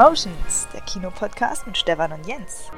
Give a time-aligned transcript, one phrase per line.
[0.00, 2.70] Cinemotions, der Kinopodcast mit Stefan und Jens.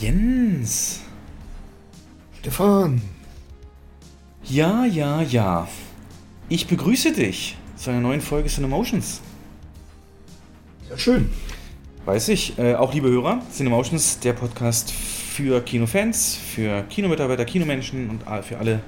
[0.00, 1.00] Jens.
[2.40, 3.00] Stefan.
[4.42, 5.68] Ja, ja, ja.
[6.48, 9.20] Ich begrüße dich zu einer neuen Folge Cinemotions.
[10.90, 11.30] Ja, schön.
[12.04, 12.58] Weiß ich.
[12.58, 18.80] Äh, auch liebe Hörer, Cinemotions, der Podcast für Kinofans, für Kinomitarbeiter, Kinomenschen und für alle,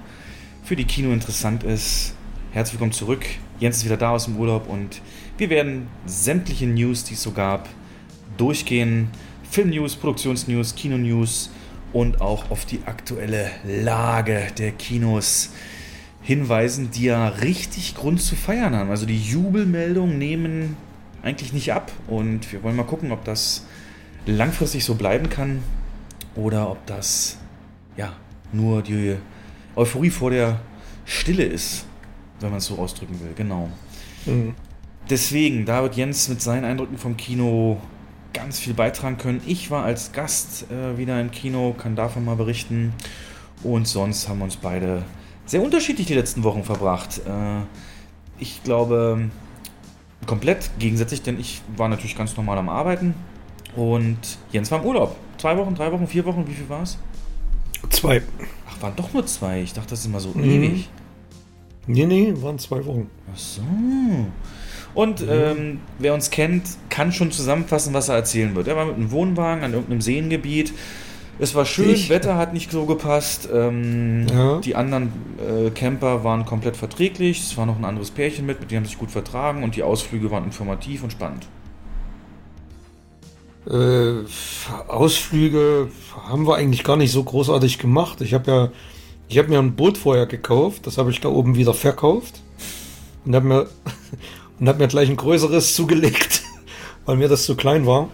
[0.64, 2.16] für die Kino interessant ist.
[2.55, 3.27] Herzlich willkommen zurück.
[3.59, 5.03] Jens ist wieder da aus dem Urlaub und
[5.39, 7.69] wir werden sämtliche News, die es so gab,
[8.37, 9.09] durchgehen.
[9.51, 11.51] Filmnews, Produktionsnews, Kinonews
[11.93, 15.51] und auch auf die aktuelle Lage der Kinos
[16.23, 18.91] hinweisen, die ja richtig Grund zu feiern haben.
[18.91, 20.77] Also die Jubelmeldungen nehmen
[21.25, 23.67] eigentlich nicht ab und wir wollen mal gucken, ob das
[24.27, 25.61] langfristig so bleiben kann
[26.37, 27.37] oder ob das
[27.97, 28.12] ja
[28.53, 29.17] nur die
[29.75, 30.61] Euphorie vor der
[31.05, 31.87] Stille ist,
[32.41, 33.33] wenn man es so ausdrücken will.
[33.37, 33.71] Genau.
[34.27, 34.55] Mhm.
[35.11, 37.79] Deswegen, da wird Jens mit seinen Eindrücken vom Kino
[38.33, 39.41] ganz viel beitragen können.
[39.47, 42.93] Ich war als Gast äh, wieder im Kino, kann davon mal berichten.
[43.62, 45.05] Und sonst haben wir uns beide
[45.47, 47.21] sehr unterschiedlich die letzten Wochen verbracht.
[47.27, 47.61] Äh,
[48.39, 49.31] ich glaube,
[50.27, 53.15] komplett gegensätzlich, denn ich war natürlich ganz normal am Arbeiten
[53.77, 54.19] und
[54.53, 55.17] Jens war im Urlaub.
[55.39, 56.99] Zwei Wochen, drei Wochen, vier Wochen, wie viel war es?
[57.91, 58.23] Zwei.
[58.69, 59.62] Ach, waren doch nur zwei.
[59.62, 60.45] Ich dachte, das ist immer so mhm.
[60.45, 60.89] ewig.
[61.87, 63.11] Nee, nee, waren zwei Wochen.
[63.33, 63.63] Ach so.
[64.95, 65.29] Und mhm.
[65.31, 68.69] ähm, wer uns kennt, kann schon zusammenfassen, was er erzählen wird.
[68.69, 70.73] Er war mit einem Wohnwagen an irgendeinem Seengebiet.
[71.39, 72.11] Es war schön, ich.
[72.11, 73.49] Wetter hat nicht so gepasst.
[73.53, 74.61] Ähm, ja.
[74.61, 77.41] Die anderen äh, Camper waren komplett verträglich.
[77.41, 79.83] Es war noch ein anderes Pärchen mit, mit denen haben sich gut vertragen und die
[79.83, 81.47] Ausflüge waren informativ und spannend.
[83.69, 84.25] Äh,
[84.89, 85.89] Ausflüge
[86.28, 88.21] haben wir eigentlich gar nicht so großartig gemacht.
[88.21, 88.69] Ich habe ja,
[89.29, 90.87] ich habe mir ein Boot vorher gekauft.
[90.87, 92.41] Das habe ich da oben wieder verkauft
[93.25, 93.69] und habe mir
[94.67, 96.43] habe mir gleich ein größeres zugelegt,
[97.05, 98.11] weil mir das zu klein war.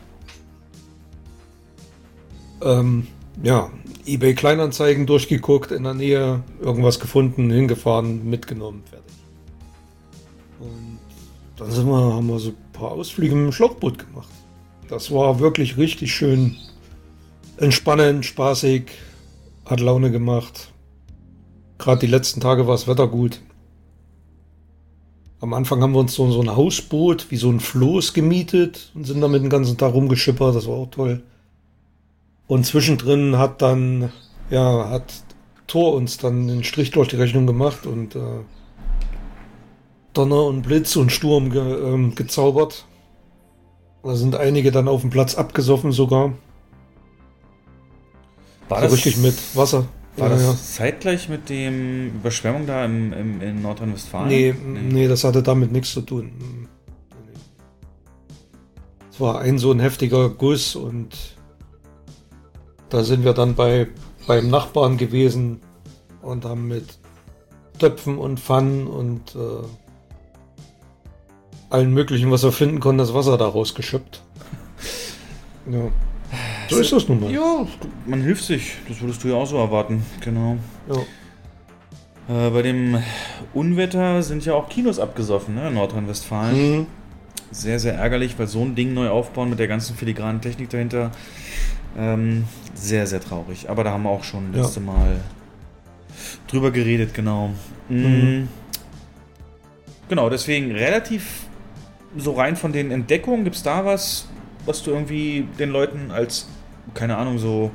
[2.62, 3.06] Ähm,
[3.43, 3.71] ja,
[4.06, 9.15] eBay Kleinanzeigen durchgeguckt, in der Nähe irgendwas gefunden, hingefahren, mitgenommen, fertig.
[10.59, 10.98] Und
[11.56, 14.28] dann sind wir, haben wir so ein paar Ausflüge mit dem Schlauchboot gemacht.
[14.88, 16.56] Das war wirklich richtig schön
[17.56, 18.91] entspannend, spaßig,
[19.65, 20.72] hat Laune gemacht.
[21.80, 23.41] Gerade die letzten Tage war das Wetter gut.
[25.41, 29.06] Am Anfang haben wir uns so, so ein Hausboot wie so ein Floß gemietet und
[29.06, 30.54] sind damit den ganzen Tag rumgeschippert.
[30.54, 31.22] Das war auch toll.
[32.46, 34.12] Und zwischendrin hat dann,
[34.50, 35.10] ja, hat
[35.66, 38.41] Thor uns dann den Strich durch die Rechnung gemacht und äh,
[40.12, 42.84] Donner und Blitz und Sturm ge, ähm, gezaubert.
[44.02, 46.34] Da sind einige dann auf dem Platz abgesoffen sogar.
[48.68, 49.86] War so das richtig mit Wasser.
[50.16, 50.56] War ja, das ja.
[50.56, 54.28] zeitgleich mit dem Überschwemmung da im, im, in Nordrhein-Westfalen?
[54.28, 56.69] Nee, nee, nee, das hatte damit nichts zu tun.
[59.10, 61.16] Es war ein so ein heftiger Guss und
[62.88, 63.88] da sind wir dann bei,
[64.26, 65.60] beim Nachbarn gewesen
[66.22, 66.98] und haben mit
[67.78, 69.65] Töpfen und Pfannen und äh,
[71.71, 74.22] allen möglichen, was wir finden konnten, das Wasser daraus geschöpft.
[75.71, 75.92] Ja.
[76.70, 77.31] So ist das nun mal.
[77.31, 77.66] Ja,
[78.06, 78.75] man hilft sich.
[78.88, 80.04] Das würdest du ja auch so erwarten.
[80.20, 80.56] Genau.
[80.88, 82.47] Ja.
[82.47, 83.03] Äh, bei dem
[83.54, 85.69] Unwetter sind ja auch Kinos abgesoffen, ne?
[85.69, 86.78] in Nordrhein-Westfalen.
[86.78, 86.86] Mhm.
[87.50, 91.10] Sehr, sehr ärgerlich, weil so ein Ding neu aufbauen mit der ganzen filigranen Technik dahinter.
[91.98, 92.44] Ähm,
[92.75, 93.69] sehr, sehr traurig.
[93.69, 94.80] Aber da haben wir auch schon das letzte.
[94.80, 95.16] Mal
[96.47, 97.50] drüber geredet, genau.
[97.88, 97.98] Mhm.
[97.98, 98.48] Mhm.
[100.09, 101.47] Genau, deswegen relativ
[102.16, 104.28] so rein von den Entdeckungen, gibt es da was,
[104.66, 106.48] was du irgendwie den Leuten als
[106.94, 107.71] keine Ahnung, so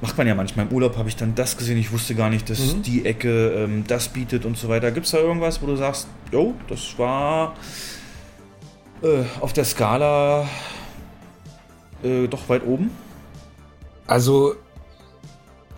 [0.00, 0.66] macht man ja manchmal.
[0.66, 2.82] Im Urlaub habe ich dann das gesehen, ich wusste gar nicht, dass mhm.
[2.82, 4.90] die Ecke ähm, das bietet und so weiter.
[4.90, 7.54] Gibt es da irgendwas, wo du sagst, jo, das war
[9.02, 10.48] äh, auf der Skala
[12.02, 12.90] äh, doch weit oben?
[14.06, 14.54] Also,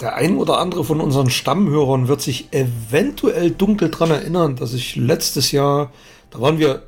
[0.00, 4.96] der ein oder andere von unseren Stammhörern wird sich eventuell dunkel daran erinnern, dass ich
[4.96, 5.92] letztes Jahr,
[6.30, 6.82] da waren wir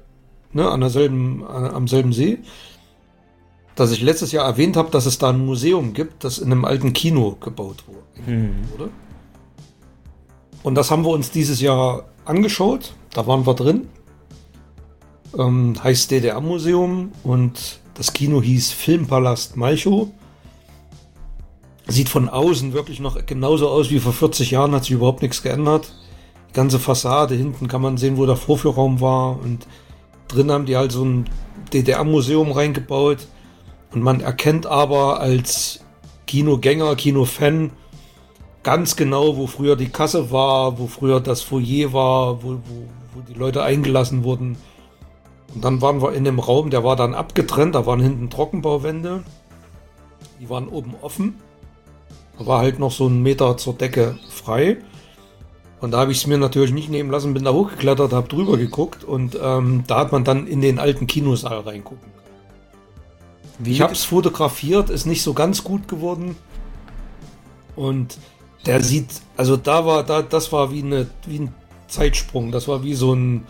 [0.53, 2.41] ne, an derselben, an, am selben See,
[3.79, 6.65] dass ich letztes Jahr erwähnt habe, dass es da ein Museum gibt, das in einem
[6.65, 7.85] alten Kino gebaut
[8.27, 8.57] mhm.
[8.73, 8.91] wurde.
[10.65, 12.95] Und das haben wir uns dieses Jahr angeschaut.
[13.13, 13.87] Da waren wir drin.
[15.39, 20.09] Ähm, heißt DDR-Museum und das Kino hieß Filmpalast Malchow.
[21.87, 25.41] Sieht von außen wirklich noch genauso aus wie vor 40 Jahren, hat sich überhaupt nichts
[25.41, 25.95] geändert.
[26.49, 29.69] Die ganze Fassade, hinten kann man sehen, wo der Vorführraum war und
[30.27, 31.27] drin haben die halt so ein
[31.73, 33.29] DDR-Museum reingebaut
[33.93, 35.81] und man erkennt aber als
[36.27, 37.71] Kinogänger, Kinofan
[38.63, 43.21] ganz genau, wo früher die Kasse war, wo früher das Foyer war, wo, wo, wo
[43.27, 44.59] die Leute eingelassen wurden.
[45.55, 49.25] Und dann waren wir in dem Raum, der war dann abgetrennt, da waren hinten Trockenbauwände.
[50.41, 51.41] Die waren oben offen.
[52.39, 54.77] Da war halt noch so ein Meter zur Decke frei.
[55.81, 58.57] Und da habe ich es mir natürlich nicht nehmen lassen, bin da hochgeklettert, habe drüber
[58.57, 62.18] geguckt und ähm, da hat man dann in den alten Kinosaal reingucken.
[63.59, 66.37] Wie ich habe es fotografiert, ist nicht so ganz gut geworden.
[67.75, 68.19] Und
[68.67, 71.55] der sieht, also da war, da, das war wie, eine, wie ein
[71.89, 72.53] Zeitsprung.
[72.53, 73.47] Das war wie so ein,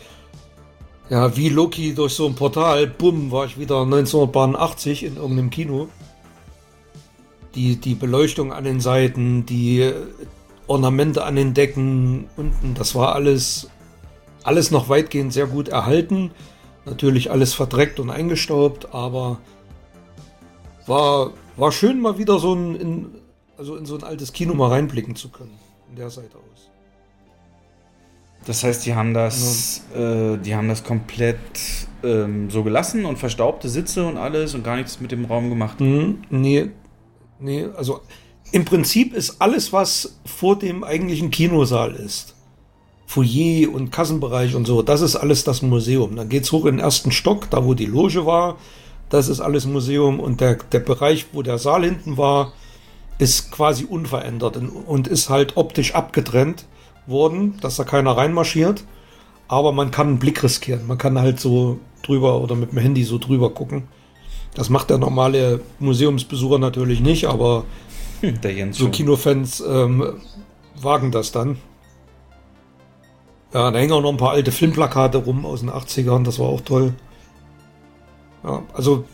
[1.11, 2.87] ja, wie Loki durch so ein Portal.
[2.87, 5.89] Bumm, war ich wieder 1980 in irgendeinem Kino.
[7.55, 9.93] Die, die Beleuchtung an den Seiten, die
[10.67, 13.71] Ornamente an den Decken unten, das war alles,
[14.43, 16.31] alles noch weitgehend sehr gut erhalten.
[16.85, 19.39] Natürlich alles verdreckt und eingestaubt, aber
[20.89, 23.07] war, war schön mal wieder so ein, in,
[23.57, 26.71] also in so ein altes Kino mal reinblicken zu können, von der Seite aus.
[28.47, 30.35] Das heißt, die haben das, ja.
[30.35, 31.39] äh, die haben das komplett
[32.03, 35.81] ähm, so gelassen und verstaubte Sitze und alles und gar nichts mit dem Raum gemacht.
[35.81, 36.71] Mhm, nee,
[37.41, 38.01] nee, also
[38.53, 42.35] im Prinzip ist alles, was vor dem eigentlichen Kinosaal ist,
[43.07, 46.17] Foyer und Kassenbereich und so, das ist alles das Museum.
[46.17, 48.57] Dann geht es hoch in den ersten Stock, da wo die Loge war,
[49.11, 52.53] das ist alles Museum und der, der Bereich, wo der Saal hinten war,
[53.19, 56.67] ist quasi unverändert und ist halt optisch abgetrennt
[57.07, 58.85] worden, dass da keiner reinmarschiert.
[59.49, 60.87] Aber man kann einen Blick riskieren.
[60.87, 63.89] Man kann halt so drüber oder mit dem Handy so drüber gucken.
[64.55, 67.65] Das macht der normale Museumsbesucher natürlich nicht, aber
[68.73, 70.21] so Kinofans ähm,
[70.81, 71.59] wagen das dann.
[73.55, 76.47] Ja, da hängen auch noch ein paar alte Filmplakate rum aus den 80ern, das war
[76.47, 76.93] auch toll.
[78.45, 79.05] Ja, also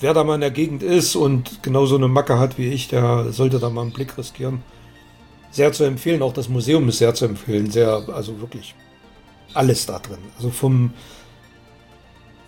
[0.00, 3.32] wer da mal in der Gegend ist und genauso eine Macke hat wie ich, der
[3.32, 4.62] sollte da mal einen Blick riskieren.
[5.50, 8.74] Sehr zu empfehlen, auch das Museum ist sehr zu empfehlen, sehr, also wirklich
[9.54, 10.18] alles da drin.
[10.36, 10.92] Also vom,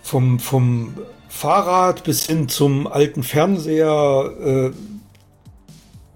[0.03, 0.93] vom, vom
[1.27, 4.71] Fahrrad bis hin zum alten Fernseher, äh,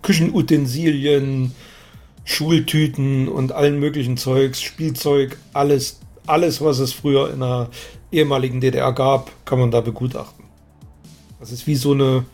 [0.03, 1.53] Küchenutensilien,
[2.23, 7.69] Schultüten und allen möglichen Zeugs, Spielzeug, alles, alles, was es früher in der
[8.11, 10.45] ehemaligen DDR gab, kann man da begutachten.
[11.39, 12.25] Das ist wie so eine,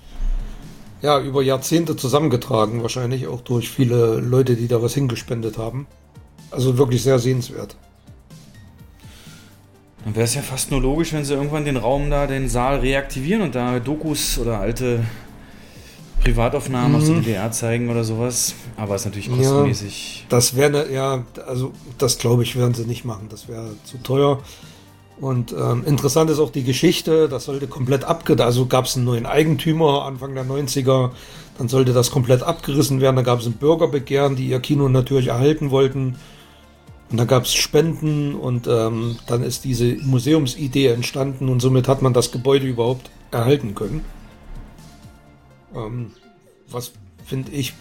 [1.02, 5.88] ja, über Jahrzehnte zusammengetragen, wahrscheinlich auch durch viele Leute, die da was hingespendet haben.
[6.52, 7.76] Also wirklich sehr sehenswert.
[10.04, 12.80] Dann wäre es ja fast nur logisch, wenn sie irgendwann den Raum da, den Saal
[12.80, 15.06] reaktivieren und da Dokus oder alte
[16.24, 16.98] Privataufnahmen mhm.
[16.98, 17.24] aus der mhm.
[17.24, 18.56] DDR zeigen oder sowas.
[18.78, 20.22] Aber es ist natürlich kostenmäßig.
[20.22, 23.28] Ja, das wäre, ne, ja, also das glaube ich, werden sie nicht machen.
[23.30, 24.40] Das wäre zu teuer.
[25.22, 29.06] Und ähm, interessant ist auch die Geschichte, das sollte komplett abgerissen, also gab es einen
[29.06, 31.12] neuen Eigentümer Anfang der 90er,
[31.60, 35.28] dann sollte das komplett abgerissen werden, da gab es ein Bürgerbegehren, die ihr Kino natürlich
[35.28, 36.16] erhalten wollten.
[37.12, 42.02] Und da gab es Spenden und ähm, dann ist diese Museumsidee entstanden und somit hat
[42.02, 44.04] man das Gebäude überhaupt erhalten können.
[45.76, 46.14] Ähm,
[46.68, 46.94] was
[47.26, 47.74] finde ich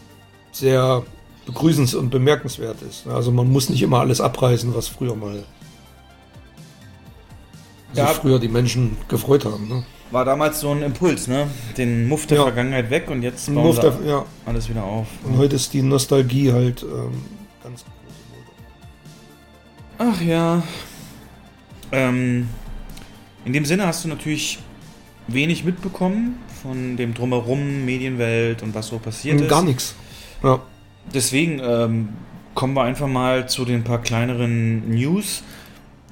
[0.52, 1.04] sehr
[1.48, 3.06] begrüßens- und bemerkenswert ist.
[3.06, 5.44] Also man muss nicht immer alles abreißen, was früher mal
[7.94, 9.68] ja, früher die Menschen gefreut haben.
[9.68, 9.84] Ne?
[10.10, 11.46] War damals so ein Impuls, ne?
[11.76, 12.42] Den Muff der ja.
[12.44, 14.24] Vergangenheit weg und jetzt bauen Muff der, ja.
[14.44, 15.06] alles wieder auf.
[15.24, 17.22] Und heute ist die Nostalgie halt ähm,
[17.62, 17.94] ganz groß.
[19.98, 20.62] Ach ja.
[21.92, 22.48] Ähm,
[23.44, 24.58] in dem Sinne hast du natürlich
[25.28, 29.48] wenig mitbekommen von dem Drumherum, Medienwelt und was so passiert ist.
[29.48, 29.94] Gar nichts.
[30.42, 30.60] Ja.
[31.14, 32.08] Deswegen ähm,
[32.54, 35.42] kommen wir einfach mal zu den paar kleineren News,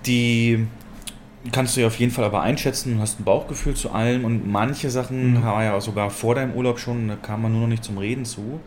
[0.06, 0.66] die
[1.52, 4.50] kannst du ja auf jeden Fall aber einschätzen, du hast ein Bauchgefühl zu allem und
[4.50, 5.42] manche Sachen mhm.
[5.42, 8.25] war ja sogar vor deinem Urlaub schon, da kam man nur noch nicht zum Reden
[8.25, 8.61] zu.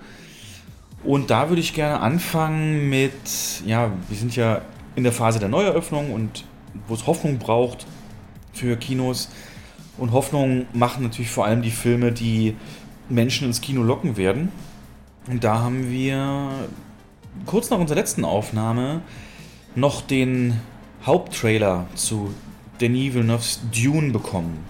[1.03, 3.11] Und da würde ich gerne anfangen mit,
[3.65, 4.61] ja, wir sind ja
[4.95, 6.45] in der Phase der Neueröffnung und
[6.87, 7.85] wo es Hoffnung braucht
[8.53, 9.29] für Kinos.
[9.97, 12.55] Und Hoffnung machen natürlich vor allem die Filme, die
[13.09, 14.51] Menschen ins Kino locken werden.
[15.27, 16.49] Und da haben wir
[17.45, 19.01] kurz nach unserer letzten Aufnahme
[19.75, 20.59] noch den
[21.05, 22.33] Haupttrailer zu
[22.81, 24.65] Denis Villeneuve's Dune bekommen.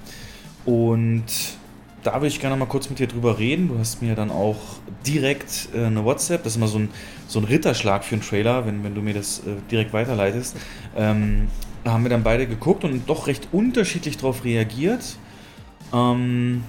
[0.66, 1.24] Und
[2.04, 3.68] da würde ich gerne mal kurz mit dir drüber reden.
[3.68, 4.58] Du hast mir dann auch
[5.06, 6.90] direkt äh, eine WhatsApp, das ist immer so ein,
[7.28, 10.56] so ein Ritterschlag für einen Trailer, wenn, wenn du mir das äh, direkt weiterleitest.
[10.96, 11.48] Ähm,
[11.84, 15.18] da haben wir dann beide geguckt und doch recht unterschiedlich darauf reagiert.
[15.94, 16.64] Ähm,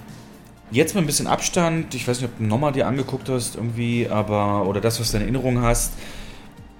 [0.71, 4.07] jetzt mit ein bisschen Abstand, ich weiß nicht, ob du nochmal dir angeguckt hast irgendwie,
[4.09, 5.93] aber oder das, was du in Erinnerung hast,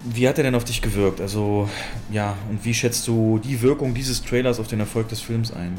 [0.04, 1.22] wie hat er denn auf dich gewirkt?
[1.22, 1.70] Also,
[2.12, 5.78] ja, und wie schätzt du die Wirkung dieses Trailers auf den Erfolg des Films ein?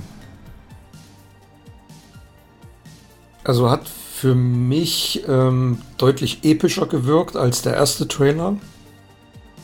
[3.44, 8.56] Also hat für mich ähm, deutlich epischer gewirkt als der erste Trailer.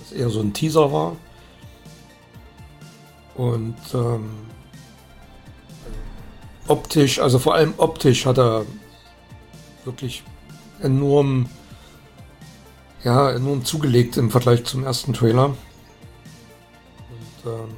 [0.02, 1.16] Das eher so ein Teaser war.
[3.36, 4.28] Und ähm,
[6.68, 8.66] optisch, also vor allem optisch hat er
[9.86, 10.24] wirklich
[10.82, 11.48] enorm,
[13.04, 15.46] ja, enorm zugelegt im Vergleich zum ersten Trailer.
[15.46, 15.56] Und
[17.46, 17.68] ähm,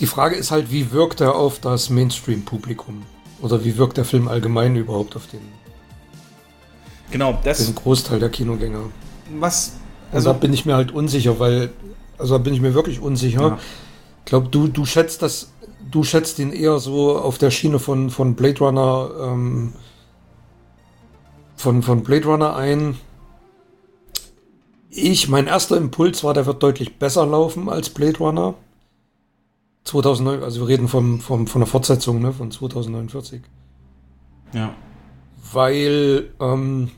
[0.00, 3.02] die Frage ist halt, wie wirkt er auf das Mainstream-Publikum?
[3.40, 5.40] Oder wie wirkt der Film allgemein überhaupt auf den,
[7.10, 7.64] Genau, das.
[7.64, 8.80] den Großteil der Kinogänger?
[9.38, 9.72] Was.
[10.10, 11.70] Also Also, da bin ich mir halt unsicher, weil,
[12.18, 13.40] also da bin ich mir wirklich unsicher.
[13.42, 13.58] Ja.
[14.20, 15.52] Ich glaube, du, du schätzt das,
[15.90, 19.72] du schätzt ihn eher so auf der Schiene von, von Blade Runner, ähm,
[21.56, 22.98] von, von Blade Runner ein.
[24.90, 28.54] Ich, mein erster Impuls war, der wird deutlich besser laufen als Blade Runner.
[29.84, 33.42] 2009, also wir reden vom, vom, von der Fortsetzung, ne, von 2049
[34.52, 34.74] ja.
[35.52, 36.90] weil, ähm,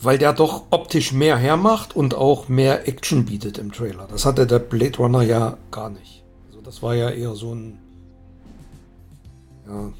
[0.00, 4.06] weil der doch optisch mehr hermacht und auch mehr Action bietet im Trailer.
[4.10, 6.24] Das hatte der Blade Runner ja gar nicht.
[6.48, 7.78] Also das war ja eher so ein,
[9.66, 9.92] ja.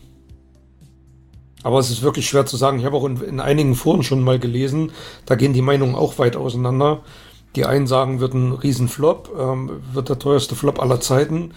[1.62, 2.78] Aber es ist wirklich schwer zu sagen.
[2.78, 4.92] Ich habe auch in, in einigen Foren schon mal gelesen,
[5.26, 7.00] da gehen die Meinungen auch weit auseinander.
[7.54, 11.52] Die einen sagen, wird ein Riesenflop, ähm, wird der teuerste Flop aller Zeiten.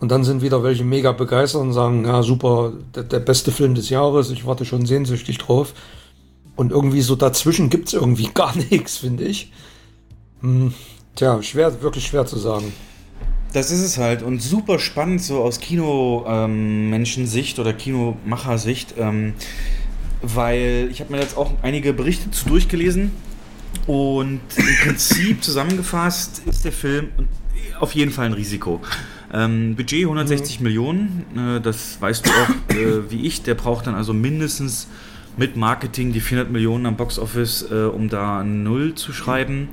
[0.00, 3.74] Und dann sind wieder welche mega begeistert und sagen, ja super, der, der beste Film
[3.74, 5.74] des Jahres, ich warte schon sehnsüchtig drauf.
[6.56, 9.52] Und irgendwie so dazwischen gibt's irgendwie gar nichts, finde ich.
[10.40, 10.74] Hm,
[11.14, 12.72] tja, schwer, wirklich schwer zu sagen.
[13.52, 19.34] Das ist es halt und super spannend so aus Kino-Menschensicht oder Kinomachersicht, ähm,
[20.22, 23.10] weil ich habe mir jetzt auch einige Berichte zu durchgelesen
[23.86, 27.08] und im Prinzip zusammengefasst ist der Film
[27.78, 28.80] auf jeden Fall ein Risiko.
[29.34, 33.94] Ähm, Budget 160 Millionen, äh, das weißt du auch äh, wie ich, der braucht dann
[33.94, 34.88] also mindestens
[35.36, 39.68] mit Marketing die 400 Millionen am Boxoffice, äh, um da Null zu schreiben.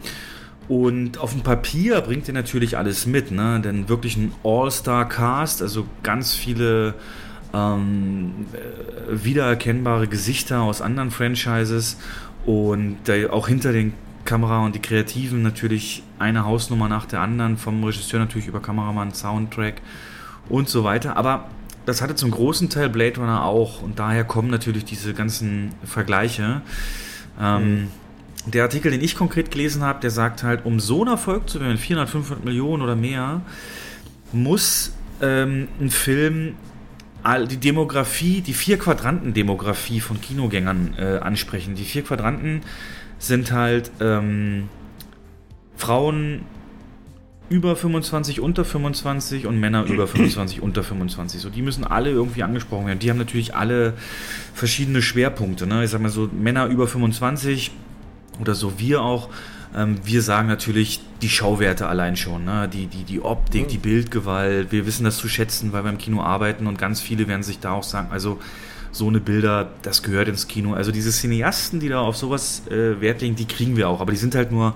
[0.70, 3.60] Und auf dem Papier bringt er natürlich alles mit, ne?
[3.60, 6.94] denn wirklich ein All-Star-Cast, also ganz viele
[7.56, 11.98] ähm, äh, wiedererkennbare Gesichter aus anderen Franchises
[12.46, 12.98] und
[13.32, 13.94] auch hinter den
[14.26, 19.12] Kamera und die Kreativen natürlich eine Hausnummer nach der anderen, vom Regisseur natürlich über Kameramann,
[19.12, 19.82] Soundtrack
[20.50, 21.18] und so weiter.
[21.18, 21.46] Aber
[21.88, 26.62] das hatte zum großen Teil Blade Runner auch und daher kommen natürlich diese ganzen Vergleiche.
[27.42, 27.88] Ähm,
[28.46, 31.60] der Artikel, den ich konkret gelesen habe, der sagt halt, um so einen Erfolg zu
[31.60, 33.42] werden, 400, 500 Millionen oder mehr,
[34.32, 36.56] muss ähm, ein Film
[37.50, 41.76] die Demografie, die vier Quadranten-Demografie von Kinogängern äh, ansprechen.
[41.76, 42.62] Die vier Quadranten
[43.20, 44.70] sind halt ähm,
[45.76, 46.46] Frauen
[47.50, 51.42] über 25, unter 25 und Männer über 25, unter 25.
[51.42, 53.00] So, die müssen alle irgendwie angesprochen werden.
[53.00, 53.94] Die haben natürlich alle
[54.54, 55.68] verschiedene Schwerpunkte.
[55.68, 55.84] Ne?
[55.84, 57.72] Ich sag mal so, Männer über 25
[58.40, 59.30] oder so wir auch.
[59.76, 62.68] Ähm, wir sagen natürlich die Schauwerte allein schon, ne?
[62.72, 64.72] die, die, die Optik, die Bildgewalt.
[64.72, 67.60] Wir wissen das zu schätzen, weil wir im Kino arbeiten und ganz viele werden sich
[67.60, 68.40] da auch sagen, also
[68.92, 70.74] so eine Bilder, das gehört ins Kino.
[70.74, 74.12] Also diese Cineasten, die da auf sowas äh, Wert legen, die kriegen wir auch, aber
[74.12, 74.74] die sind halt nur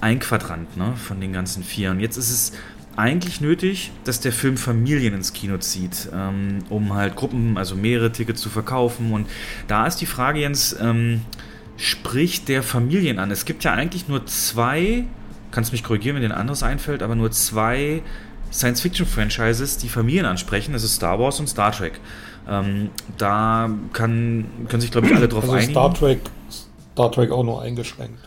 [0.00, 1.90] ein Quadrant ne, von den ganzen vier.
[1.90, 2.52] Und jetzt ist es
[2.96, 8.10] eigentlich nötig, dass der Film Familien ins Kino zieht, ähm, um halt Gruppen, also mehrere
[8.10, 9.12] Tickets zu verkaufen.
[9.12, 9.28] Und
[9.68, 11.22] da ist die Frage, Jens, ähm,
[11.80, 13.30] spricht der Familien an?
[13.30, 15.04] Es gibt ja eigentlich nur zwei,
[15.50, 18.02] kannst mich korrigieren, wenn dir ein anderes einfällt, aber nur zwei
[18.52, 20.72] Science-Fiction-Franchises, die Familien ansprechen.
[20.72, 22.00] Das ist Star Wars und Star Trek.
[22.48, 25.72] Ähm, da kann, können sich, glaube ich, alle drauf Also einigen.
[25.72, 26.20] Star Trek,
[26.92, 28.18] Star Trek auch nur eingeschränkt.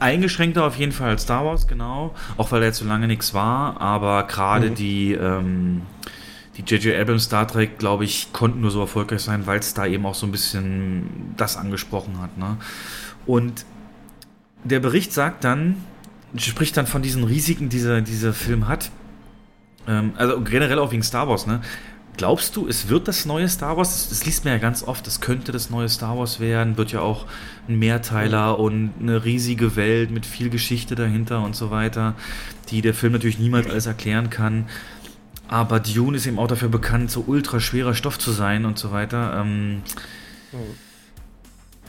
[0.00, 2.14] Eingeschränkter auf jeden Fall als Star Wars, genau.
[2.36, 3.80] Auch weil da jetzt so lange nichts war.
[3.80, 4.74] Aber gerade Mhm.
[4.74, 5.82] die ähm,
[6.56, 7.00] die J.J.
[7.00, 10.14] Abrams Star Trek, glaube ich, konnten nur so erfolgreich sein, weil es da eben auch
[10.16, 12.36] so ein bisschen das angesprochen hat.
[12.36, 12.56] Ne?
[13.26, 13.64] Und
[14.64, 15.76] der Bericht sagt dann,
[16.36, 18.90] spricht dann von diesen Risiken, die dieser, dieser Film hat.
[19.88, 21.60] Ähm, also generell auch wegen Star Wars, ne?
[22.16, 23.92] Glaubst du, es wird das neue Star Wars?
[23.92, 26.92] Das, das liest man ja ganz oft, es könnte das neue Star Wars werden, wird
[26.92, 27.24] ja auch
[27.66, 32.14] ein Mehrteiler und eine riesige Welt mit viel Geschichte dahinter und so weiter,
[32.68, 34.66] die der Film natürlich niemals alles erklären kann.
[35.48, 38.92] Aber Dune ist eben auch dafür bekannt, so ultra schwerer Stoff zu sein und so
[38.92, 39.40] weiter.
[39.40, 39.82] Ähm,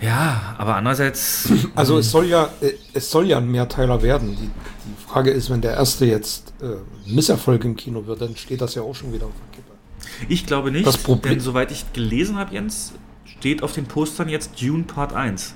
[0.02, 1.50] ja, aber andererseits.
[1.76, 4.36] Also es soll ja, äh, es soll ja ein Mehrteiler werden.
[4.36, 6.76] Die, die Frage ist, wenn der erste jetzt äh,
[7.10, 10.28] Misserfolg im Kino wird, dann steht das ja auch schon wieder auf der Kippe.
[10.30, 12.94] Ich glaube nicht, Das Problem- denn soweit ich gelesen habe, Jens,
[13.26, 15.56] steht auf den Postern jetzt Dune Part 1.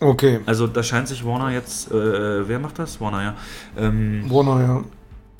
[0.00, 0.40] Okay.
[0.46, 3.00] Also da scheint sich Warner jetzt, äh, wer macht das?
[3.00, 3.34] Warner, ja.
[3.76, 4.84] Ähm, Warner, ja.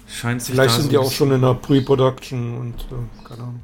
[0.07, 3.61] scheint sich Vielleicht sind so die auch schon in der Pre-Production und äh, keine Ahnung.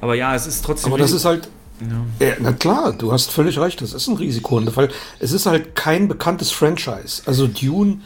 [0.00, 0.92] Aber ja, es ist trotzdem.
[0.92, 1.48] Aber das ist halt.
[1.80, 2.26] Ja.
[2.26, 5.74] Ja, na klar, du hast völlig recht, das ist ein Risiko, weil es ist halt
[5.74, 7.22] kein bekanntes Franchise.
[7.26, 8.00] Also Dune,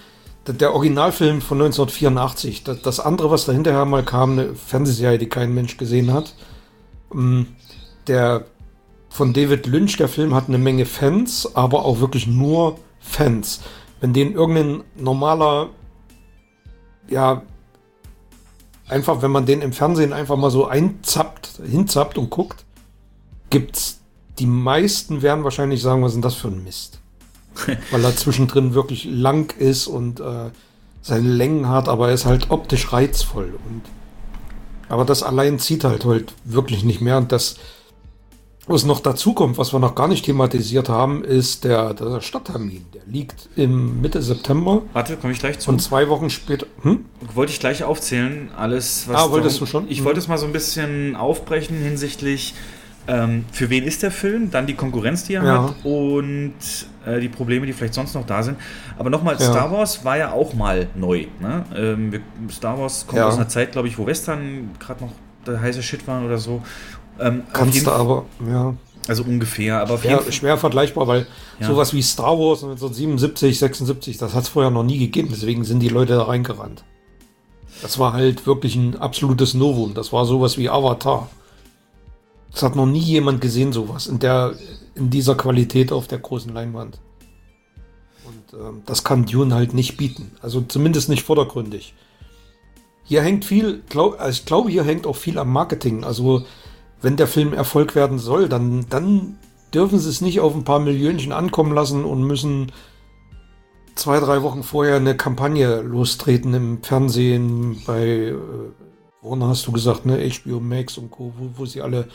[0.46, 5.76] der Originalfilm von 1984, das andere, was dahinterher mal kam, eine Fernsehserie, die kein Mensch
[5.76, 6.34] gesehen hat,
[7.12, 7.42] mm,
[8.06, 8.44] der
[9.08, 13.60] von David Lynch, der Film hat eine Menge Fans, aber auch wirklich nur Fans.
[14.00, 15.70] Wenn den irgendein normaler,
[17.08, 17.42] ja,
[18.88, 22.64] einfach, wenn man den im Fernsehen einfach mal so einzappt, hinzappt und guckt,
[23.54, 24.00] gibt's
[24.40, 26.98] die meisten werden wahrscheinlich sagen, was ist denn das für ein Mist?
[27.92, 30.50] Weil er zwischendrin wirklich lang ist und äh,
[31.02, 33.54] seine Längen hat, aber er ist halt optisch reizvoll.
[33.68, 33.82] Und,
[34.88, 37.16] aber das allein zieht halt halt wirklich nicht mehr.
[37.16, 37.58] Und das,
[38.66, 42.86] was noch dazu kommt, was wir noch gar nicht thematisiert haben, ist der, der Stadttermin.
[42.92, 44.82] Der liegt im Mitte September.
[44.94, 45.70] Warte, komme ich gleich zu.
[45.70, 46.66] Und zwei Wochen später.
[46.82, 47.04] Hm?
[47.34, 49.16] Wollte ich gleich aufzählen, alles, was.
[49.16, 49.88] Ah, wolltest darum, du schon?
[49.88, 50.06] Ich hm.
[50.06, 52.54] wollte es mal so ein bisschen aufbrechen hinsichtlich
[53.06, 54.50] ähm, für wen ist der Film?
[54.50, 55.62] Dann die Konkurrenz, die er ja.
[55.64, 56.54] hat und
[57.06, 58.58] äh, die Probleme, die vielleicht sonst noch da sind.
[58.98, 59.40] Aber nochmal, ja.
[59.40, 61.26] Star Wars war ja auch mal neu.
[61.40, 61.64] Ne?
[61.76, 62.20] Ähm, wir,
[62.50, 63.28] Star Wars kommt ja.
[63.28, 65.12] aus einer Zeit, glaube ich, wo Western gerade noch
[65.46, 66.62] der heiße Shit waren oder so.
[67.20, 68.74] Ähm, Kannst du aber, ja.
[69.06, 71.26] Also ungefähr, aber schwer, schwer vergleichbar, weil
[71.60, 75.28] sowas wie Star Wars 1977, 76, das hat es vorher noch nie gegeben.
[75.30, 76.84] Deswegen sind die Leute da reingerannt.
[77.82, 79.92] Das war halt wirklich ein absolutes Novum.
[79.92, 81.28] Das war sowas wie Avatar.
[82.54, 84.54] Das hat noch nie jemand gesehen, sowas in der,
[84.94, 87.00] in dieser Qualität auf der großen Leinwand.
[88.24, 90.30] Und ähm, das kann Dune halt nicht bieten.
[90.40, 91.94] Also zumindest nicht vordergründig.
[93.02, 96.04] Hier hängt viel, glaub, also ich glaube, hier hängt auch viel am Marketing.
[96.04, 96.44] Also
[97.02, 99.36] wenn der Film Erfolg werden soll, dann, dann
[99.74, 102.70] dürfen sie es nicht auf ein paar Millionchen ankommen lassen und müssen
[103.96, 108.36] zwei, drei Wochen vorher eine Kampagne lostreten im Fernsehen bei, äh,
[109.22, 112.08] woran hast du gesagt, ne, HBO Max und Co., wo, wo sie alle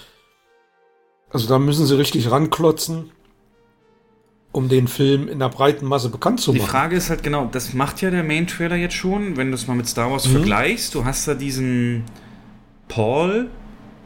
[1.32, 3.12] also da müssen sie richtig ranklotzen,
[4.52, 6.62] um den Film in der breiten Masse bekannt zu machen.
[6.62, 9.68] Die Frage ist halt genau, das macht ja der Main-Trailer jetzt schon, wenn du es
[9.68, 10.32] mal mit Star Wars mhm.
[10.34, 10.96] vergleichst.
[10.96, 12.04] Du hast da diesen
[12.88, 13.50] Paul,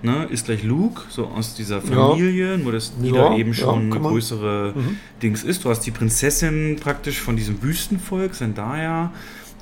[0.02, 2.58] ne, ist gleich Luke, so aus dieser Familie, ja.
[2.58, 4.98] nur dass Nida ja, eben schon ja, eine größere mhm.
[5.22, 5.64] Dings ist.
[5.64, 9.14] Du hast die Prinzessin praktisch von diesem Wüstenvolk, Zendaya.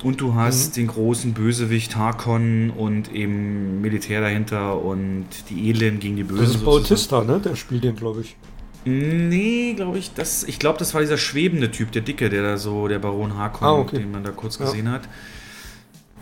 [0.04, 0.82] Und du hast mhm.
[0.82, 6.44] den großen Bösewicht Harkon und eben Militär dahinter und die Edlen gegen die Bösen.
[6.44, 7.40] Das ist Bautista, ne?
[7.40, 8.36] Der spielt den, glaube ich.
[8.84, 10.14] Nee, glaube ich.
[10.14, 13.38] Das, ich glaube, das war dieser schwebende Typ, der Dicke, der da so, der Baron
[13.38, 14.00] Harkon, ah, okay.
[14.00, 14.94] den man da kurz gesehen ja.
[14.94, 15.04] hat.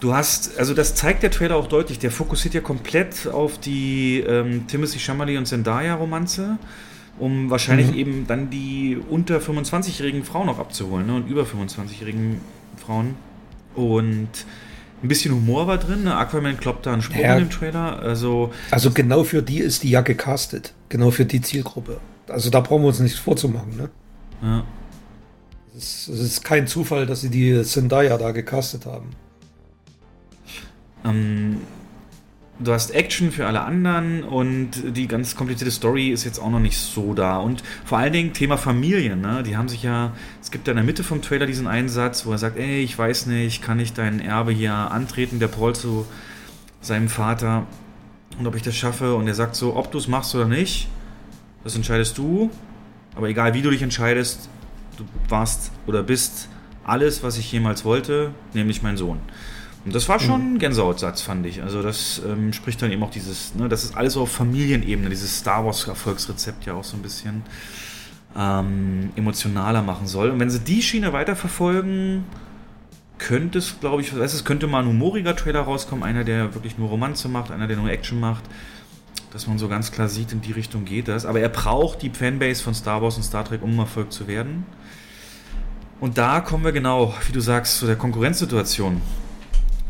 [0.01, 4.19] Du hast, also das zeigt der Trailer auch deutlich, der fokussiert ja komplett auf die
[4.19, 6.57] ähm, Timothy Chalamet und Zendaya-Romanze,
[7.17, 7.97] um wahrscheinlich mhm.
[7.97, 12.39] eben dann die unter 25-jährigen Frauen noch abzuholen ne, und über 25-jährigen
[12.77, 13.15] Frauen.
[13.79, 14.29] Und
[15.01, 16.03] ein bisschen Humor war drin.
[16.03, 16.15] Ne?
[16.15, 17.37] Aquaman kloppt da einen Sprung ja.
[17.37, 17.99] im Trailer.
[17.99, 20.73] Also, also genau für die ist die ja gecastet.
[20.89, 21.99] Genau für die Zielgruppe.
[22.27, 23.75] Also da brauchen wir uns nichts vorzumachen.
[23.77, 23.89] Ne?
[24.41, 24.63] Ja.
[25.77, 29.11] Es ist, ist, kein Zufall, dass sie die Zendaya da gecastet haben.
[31.05, 31.61] Ähm,
[32.59, 36.59] du hast Action für alle anderen und die ganz komplizierte Story ist jetzt auch noch
[36.59, 37.37] nicht so da.
[37.37, 39.43] Und vor allen Dingen Thema Familie, ne?
[39.43, 42.31] Die haben sich ja, es gibt ja in der Mitte vom Trailer diesen Einsatz, wo
[42.31, 46.05] er sagt, ey, ich weiß nicht, kann ich dein Erbe hier antreten, der Paul zu
[46.81, 47.65] seinem Vater
[48.37, 49.15] und ob ich das schaffe.
[49.15, 50.89] Und er sagt so, ob du es machst oder nicht,
[51.63, 52.49] das entscheidest du.
[53.15, 54.49] Aber egal wie du dich entscheidest,
[54.97, 56.49] du warst oder bist
[56.83, 59.19] alles, was ich jemals wollte, nämlich mein Sohn.
[59.85, 61.63] Und das war schon ein Gänsehautsatz, fand ich.
[61.63, 65.39] Also das ähm, spricht dann eben auch dieses, ne, das ist alles auf Familienebene, dieses
[65.39, 67.43] Star Wars Erfolgsrezept ja auch so ein bisschen
[68.37, 70.31] ähm, emotionaler machen soll.
[70.31, 72.25] Und wenn sie die Schiene weiterverfolgen,
[73.17, 76.89] könnte es, glaube ich, es könnte mal ein humoriger Trailer rauskommen, einer, der wirklich nur
[76.89, 78.43] Romanze macht, einer, der nur Action macht,
[79.31, 81.25] dass man so ganz klar sieht, in die Richtung geht das.
[81.25, 84.65] Aber er braucht die Fanbase von Star Wars und Star Trek, um Erfolg zu werden.
[85.99, 89.01] Und da kommen wir genau, wie du sagst, zu der Konkurrenzsituation.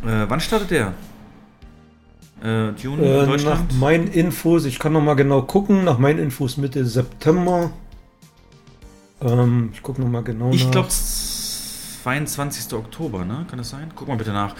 [0.03, 0.93] Äh, wann startet der?
[2.43, 3.71] Äh, Juni äh, Deutschland?
[3.71, 7.71] Nach meinen Infos, ich kann noch mal genau gucken, nach meinen Infos Mitte September.
[9.21, 12.73] Ähm, ich gucke noch mal genau Ich glaube 22.
[12.73, 13.45] Oktober, ne?
[13.49, 13.91] Kann das sein?
[13.95, 14.55] Guck mal bitte nach.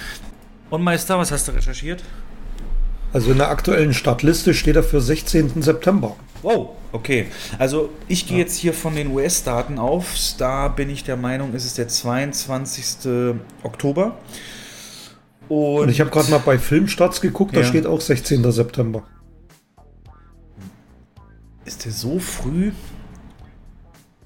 [0.69, 2.03] Und Meister, was hast du recherchiert?
[3.11, 5.63] Also in der aktuellen Startliste steht er für 16.
[5.63, 6.15] September.
[6.43, 7.27] Wow, okay.
[7.57, 8.43] Also ich gehe ja.
[8.43, 10.05] jetzt hier von den US-Daten auf.
[10.37, 13.35] Da bin ich der Meinung, ist es der 22.
[13.63, 14.17] Oktober.
[15.49, 17.61] Und, Und ich habe gerade mal bei Filmstarts geguckt, ja.
[17.61, 18.49] da steht auch 16.
[18.51, 19.03] September.
[21.65, 22.71] Ist der so früh?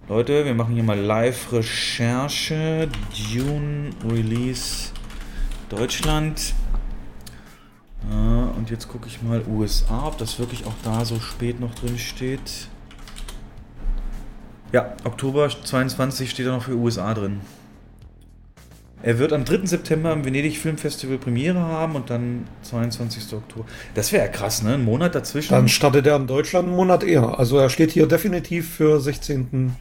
[0.08, 2.90] Leute, wir machen hier mal Live-Recherche.
[3.34, 4.92] Dune Release
[5.70, 6.54] Deutschland.
[8.10, 11.76] und und jetzt gucke ich mal USA, ob das wirklich auch da so spät noch
[11.76, 12.70] drin steht.
[14.72, 17.42] Ja, Oktober 22 steht da noch für USA drin.
[19.04, 19.66] Er wird am 3.
[19.66, 23.34] September im Venedig Filmfestival Premiere haben und dann 22.
[23.34, 23.66] Oktober.
[23.96, 24.76] Das wäre ja krass, ne?
[24.76, 25.54] Ein Monat dazwischen.
[25.54, 27.38] Dann startet er in Deutschland einen Monat eher.
[27.38, 29.76] Also er steht hier definitiv für 16.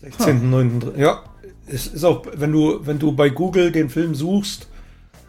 [0.00, 0.96] 16.9.
[0.96, 1.24] Ja,
[1.66, 4.68] es ist auch, wenn du, wenn du bei Google den Film suchst,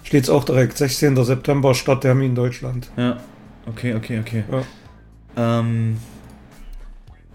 [0.04, 1.24] steht es auch direkt 16.
[1.24, 2.92] September Starttermin Deutschland.
[2.98, 3.18] Ja,
[3.66, 4.44] okay, okay, okay.
[4.52, 5.60] Ja.
[5.60, 5.98] Ähm,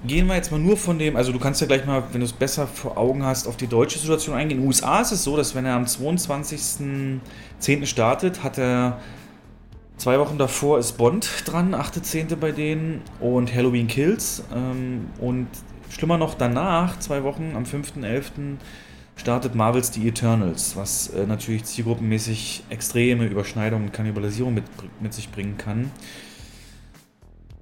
[0.06, 2.26] gehen wir jetzt mal nur von dem, also du kannst ja gleich mal, wenn du
[2.26, 4.58] es besser vor Augen hast, auf die deutsche Situation eingehen.
[4.58, 7.86] In den USA ist es so, dass wenn er am 22.10.
[7.86, 9.00] startet, hat er
[9.96, 12.36] zwei Wochen davor ist Bond dran, 8.10.
[12.36, 14.44] bei denen und Halloween Kills.
[14.54, 15.48] Ähm, und
[15.90, 18.58] schlimmer noch danach, zwei Wochen, am 5.11.
[19.16, 24.64] startet Marvels The Eternals, was äh, natürlich zielgruppenmäßig extreme Überschneidungen und Kannibalisierung mit,
[25.00, 25.90] mit sich bringen kann.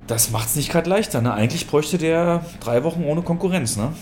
[0.06, 1.32] Das macht es nicht gerade leichter, ne?
[1.32, 3.92] Eigentlich bräuchte der drei Wochen ohne Konkurrenz, ne?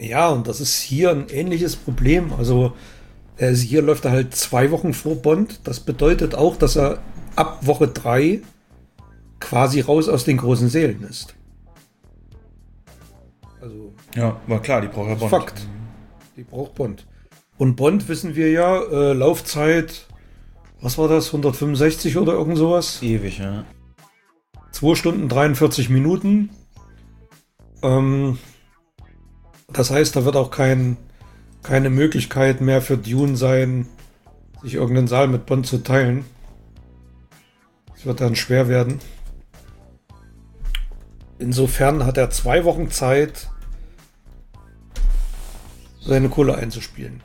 [0.00, 2.32] Ja, und das ist hier ein ähnliches Problem.
[2.32, 2.72] Also
[3.36, 5.60] äh, hier läuft er halt zwei Wochen vor Bond.
[5.64, 6.98] Das bedeutet auch, dass er
[7.36, 8.40] ab Woche drei
[9.40, 11.34] quasi raus aus den großen Seelen ist.
[13.60, 13.92] Also.
[14.14, 15.30] Ja, war klar, die braucht ja Bond.
[15.30, 15.66] Fakt.
[16.36, 17.06] Die braucht Bond.
[17.58, 20.06] Und Bond wissen wir ja, äh, Laufzeit,
[20.80, 23.02] was war das, 165 oder irgend sowas?
[23.02, 23.64] Ewig, ja.
[24.82, 26.50] 2 Stunden 43 Minuten.
[27.84, 28.36] Ähm,
[29.72, 30.96] das heißt, da wird auch kein,
[31.62, 33.86] keine Möglichkeit mehr für Dune sein,
[34.60, 36.24] sich irgendeinen Saal mit Bond zu teilen.
[37.94, 38.98] Es wird dann schwer werden.
[41.38, 43.50] Insofern hat er zwei Wochen Zeit,
[46.00, 47.22] seine Kohle einzuspielen.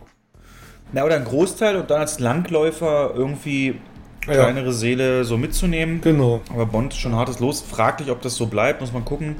[0.91, 3.81] Na, oder ein Großteil und dann als Langläufer irgendwie
[4.27, 4.71] kleinere ja.
[4.71, 6.01] Seele so mitzunehmen.
[6.01, 6.41] Genau.
[6.49, 7.61] Aber Bond ist schon hartes Los.
[7.61, 9.35] Fraglich, ob das so bleibt, muss man gucken.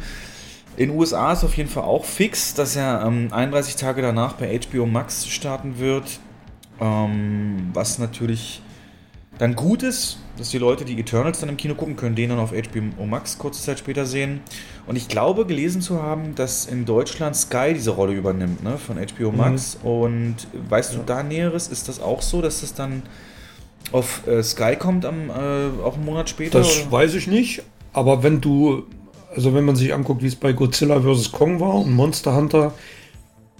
[0.76, 4.34] In den USA ist auf jeden Fall auch fix, dass er ähm, 31 Tage danach
[4.34, 6.19] bei HBO Max starten wird.
[6.80, 8.62] Ähm, was natürlich
[9.39, 12.39] dann gut ist, dass die Leute, die Eternals dann im Kino gucken, können den dann
[12.39, 14.41] auf HBO Max kurze Zeit später sehen.
[14.86, 18.97] Und ich glaube, gelesen zu haben, dass in Deutschland Sky diese Rolle übernimmt, ne, von
[18.97, 19.78] HBO Max.
[19.82, 19.89] Mhm.
[19.89, 20.36] Und
[20.69, 21.00] weißt ja.
[21.00, 21.67] du da Näheres?
[21.67, 23.04] Ist das auch so, dass das dann
[23.93, 26.60] auf äh, Sky kommt am, äh, auch einen Monat später?
[26.60, 26.91] Das oder?
[26.91, 27.63] weiß ich nicht.
[27.93, 28.84] Aber wenn du,
[29.36, 31.32] also wenn man sich anguckt, wie es bei Godzilla vs.
[31.32, 32.73] Kong war und Monster Hunter,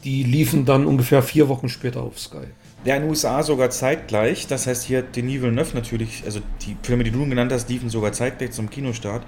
[0.04, 2.48] die liefen dann ungefähr vier Wochen später auf Sky.
[2.86, 4.48] Ja, in den USA sogar zeitgleich.
[4.48, 7.90] Das heißt, hier hat Denis Villeneuve natürlich, also die Filme, die du genannt hast, liefen
[7.90, 9.24] sogar zeitgleich zum Kinostart.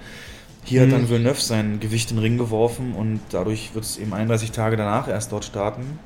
[0.64, 0.92] Hier hm.
[0.92, 4.52] hat dann Villeneuve sein Gewicht in den Ring geworfen und dadurch wird es eben 31
[4.52, 5.98] Tage danach erst dort starten.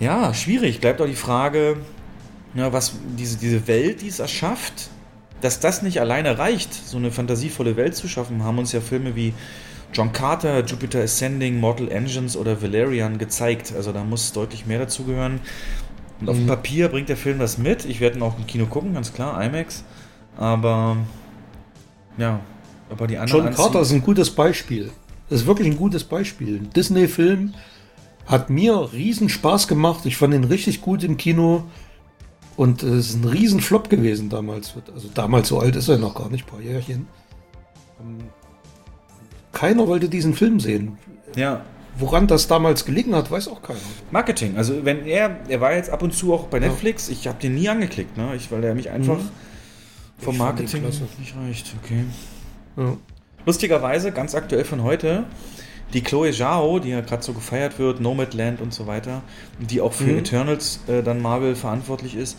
[0.00, 0.80] Ja, schwierig.
[0.80, 1.76] Bleibt auch die Frage,
[2.54, 4.90] ja, was diese, diese Welt, die es erschafft,
[5.40, 9.16] dass das nicht alleine reicht, so eine fantasievolle Welt zu schaffen, haben uns ja Filme
[9.16, 9.34] wie
[9.92, 13.72] John Carter, Jupiter Ascending, Mortal Engines oder Valerian gezeigt.
[13.76, 15.40] Also da muss deutlich mehr dazu gehören.
[16.20, 16.48] Und auf dem mhm.
[16.48, 17.84] Papier bringt der Film das mit.
[17.84, 19.84] Ich werde ihn auch im Kino gucken, ganz klar, IMAX.
[20.36, 20.96] Aber
[22.16, 22.40] ja,
[22.90, 23.46] aber die anderen.
[23.46, 24.90] John Carter ist ein gutes Beispiel.
[25.28, 26.58] Das ist wirklich ein gutes Beispiel.
[26.58, 27.54] Ein Disney-Film
[28.26, 30.06] hat mir riesen Spaß gemacht.
[30.06, 31.64] Ich fand ihn richtig gut im Kino.
[32.56, 34.74] Und es ist ein Riesenflop gewesen damals.
[34.94, 37.06] Also damals so alt ist er noch gar nicht, ein paar Jährchen.
[38.00, 38.18] Ähm,
[39.52, 40.98] keiner wollte diesen Film sehen.
[41.36, 41.62] Ja.
[41.98, 43.78] Woran das damals gelegen hat, weiß auch keiner.
[44.10, 44.56] Marketing.
[44.56, 47.08] Also wenn er, er war jetzt ab und zu auch bei Netflix.
[47.08, 47.12] Ja.
[47.12, 48.34] Ich habe den nie angeklickt, ne?
[48.34, 49.28] Ich, weil er mich einfach mhm.
[50.18, 51.74] vom Marketing nicht reicht.
[51.82, 52.04] Okay.
[52.76, 52.96] Ja.
[53.44, 55.24] Lustigerweise, ganz aktuell von heute,
[55.92, 59.22] die Chloe Zhao, die ja gerade so gefeiert wird, Nomadland und so weiter,
[59.58, 60.18] die auch für mhm.
[60.18, 62.38] Eternals äh, dann Marvel verantwortlich ist,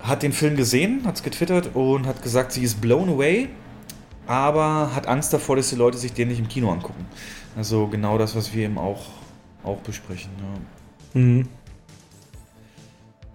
[0.00, 3.48] hat den Film gesehen, hat es getwittert und hat gesagt, sie ist blown away,
[4.26, 7.06] aber hat Angst davor, dass die Leute sich den nicht im Kino angucken.
[7.56, 9.06] Also genau das, was wir eben auch,
[9.62, 10.30] auch besprechen.
[10.38, 11.20] Ja.
[11.20, 11.48] Mhm.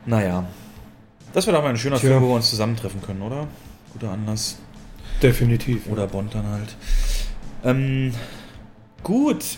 [0.06, 0.46] Naja.
[1.34, 2.10] Das wäre doch mal ein schöner Tja.
[2.10, 3.48] Film, wo wir uns zusammentreffen können, oder?
[3.94, 4.58] Guter Anlass.
[5.22, 5.88] Definitiv.
[5.88, 6.76] Oder Bond dann halt.
[7.64, 8.14] Ähm,
[9.08, 9.58] Gut.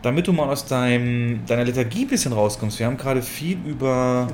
[0.00, 2.78] Damit du mal aus deinem, deiner Lethargie ein bisschen rauskommst.
[2.78, 4.28] Wir haben gerade viel über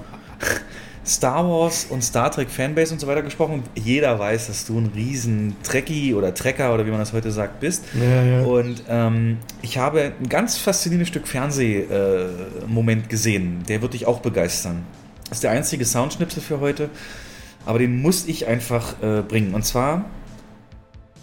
[1.06, 3.62] Star Wars und Star Trek Fanbase und so weiter gesprochen.
[3.74, 7.60] Jeder weiß, dass du ein riesen Trekkie oder Trekker oder wie man das heute sagt
[7.60, 7.84] bist.
[7.98, 8.42] Ja, ja.
[8.42, 13.62] Und ähm, ich habe ein ganz faszinierendes Stück Fernsehmoment äh, gesehen.
[13.66, 14.84] Der wird dich auch begeistern.
[15.30, 16.90] Das ist der einzige Soundschnipsel für heute.
[17.64, 19.54] Aber den muss ich einfach äh, bringen.
[19.54, 20.04] Und zwar,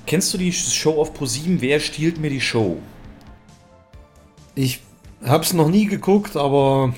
[0.07, 1.61] kennst du die Show auf Pro7?
[1.61, 2.79] Wer stiehlt mir die Show?
[4.55, 4.81] Ich
[5.25, 6.93] habe es noch nie geguckt, aber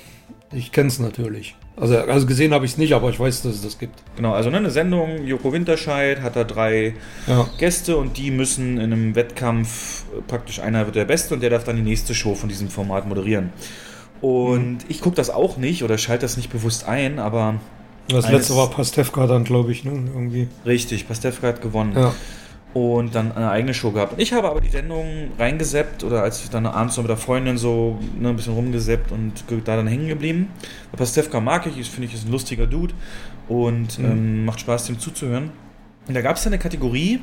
[0.52, 1.56] ich kenne es natürlich.
[1.78, 4.02] Also, also gesehen habe ich es nicht, aber ich weiß, dass es das gibt.
[4.16, 6.94] Genau, also ne, eine Sendung, Joko Winterscheid hat da drei
[7.28, 7.48] Ja.
[7.58, 11.66] Gäste und die müssen in einem Wettkampf praktisch einer wird der Beste und der darf
[11.66, 13.52] dann die nächste Show von diesem Format moderieren.
[14.22, 17.56] Und ich gucke das auch nicht oder schalte das nicht bewusst ein, aber
[18.08, 19.92] Das letzte war Pastewka dann, glaube ich, ne?
[19.92, 20.48] Irgendwie.
[20.66, 21.94] richtig, Pastewka hat gewonnen.
[21.94, 22.14] Ja.
[22.76, 24.12] Und dann eine eigene Show gehabt.
[24.14, 27.16] Und ich habe aber die Sendung reingeseppt oder als ich dann abends noch mit der
[27.18, 30.50] Freundin so ne, ein bisschen rumgeseppt und da dann hängen geblieben.
[30.92, 32.94] Pastewka mag ich, finde ich, ist ein lustiger Dude
[33.48, 34.06] und Mhm.
[34.06, 35.52] ähm, macht Spaß, dem zuzuhören.
[36.06, 37.22] Und da gab es eine Kategorie,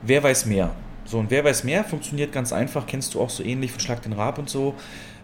[0.00, 0.70] wer weiß mehr.
[1.04, 4.00] So, und wer weiß mehr funktioniert ganz einfach, kennst du auch so ähnlich von Schlag
[4.00, 4.74] den Rab und so.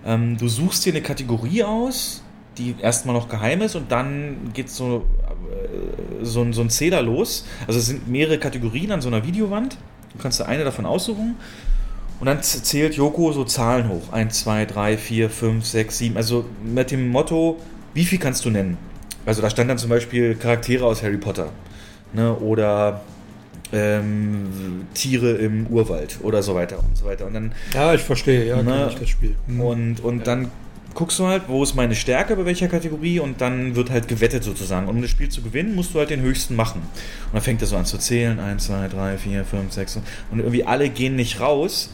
[0.04, 2.22] Ähm, du suchst dir eine Kategorie aus,
[2.58, 5.23] die erstmal noch geheim ist und dann geht so, äh,
[6.22, 7.44] so, ein- so ein Zähler los.
[7.66, 9.76] Also es sind mehrere Kategorien an so einer Videowand.
[10.12, 11.36] Du kannst dir eine davon aussuchen.
[12.20, 14.12] Und dann zählt Joko so Zahlen hoch.
[14.12, 16.16] 1, 2, 3, 4, 5, 6, 7.
[16.16, 17.58] Also mit dem Motto,
[17.92, 18.78] wie viel kannst du nennen?
[19.26, 21.50] Also da stand dann zum Beispiel Charaktere aus Harry Potter.
[22.12, 22.32] Ne?
[22.36, 23.00] Oder
[23.72, 27.26] ähm, Tiere im Urwald oder so weiter und so weiter.
[27.26, 28.86] Und dann Ja, ich verstehe, ja, Ne?
[28.90, 29.34] ich das Spiel.
[29.46, 29.60] Mhm.
[29.60, 30.50] und, und dann
[30.94, 34.44] guckst du halt, wo ist meine Stärke bei welcher Kategorie und dann wird halt gewettet
[34.44, 34.88] sozusagen.
[34.88, 36.80] Um das Spiel zu gewinnen, musst du halt den höchsten machen.
[36.82, 38.38] Und dann fängt er so an zu zählen.
[38.38, 39.96] 1, 2, 3, 4, 5, 6
[40.30, 41.90] und irgendwie alle gehen nicht raus.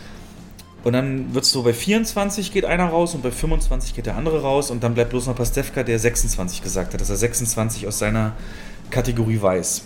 [0.82, 4.16] Und dann wird es so, bei 24 geht einer raus und bei 25 geht der
[4.16, 7.86] andere raus und dann bleibt bloß noch Pastewka, der 26 gesagt hat, dass er 26
[7.86, 8.32] aus seiner
[8.90, 9.82] Kategorie weiß.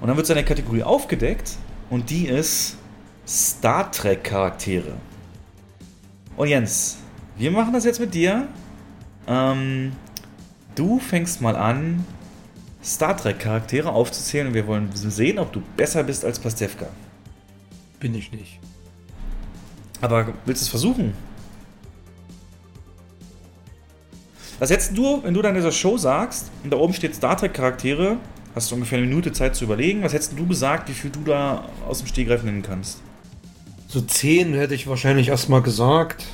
[0.00, 1.52] Und dann wird seine Kategorie aufgedeckt
[1.90, 2.76] und die ist
[3.26, 4.92] Star Trek Charaktere.
[6.36, 6.98] Und Jens,
[7.36, 8.48] wir machen das jetzt mit dir.
[9.26, 9.92] Ähm,
[10.74, 12.04] du fängst mal an,
[12.82, 16.86] Star Trek Charaktere aufzuzählen und wir wollen sehen, ob du besser bist als Pastewka.
[17.98, 18.60] Bin ich nicht.
[20.00, 21.14] Aber willst du es versuchen?
[24.58, 27.36] Was hättest du, wenn du dann in dieser Show sagst und da oben steht Star
[27.36, 28.18] Trek Charaktere,
[28.54, 31.22] hast du ungefähr eine Minute Zeit zu überlegen, was hättest du gesagt, wie viel du
[31.24, 33.00] da aus dem Stegreif nennen kannst?
[33.88, 36.26] So 10 hätte ich wahrscheinlich erstmal gesagt.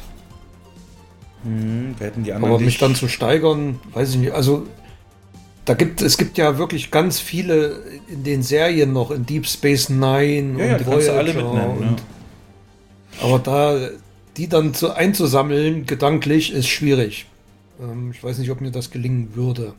[1.45, 4.33] Hm, wer hätten die anderen Aber mich dann zu steigern, weiß ich nicht.
[4.33, 4.67] Also,
[5.65, 9.89] da gibt es gibt ja wirklich ganz viele in den Serien noch, in Deep Space
[9.89, 11.79] Nine Ja, ja, du alle Voyager mitnennen.
[11.79, 12.03] und,
[13.23, 13.79] Aber da
[14.37, 17.27] die dann zu, einzusammeln, gedanklich, ist schwierig.
[17.81, 19.75] Ähm, ich weiß nicht, ob mir das gelingen würde.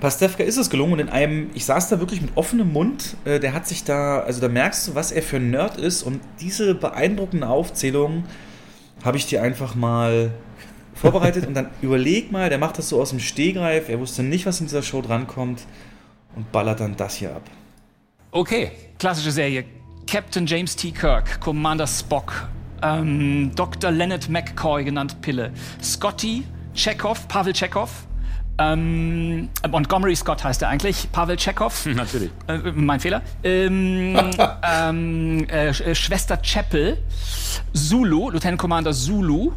[0.00, 3.38] Pastewka ist es gelungen und in einem, ich saß da wirklich mit offenem Mund, äh,
[3.38, 6.20] der hat sich da, also da merkst du, was er für ein Nerd ist und
[6.40, 8.24] diese beeindruckende Aufzählung
[9.04, 10.30] habe ich dir einfach mal
[11.00, 14.46] vorbereitet und dann überleg mal, der macht das so aus dem Stehgreif, er wusste nicht,
[14.46, 15.62] was in dieser Show drankommt
[16.36, 17.42] und ballert dann das hier ab.
[18.32, 19.64] Okay, klassische Serie.
[20.06, 20.90] Captain James T.
[20.90, 22.48] Kirk, Commander Spock,
[22.82, 23.90] ähm, Dr.
[23.90, 27.90] Leonard McCoy, genannt Pille, Scotty, Chekhov, Pavel Chekhov,
[28.60, 31.86] ähm, Montgomery Scott heißt er eigentlich, Pavel Chekhov.
[31.94, 32.30] Natürlich.
[32.46, 33.22] Äh, mein Fehler.
[33.42, 34.16] Ähm,
[34.62, 36.98] ähm, äh, äh, Schwester Chapel,
[37.72, 39.52] Zulu, Lieutenant Commander Zulu,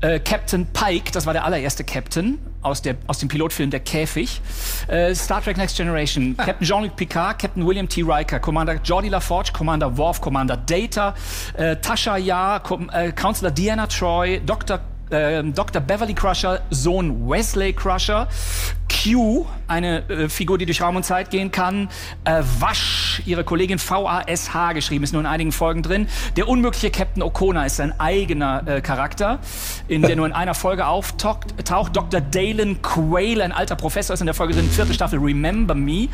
[0.00, 4.40] äh, Captain Pike, das war der allererste Captain aus, der, aus dem Pilotfilm Der Käfig,
[4.88, 8.02] äh, Star Trek Next Generation, Captain Jean-Luc Picard, Captain William T.
[8.02, 11.14] Riker, Commander Jordi LaForge, Commander Worf, Commander Data,
[11.54, 15.80] äh, Tasha Yar, Com äh, Counselor Diana Troy, Dr ähm, Dr.
[15.80, 18.28] Beverly Crusher, Sohn Wesley Crusher,
[19.02, 21.88] Q, eine äh, Figur, die durch Raum und Zeit gehen kann,
[22.24, 26.08] äh, Wasch, ihre Kollegin V-A-S-H geschrieben, ist nur in einigen Folgen drin.
[26.36, 29.38] Der unmögliche Captain O'Connor ist sein eigener äh, Charakter,
[29.88, 31.54] in der nur in einer Folge auftaucht.
[31.64, 32.20] Taucht Dr.
[32.20, 36.08] Dalen Quayle, ein alter Professor, ist in der Folge drin, vierte Staffel Remember Me.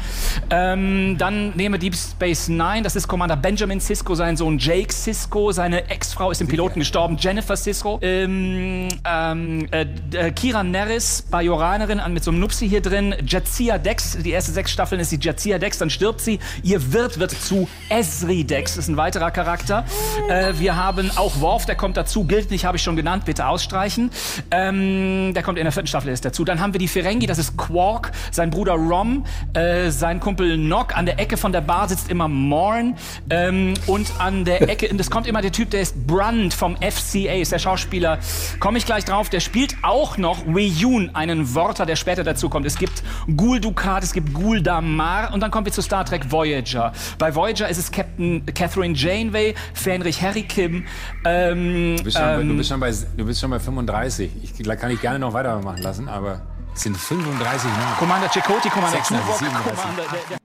[0.51, 4.92] Ähm, dann nehmen wir Deep Space Nine, das ist Commander Benjamin Sisko, sein Sohn Jake
[4.92, 7.99] Sisko, seine Ex-Frau ist im Piloten gestorben, Jennifer Sisko.
[8.03, 13.14] Ähm, ähm, äh, äh, Kira Nerys, Bajoranerin, an- mit so einem Nupsi hier drin.
[13.27, 16.38] Jadzia Dex, die erste sechs Staffeln ist die Jadzia Dex, dann stirbt sie.
[16.62, 19.85] Ihr Wirt wird zu Esri Dex, ist ein weiterer Charakter.
[20.29, 23.47] Äh, wir haben auch Worf, der kommt dazu, gilt nicht, habe ich schon genannt, bitte
[23.47, 24.11] ausstreichen.
[24.51, 26.44] Ähm, der kommt in der vierten Staffel ist dazu.
[26.44, 30.97] Dann haben wir die Ferengi, das ist Quark, sein Bruder Rom, äh, sein Kumpel Nock.
[30.97, 32.97] An der Ecke von der Bar sitzt immer Morn.
[33.31, 36.77] Ähm, und an der Ecke, und das kommt immer der Typ, der ist Brunt vom
[36.77, 38.18] FCA, ist der Schauspieler.
[38.61, 39.29] Komme ich gleich drauf.
[39.29, 42.63] Der spielt auch noch Wei Yun, einen Worter, der später dazu kommt.
[42.66, 43.03] Es gibt
[43.37, 46.92] Gul Dukat, es gibt Gul Damar und dann kommen wir zu Star Trek Voyager.
[47.18, 50.85] Bei Voyager ist es Captain Catherine Janeway, Fenrich Harry Kim.
[51.24, 54.31] Ähm, Du bist, schon, bei- ähm, du, bist schon bei, du bist schon bei 35.
[54.42, 56.42] Ich da kann ich gerne noch weitermachen lassen, aber
[56.74, 57.96] es sind 35 Namen.
[57.98, 59.83] Commander Chakotay, Commander 36, Tuvok, 37.
[59.83, 60.03] Commander...
[60.12, 60.38] Der, der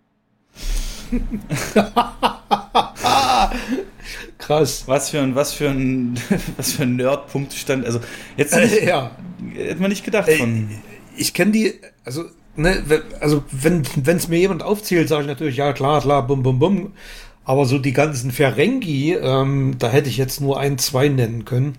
[4.37, 4.83] Krass.
[4.87, 6.19] Was für ein, was für ein,
[6.57, 7.85] was für ein Nerd-Punktstand.
[7.85, 7.99] Also
[8.37, 9.11] jetzt Äh, nicht, ja.
[9.53, 10.69] hätte man nicht gedacht Äh, von.
[11.19, 11.73] Ich kenne die,
[12.05, 12.83] also, ne,
[13.19, 16.93] also wenn es mir jemand aufzählt, sage ich natürlich, ja klar, klar, bum, bum, bum.
[17.45, 21.77] Aber so die ganzen Ferengi, ähm, da hätte ich jetzt nur ein, zwei nennen können.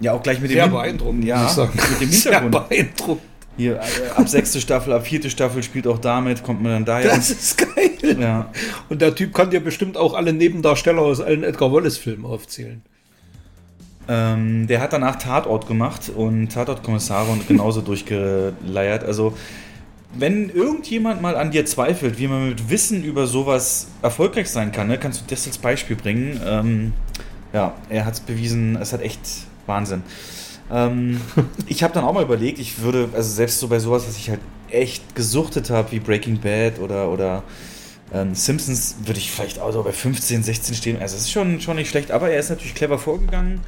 [0.00, 1.72] Ja, auch gleich mit dem Sehr Hin- beeindruckend, ja, muss ich sagen.
[1.90, 2.68] mit dem Sehr Hintergrund.
[2.68, 3.22] beeindruckend.
[3.56, 3.80] Hier, äh,
[4.16, 7.10] ab sechste Staffel, ab vierte Staffel spielt auch damit, kommt man dann daher.
[7.10, 8.16] Das ist geil.
[8.18, 8.50] ja.
[8.88, 12.80] Und der Typ kann dir bestimmt auch alle Nebendarsteller aus allen Edgar Wallace-Filmen aufzählen.
[14.08, 19.04] Ähm, der hat danach Tatort gemacht und Tatortkommissare und genauso durchgeleiert.
[19.04, 19.34] Also,
[20.14, 24.88] wenn irgendjemand mal an dir zweifelt, wie man mit Wissen über sowas erfolgreich sein kann,
[24.88, 26.40] ne, kannst du das als Beispiel bringen.
[26.44, 26.92] Ähm,
[27.52, 29.20] ja, er hat es bewiesen, es hat echt
[29.66, 30.02] Wahnsinn.
[30.70, 31.20] Ähm,
[31.66, 34.30] ich habe dann auch mal überlegt, ich würde, also selbst so bei sowas, was ich
[34.30, 37.42] halt echt gesuchtet habe, wie Breaking Bad oder, oder
[38.12, 41.00] ähm, Simpsons, würde ich vielleicht auch so bei 15, 16 stehen.
[41.00, 43.60] Also es ist schon, schon nicht schlecht, aber er ist natürlich clever vorgegangen,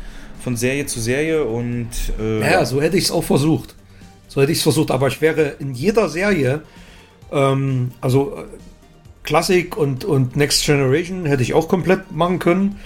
[0.45, 1.89] von Serie zu Serie und
[2.21, 3.75] äh, Ja, so hätte ich es auch versucht.
[4.29, 6.63] So hätte ich es versucht, aber ich wäre in jeder Serie,
[7.33, 8.45] ähm, also äh,
[9.23, 12.77] Classic und, und Next Generation hätte ich auch komplett machen können.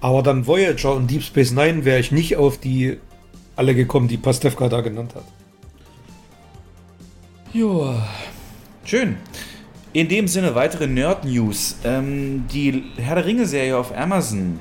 [0.00, 2.98] Aber dann Voyager und Deep Space Nine wäre ich nicht auf die
[3.56, 5.24] alle gekommen, die Pastewka da genannt hat.
[7.52, 8.06] Ja.
[8.84, 9.16] Schön.
[9.92, 11.76] In dem Sinne, weitere Nerd-News.
[11.84, 14.58] Ähm, die Herr der Ringe-Serie auf Amazon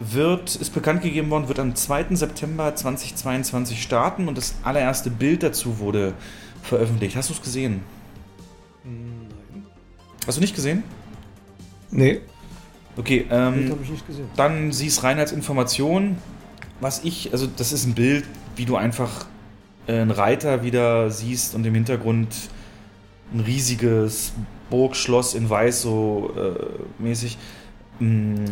[0.00, 2.14] wird, ist bekannt gegeben worden, wird am 2.
[2.14, 6.14] September 2022 starten und das allererste Bild dazu wurde
[6.62, 7.16] veröffentlicht.
[7.16, 7.82] Hast du es gesehen?
[8.84, 9.64] Nein.
[10.26, 10.82] Hast du nicht gesehen?
[11.90, 12.20] Nee,
[12.98, 14.28] Okay, ähm, habe ich nicht gesehen.
[14.34, 16.18] dann sieh es rein als Information.
[16.80, 18.24] Was ich, also das ist ein Bild,
[18.56, 19.26] wie du einfach
[19.86, 22.34] äh, einen Reiter wieder siehst und im Hintergrund
[23.32, 24.32] ein riesiges
[24.68, 27.38] Burgschloss in Weiß so äh, mäßig.
[28.00, 28.44] Mm,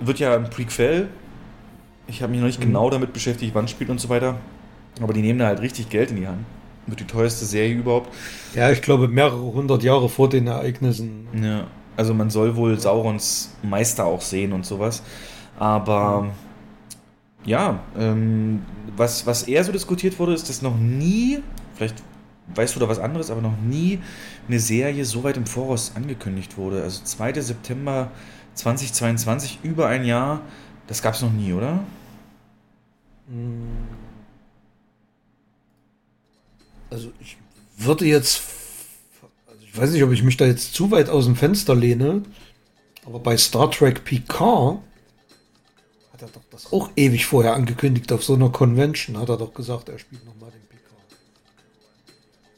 [0.00, 1.08] wird ja ein Prequel.
[2.06, 2.64] Ich habe mich noch nicht Mhm.
[2.66, 4.36] genau damit beschäftigt, wann spielt und so weiter.
[5.00, 6.44] Aber die nehmen da halt richtig Geld in die Hand.
[6.86, 8.12] Wird die teuerste Serie überhaupt.
[8.54, 11.28] Ja, ich glaube mehrere hundert Jahre vor den Ereignissen.
[11.40, 15.02] Ja, also man soll wohl Saurons Meister auch sehen und sowas.
[15.58, 16.28] Aber
[17.44, 18.62] ja, ähm,
[18.96, 21.40] was, was eher so diskutiert wurde, ist, dass noch nie,
[21.74, 22.02] vielleicht
[22.54, 23.98] weißt du da was anderes, aber noch nie
[24.48, 26.82] eine Serie so weit im Voraus angekündigt wurde.
[26.82, 27.34] Also 2.
[27.40, 28.10] September
[28.58, 30.40] 2022, über ein Jahr,
[30.86, 31.84] das gab es noch nie, oder?
[36.90, 37.36] Also ich
[37.76, 38.42] würde jetzt,
[39.46, 42.22] also ich weiß nicht, ob ich mich da jetzt zu weit aus dem Fenster lehne,
[43.06, 44.78] aber bei Star Trek Picard
[46.12, 49.54] hat er doch das auch ewig vorher angekündigt auf so einer Convention, hat er doch
[49.54, 50.98] gesagt, er spielt nochmal den Picard.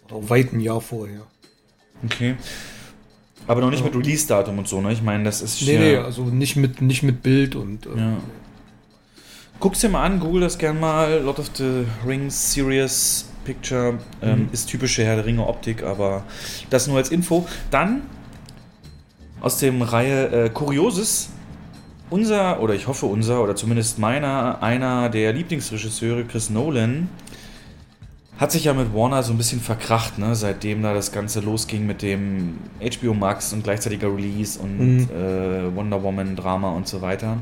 [0.04, 1.26] Oder weit ein Jahr vorher.
[2.04, 2.36] Okay.
[3.50, 4.92] Aber noch nicht mit Release-Datum und so, ne?
[4.92, 7.98] Ich meine, das ist Nee, ja- nee, also nicht mit, nicht mit Bild und ähm,
[7.98, 8.12] Ja.
[9.58, 11.20] Guck's dir mal an, google das gern mal.
[11.22, 16.22] Lord of the Rings Serious Picture ähm, ist typische Herr der Ringe Optik, aber
[16.70, 17.46] das nur als Info.
[17.70, 18.02] Dann
[19.40, 21.30] aus dem Reihe äh, Kurioses.
[22.08, 27.08] Unser, oder ich hoffe unser, oder zumindest meiner, einer der Lieblingsregisseure, Chris Nolan,
[28.40, 30.34] hat sich ja mit Warner so ein bisschen verkracht, ne?
[30.34, 35.08] seitdem da das Ganze losging mit dem HBO Max und gleichzeitiger Release und Mhm.
[35.10, 37.36] äh, Wonder Woman Drama und so weiter.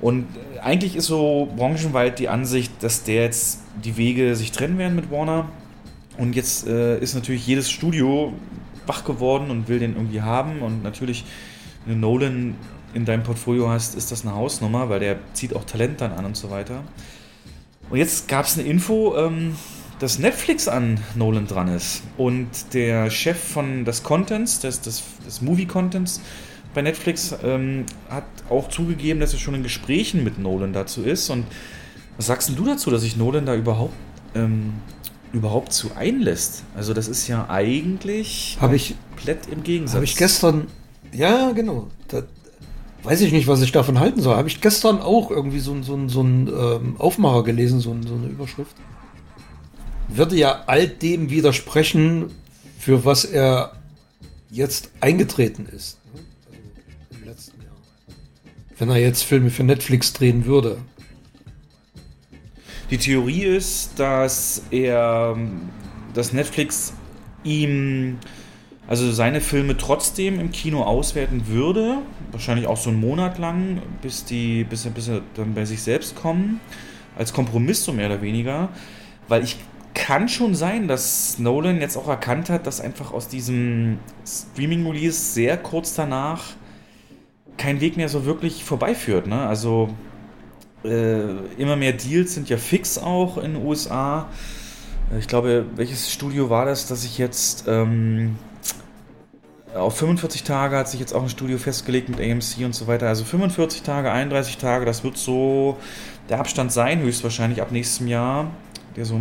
[0.00, 0.26] Und
[0.62, 5.12] eigentlich ist so branchenweit die Ansicht, dass der jetzt die Wege sich trennen werden mit
[5.12, 5.48] Warner.
[6.18, 8.32] Und jetzt äh, ist natürlich jedes Studio
[8.84, 10.60] wach geworden und will den irgendwie haben.
[10.60, 11.24] Und natürlich,
[11.84, 12.56] wenn du Nolan
[12.94, 16.24] in deinem Portfolio hast, ist das eine Hausnummer, weil der zieht auch Talent dann an
[16.24, 16.82] und so weiter.
[17.90, 19.54] Und jetzt gab es eine Info, ähm,
[19.98, 22.02] dass Netflix an Nolan dran ist.
[22.18, 26.20] Und der Chef von des Contents, des, des, des Movie-Contents
[26.74, 31.30] bei Netflix, ähm, hat auch zugegeben, dass er schon in Gesprächen mit Nolan dazu ist.
[31.30, 31.46] Und
[32.18, 33.94] was sagst du dazu, dass sich Nolan da überhaupt,
[34.34, 34.74] ähm,
[35.32, 36.64] überhaupt zu einlässt?
[36.76, 39.94] Also das ist ja eigentlich habe ich, komplett im Gegensatz.
[39.94, 40.66] habe ich gestern,
[41.12, 42.22] ja genau, da,
[43.02, 44.36] weiß ich nicht, was ich davon halten soll.
[44.36, 47.96] Habe ich gestern auch irgendwie so, ein- so, ein- so ein ähm, Aufmacher gelesen, so,
[48.06, 48.76] so eine Überschrift.
[50.08, 52.30] Würde ja all dem widersprechen,
[52.78, 53.72] für was er
[54.50, 55.98] jetzt eingetreten ist.
[57.10, 57.72] Im letzten Jahr.
[58.78, 60.78] Wenn er jetzt Filme für Netflix drehen würde.
[62.90, 65.36] Die Theorie ist, dass er,
[66.14, 66.92] dass Netflix
[67.42, 68.18] ihm,
[68.86, 71.98] also seine Filme trotzdem im Kino auswerten würde,
[72.30, 76.14] wahrscheinlich auch so einen Monat lang, bis die, bis bis er dann bei sich selbst
[76.14, 76.60] kommen,
[77.16, 78.68] als Kompromiss so mehr oder weniger,
[79.26, 79.56] weil ich
[79.96, 85.56] kann schon sein, dass Nolan jetzt auch erkannt hat, dass einfach aus diesem Streaming-Release sehr
[85.56, 86.42] kurz danach
[87.56, 89.26] kein Weg mehr so wirklich vorbeiführt.
[89.26, 89.46] Ne?
[89.46, 89.88] Also
[90.84, 94.28] äh, immer mehr Deals sind ja fix auch in den USA.
[95.12, 98.36] Äh, Ich glaube, welches Studio war das, dass ich jetzt ähm,
[99.74, 103.08] auf 45 Tage hat sich jetzt auch ein Studio festgelegt mit AMC und so weiter.
[103.08, 105.78] Also 45 Tage, 31 Tage, das wird so
[106.28, 108.50] der Abstand sein, höchstwahrscheinlich ab nächstem Jahr,
[108.96, 109.20] der so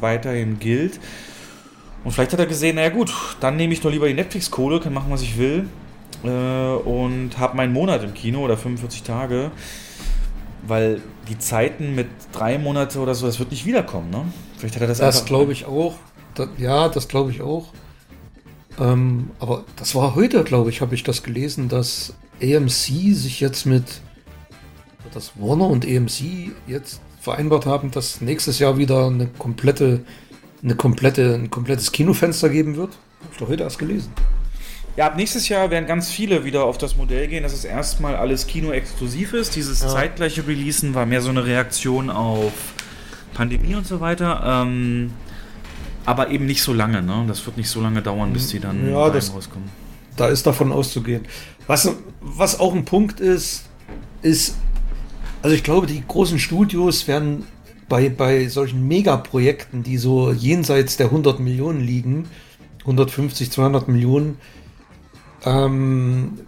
[0.00, 0.98] weiterhin gilt.
[2.04, 4.94] Und vielleicht hat er gesehen, naja gut, dann nehme ich doch lieber die Netflix-Kohle, kann
[4.94, 5.68] machen, was ich will.
[6.24, 9.50] Äh, und habe meinen Monat im Kino oder 45 Tage.
[10.66, 14.24] Weil die Zeiten mit drei Monate oder so, das wird nicht wiederkommen, ne?
[14.58, 15.96] Vielleicht hat er das Das glaube ich auch.
[16.34, 17.72] Da, ja, das glaube ich auch.
[18.78, 23.64] Ähm, aber das war heute, glaube ich, habe ich das gelesen, dass AMC sich jetzt
[23.64, 23.84] mit,
[25.14, 27.00] dass Warner und AMC jetzt
[27.30, 30.00] vereinbart haben, dass nächstes Jahr wieder eine komplette,
[30.62, 32.90] eine komplette, ein komplettes Kinofenster geben wird.
[33.20, 34.12] Habe ich doch heute erst gelesen.
[34.96, 38.14] Ja, ab nächstes Jahr werden ganz viele wieder auf das Modell gehen, dass es erstmal
[38.16, 39.56] alles Kino-exklusiv ist.
[39.56, 39.88] Dieses Ja.
[39.88, 42.52] zeitgleiche Releasen war mehr so eine Reaktion auf
[43.34, 44.42] Pandemie und so weiter.
[44.64, 45.10] Ähm,
[46.04, 47.24] aber eben nicht so lange, ne?
[47.26, 49.68] Das wird nicht so lange dauern, bis die dann Ja, das- rauskommen.
[50.16, 51.26] Da ist davon auszugehen.
[51.66, 53.64] Was, was auch ein Punkt ist,
[54.22, 54.54] ist,
[55.46, 57.46] also ich glaube, die großen Studios werden
[57.88, 62.28] bei, bei solchen Megaprojekten, die so jenseits der 100 Millionen liegen,
[62.80, 64.38] 150, 200 Millionen,
[65.44, 66.40] ähm,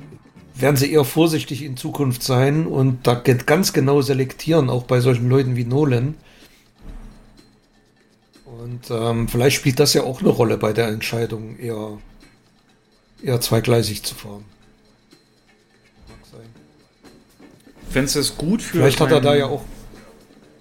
[0.57, 5.28] werden sie eher vorsichtig in Zukunft sein und da ganz genau selektieren, auch bei solchen
[5.28, 6.16] Leuten wie Nolan.
[8.46, 11.99] Und ähm, vielleicht spielt das ja auch eine Rolle bei der Entscheidung, eher
[13.22, 14.44] eher zweigleisig zu fahren.
[17.93, 18.78] Du es gut für.
[18.78, 19.62] Vielleicht hat er da ja auch.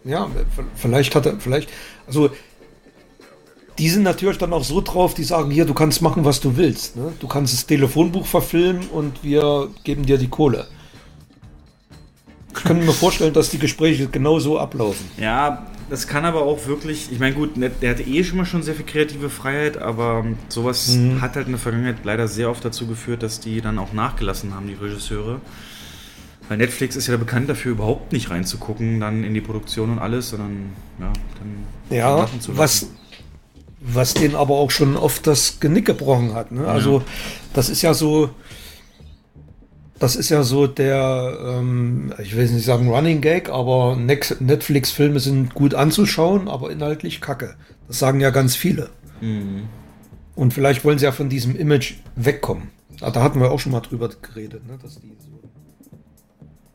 [0.03, 0.29] Ja,
[0.75, 1.69] vielleicht hat er, vielleicht.
[2.05, 2.29] Also,
[3.77, 6.57] die sind natürlich dann auch so drauf, die sagen: Hier, du kannst machen, was du
[6.57, 6.95] willst.
[6.95, 7.13] Ne?
[7.19, 10.67] Du kannst das Telefonbuch verfilmen und wir geben dir die Kohle.
[12.55, 15.05] Ich kann mir vorstellen, dass die Gespräche genau so ablaufen.
[15.19, 18.63] Ja, das kann aber auch wirklich, ich meine, gut, der hatte eh schon mal schon
[18.63, 21.21] sehr viel kreative Freiheit, aber sowas Mhm.
[21.21, 24.55] hat halt in der Vergangenheit leider sehr oft dazu geführt, dass die dann auch nachgelassen
[24.55, 25.39] haben, die Regisseure.
[26.47, 30.29] Weil Netflix ist ja bekannt dafür, überhaupt nicht reinzugucken, dann in die Produktion und alles,
[30.29, 32.95] sondern ja, dann Ja, machen zu was, lassen.
[33.79, 36.51] was den aber auch schon oft das Genick gebrochen hat.
[36.51, 36.67] Ne?
[36.67, 37.03] Also,
[37.53, 38.29] das ist ja so.
[39.99, 45.55] Das ist ja so der, ähm, ich will nicht sagen Running Gag, aber Netflix-Filme sind
[45.55, 47.55] gut anzuschauen, aber inhaltlich kacke.
[47.87, 48.91] Das sagen ja ganz viele.
[49.21, 49.69] Mhm.
[50.35, 52.69] Und vielleicht wollen sie ja von diesem Image wegkommen.
[52.99, 54.77] Da hatten wir auch schon mal drüber geredet, ne?
[54.79, 55.36] dass die so,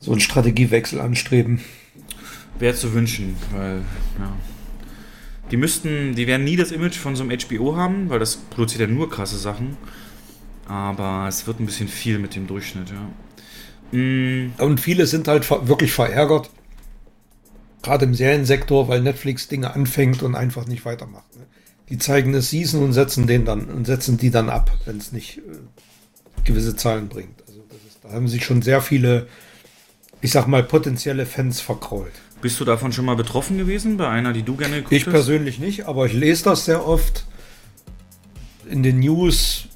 [0.02, 1.60] so einen Strategiewechsel anstreben.
[2.58, 3.82] Wäre zu wünschen, weil,
[4.18, 4.36] ja.
[5.50, 8.82] Die müssten, die werden nie das Image von so einem HBO haben, weil das produziert
[8.82, 9.76] ja nur krasse Sachen.
[10.66, 13.98] Aber es wird ein bisschen viel mit dem Durchschnitt, ja.
[13.98, 16.50] Mm, Und viele sind halt wirklich verärgert,
[17.82, 21.36] gerade im Seriensektor, weil Netflix Dinge anfängt und einfach nicht weitermacht.
[21.36, 21.46] Ne?
[21.88, 25.12] Die zeigen es Season und setzen den dann und setzen die dann ab, wenn es
[25.12, 25.42] nicht äh,
[26.44, 27.42] gewisse Zahlen bringt.
[27.46, 29.26] Also ist, da haben sich schon sehr viele,
[30.22, 32.12] ich sag mal, potenzielle Fans verkrault.
[32.40, 35.12] Bist du davon schon mal betroffen gewesen, bei einer, die du gerne geguckt Ich hast?
[35.12, 37.26] persönlich nicht, aber ich lese das sehr oft
[38.68, 39.66] in den News,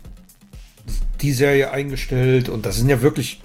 [1.20, 3.40] die Serie eingestellt und das sind ja wirklich,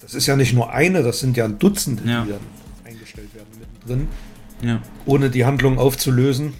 [0.00, 2.24] das ist ja nicht nur eine, das sind ja ein Dutzende, Ja.
[2.24, 2.40] die dann
[2.84, 4.08] eingestellt werden mittendrin,
[4.62, 6.52] Ja, ohne die Handlung aufzulösen.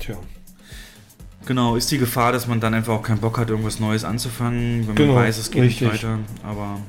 [0.00, 0.16] Tja,
[1.46, 1.76] genau.
[1.76, 4.94] Ist die Gefahr, dass man dann einfach auch keinen Bock hat, irgendwas Neues anzufangen, wenn
[4.94, 5.90] Genau, man weiß, es geht richtig.
[5.92, 6.18] nicht weiter.
[6.42, 6.80] Aber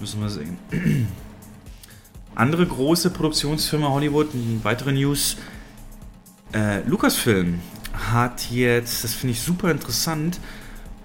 [0.00, 0.58] müssen wir sehen.
[2.34, 4.28] Andere große Produktionsfirma Hollywood,
[4.62, 5.36] weitere News.
[6.52, 7.60] Äh, Lucasfilm
[7.92, 10.40] hat jetzt, das finde ich super interessant,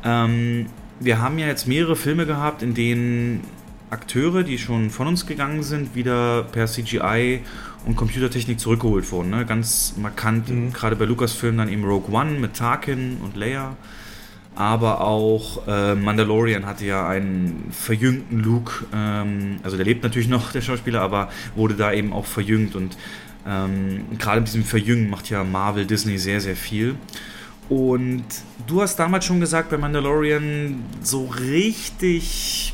[0.03, 0.67] ähm,
[0.99, 3.43] wir haben ja jetzt mehrere Filme gehabt, in denen
[3.89, 7.41] Akteure, die schon von uns gegangen sind, wieder per CGI
[7.85, 9.29] und Computertechnik zurückgeholt wurden.
[9.29, 9.45] Ne?
[9.45, 13.75] Ganz markant, gerade bei Lucasfilm dann eben Rogue One mit Tarkin und Leia.
[14.55, 18.85] Aber auch äh, Mandalorian hatte ja einen verjüngten Luke.
[18.93, 22.75] Ähm, also der lebt natürlich noch, der Schauspieler, aber wurde da eben auch verjüngt.
[22.75, 22.97] Und
[23.45, 26.95] ähm, gerade mit diesem Verjüngen macht ja Marvel, Disney sehr, sehr viel.
[27.67, 28.23] Und
[28.67, 32.73] du hast damals schon gesagt, bei Mandalorian so richtig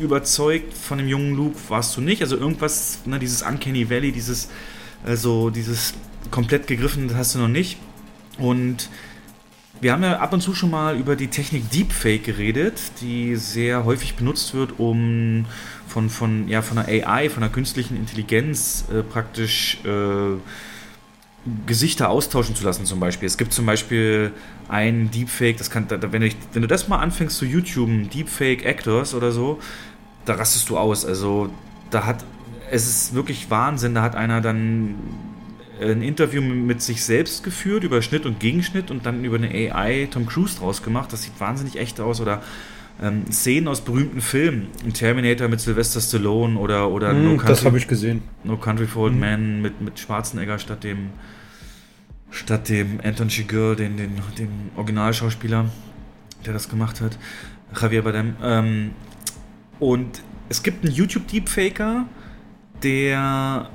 [0.00, 2.22] überzeugt von dem jungen Luke warst du nicht.
[2.22, 4.48] Also irgendwas, ne, dieses Uncanny Valley, dieses,
[5.04, 5.94] also dieses
[6.30, 7.78] komplett gegriffen, das hast du noch nicht.
[8.38, 8.88] Und
[9.80, 13.84] wir haben ja ab und zu schon mal über die Technik Deepfake geredet, die sehr
[13.84, 15.46] häufig benutzt wird, um
[15.88, 20.38] von, von, ja, von der AI, von der künstlichen Intelligenz äh, praktisch äh,
[21.66, 23.26] Gesichter austauschen zu lassen zum Beispiel.
[23.26, 24.32] Es gibt zum Beispiel
[24.68, 29.14] ein Deepfake, das kann, wenn, du, wenn du das mal anfängst zu YouTube, Deepfake Actors
[29.14, 29.58] oder so,
[30.26, 31.06] da rastest du aus.
[31.06, 31.48] Also
[31.90, 32.24] da hat,
[32.70, 34.96] es ist wirklich Wahnsinn, da hat einer dann
[35.80, 40.08] ein Interview mit sich selbst geführt über Schnitt und Gegenschnitt und dann über eine AI
[40.10, 41.12] Tom Cruise draus gemacht.
[41.12, 42.20] Das sieht wahnsinnig echt aus.
[42.20, 42.42] Oder
[43.02, 44.68] ähm, Szenen aus berühmten Filmen.
[44.84, 48.22] Ein Terminator mit Sylvester Stallone oder, oder Hm, no, das Country, habe ich gesehen.
[48.44, 49.20] no Country for Old Mhm.
[49.20, 51.10] Men mit, mit Schwarzenegger statt dem
[52.30, 55.64] statt dem Anton Chigurh, den, den, den Originalschauspieler,
[56.46, 57.18] der das gemacht hat.
[57.80, 58.36] Javier Bardem.
[58.42, 58.90] Ähm,
[59.80, 62.06] und es gibt einen YouTube-Deepfaker,
[62.82, 63.68] der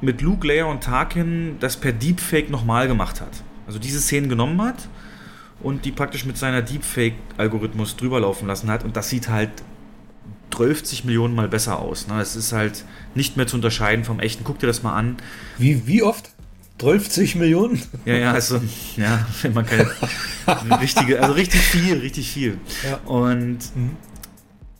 [0.00, 3.42] mit Luke, Leia und Tarkin das per Deepfake nochmal gemacht hat.
[3.66, 4.88] Also diese Szenen genommen hat
[5.62, 8.84] und die praktisch mit seiner Deepfake-Algorithmus drüber laufen lassen hat.
[8.84, 9.50] Und das sieht halt
[10.54, 12.06] 12 Millionen Mal besser aus.
[12.06, 12.20] Ne?
[12.20, 12.84] Es ist halt
[13.14, 14.44] nicht mehr zu unterscheiden vom echten.
[14.44, 15.16] Guck dir das mal an.
[15.58, 16.30] Wie, wie oft?
[16.78, 17.80] 12 Millionen?
[18.04, 18.60] Ja, ja, also,
[18.96, 19.88] ja, wenn man keine
[20.80, 22.58] richtige, also richtig viel, richtig viel.
[22.88, 22.96] Ja.
[23.06, 23.96] Und Mhm.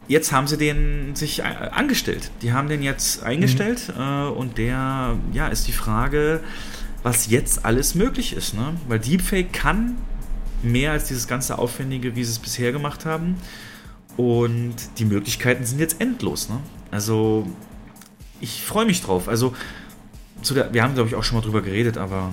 [0.08, 2.30] Jetzt haben sie den sich äh, angestellt.
[2.42, 6.40] Die haben den jetzt eingestellt äh, und der, ja, ist die Frage,
[7.02, 8.74] was jetzt alles möglich ist, ne?
[8.88, 9.96] Weil Deepfake kann
[10.62, 13.36] mehr als dieses ganze Aufwendige, wie sie es bisher gemacht haben.
[14.16, 16.60] Und die Möglichkeiten sind jetzt endlos, ne?
[16.90, 17.46] Also,
[18.40, 19.28] ich freue mich drauf.
[19.28, 19.54] Also,
[20.50, 22.32] der, wir haben, glaube ich, auch schon mal drüber geredet, aber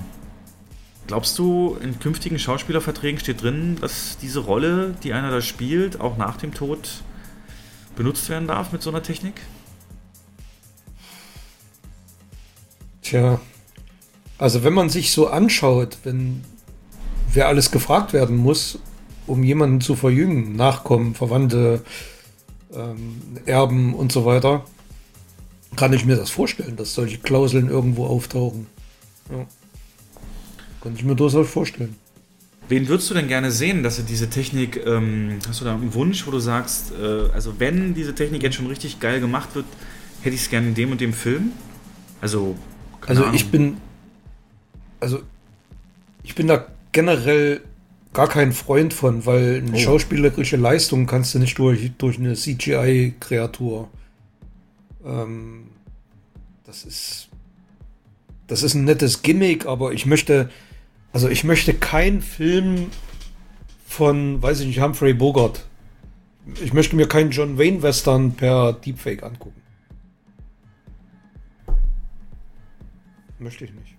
[1.08, 6.18] glaubst du, in künftigen Schauspielerverträgen steht drin, dass diese Rolle, die einer da spielt, auch
[6.18, 7.02] nach dem Tod
[8.02, 9.36] benutzt werden darf mit so einer Technik?
[13.04, 13.40] Tja,
[14.40, 16.44] also wenn man sich so anschaut, wenn
[17.32, 18.80] wer alles gefragt werden muss,
[19.28, 21.84] um jemanden zu verjüngen, Nachkommen, Verwandte,
[22.74, 24.66] ähm, Erben und so weiter,
[25.76, 28.66] kann ich mir das vorstellen, dass solche Klauseln irgendwo auftauchen.
[29.30, 29.46] Ja.
[30.82, 31.96] Kann ich mir durchaus vorstellen.
[32.72, 35.94] Wen würdest du denn gerne sehen, dass er diese Technik, ähm, hast du da einen
[35.94, 39.66] Wunsch, wo du sagst, äh, also wenn diese Technik jetzt schon richtig geil gemacht wird,
[40.22, 41.52] hätte ich es gerne in dem und dem Film?
[42.22, 42.56] Also,
[43.08, 43.36] Also Ahnung.
[43.36, 43.76] ich bin,
[45.02, 45.20] also
[46.24, 47.60] ich bin da generell
[48.14, 49.78] gar kein Freund von, weil eine Oh.
[49.78, 53.90] schauspielerische Leistung kannst du nicht durch, durch eine CGI-Kreatur.
[55.06, 55.64] Ähm,
[56.66, 57.28] das ist,
[58.48, 60.50] das ist ein nettes Gimmick, aber ich möchte,
[61.14, 62.88] also ich möchte keinen Film
[63.86, 65.66] von, weiß ich nicht, Humphrey Bogart.
[66.64, 69.62] Ich möchte mir keinen John Wayne Western per Deepfake angucken.
[73.40, 73.96] Möchte ich nicht.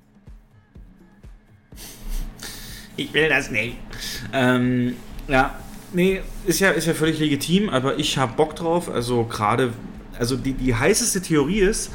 [2.96, 3.76] Ich will das nicht.
[4.32, 4.96] Ähm,
[5.28, 5.58] ja,
[5.92, 8.88] nee, ist ja, ist ja völlig legitim, aber ich habe Bock drauf.
[8.88, 9.72] Also gerade,
[10.18, 11.90] also die, die heißeste Theorie ist,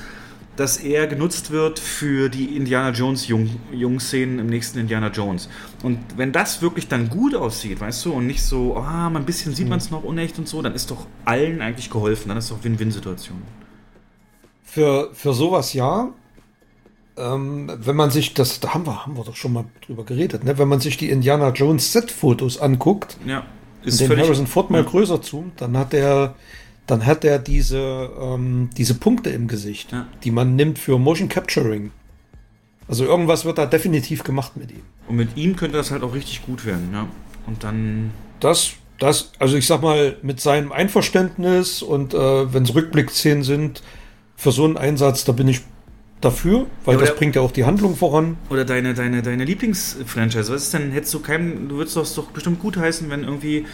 [0.57, 5.49] dass er genutzt wird für die Indiana Jones Jung, Jungszenen im nächsten Indiana Jones.
[5.83, 9.25] Und wenn das wirklich dann gut aussieht, weißt du, und nicht so, ah, mal ein
[9.25, 12.29] bisschen sieht man es noch unecht und so, dann ist doch allen eigentlich geholfen.
[12.29, 13.41] Dann ist doch Win-Win-Situation.
[14.63, 16.09] Für, für sowas ja.
[17.17, 20.43] Ähm, wenn man sich das, da haben wir, haben wir doch schon mal drüber geredet,
[20.43, 20.57] ne?
[20.59, 24.25] wenn man sich die Indiana Jones Set-Fotos anguckt, Ja, und ist den völlig.
[24.25, 24.89] Harrison Ford mal ja.
[24.89, 26.35] größer zoomt, dann hat er,
[26.87, 30.07] dann hat er diese, ähm, diese Punkte im Gesicht, Ja.
[30.23, 31.91] die man nimmt für Motion Capturing.
[32.87, 34.81] Also irgendwas wird da definitiv gemacht mit ihm.
[35.07, 37.07] Und mit ihm könnte das halt auch richtig gut werden, ja.
[37.45, 42.73] Und dann Das, das, also ich sag mal, mit seinem Einverständnis und äh, wenn es
[42.73, 43.83] Rückblicksszenen sind,
[44.35, 45.61] für so einen Einsatz, da bin ich
[46.21, 48.37] dafür, weil Ja, das bringt ja auch die Handlung voran.
[48.49, 50.53] Oder deine, deine, deine Lieblingsfranchise.
[50.53, 53.65] Was ist denn, hättest du keinem, du würdest das doch bestimmt gut heißen, wenn irgendwie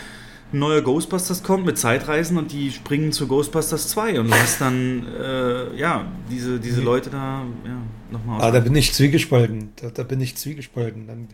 [0.53, 4.61] ein neuer Ghostbusters kommt mit Zeitreisen und die springen zu Ghostbusters 2 und du hast
[4.61, 7.77] dann, äh, ja, diese, diese Leute da, ja,
[8.11, 9.69] nochmal Ah, da bin ich zwiegespalten.
[9.77, 11.07] Da, da bin ich zwiegespalten.
[11.07, 11.27] Dann,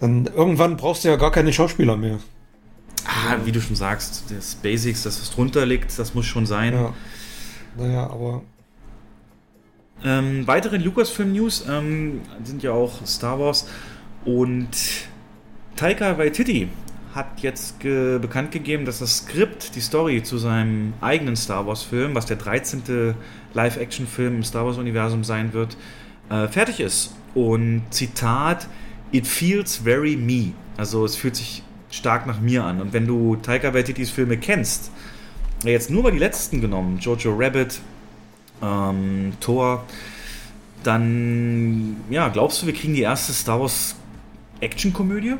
[0.00, 2.18] dann irgendwann brauchst du ja gar keine Schauspieler mehr.
[3.06, 6.74] ah, wie du schon sagst, das Basics, das was drunter liegt, das muss schon sein.
[6.74, 6.94] Ja.
[7.78, 8.42] Naja, aber
[10.04, 13.66] Ähm, weitere Lucasfilm-News ähm, sind ja auch Star Wars
[14.24, 14.68] und
[15.76, 16.68] Taika Waititi
[17.14, 22.14] hat jetzt ge bekannt gegeben, dass das Skript, die Story zu seinem eigenen Star Wars-Film,
[22.14, 23.14] was der 13.
[23.52, 25.76] Live-Action-Film im Star Wars-Universum sein wird,
[26.28, 27.14] äh, fertig ist.
[27.34, 28.68] Und Zitat,
[29.12, 30.52] it feels very me.
[30.76, 32.80] Also es fühlt sich stark nach mir an.
[32.80, 34.92] Und wenn du Taika Waititis Filme kennst,
[35.64, 37.80] jetzt nur mal die letzten genommen, Jojo Rabbit,
[38.62, 39.84] ähm, Thor,
[40.84, 43.96] dann, ja, glaubst du, wir kriegen die erste Star Wars
[44.60, 45.34] Action-Komödie?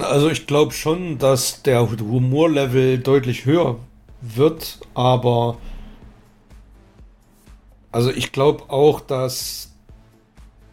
[0.00, 3.78] Also ich glaube schon, dass der Humorlevel deutlich höher
[4.22, 5.58] wird, aber
[7.92, 9.72] also ich glaube auch, dass,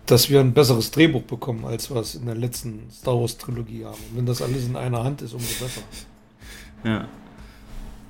[0.06, 3.86] dass wir ein besseres Drehbuch bekommen, als wir es in der letzten Star Wars Trilogie
[3.86, 3.99] haben.
[4.12, 5.82] Und wenn das alles in einer Hand ist, umso besser.
[6.84, 7.08] Ja.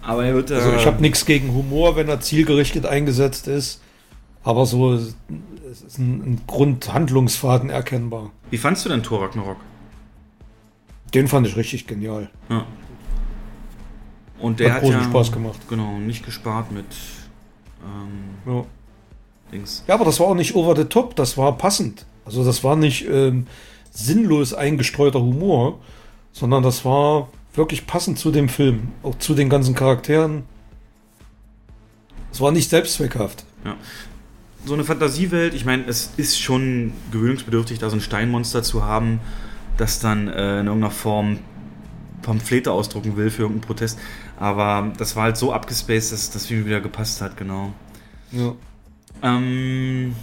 [0.01, 0.51] Aber er wird.
[0.51, 3.81] Also äh, ich habe nichts gegen Humor, wenn er zielgerichtet eingesetzt ist.
[4.43, 5.15] Aber so, es
[5.81, 8.31] ist ein, ein Grundhandlungsfaden erkennbar.
[8.49, 9.57] Wie fandst du denn Thor Ragnarok?
[11.13, 12.29] Den fand ich richtig genial.
[12.49, 12.65] Ja.
[14.39, 15.59] Und der Hat hat, großen ja, Spaß gemacht.
[15.69, 16.85] Genau, nicht gespart mit
[17.83, 18.65] ähm, Ja.
[19.51, 19.83] Dings.
[19.87, 22.05] ja, aber das war auch nicht over the top, das war passend.
[22.25, 23.45] Also das war nicht ähm,
[23.91, 25.79] sinnlos eingestreuter Humor,
[26.31, 30.43] sondern das war wirklich passend zu dem Film, auch zu den ganzen Charakteren.
[32.31, 33.45] Es war nicht selbstzweckhaft.
[33.63, 33.75] Ja.
[34.65, 39.19] So eine Fantasiewelt, ich meine, es ist schon gewöhnungsbedürftig, da so ein Steinmonster zu haben,
[39.77, 41.39] das dann äh, in irgendeiner Form
[42.21, 43.99] Pamphlete ausdrucken will für irgendeinen Protest.
[44.39, 47.73] Aber das war halt so abgespaced, dass das viel wieder gepasst hat, genau.
[48.31, 48.55] Ja.
[49.21, 50.15] Ähm,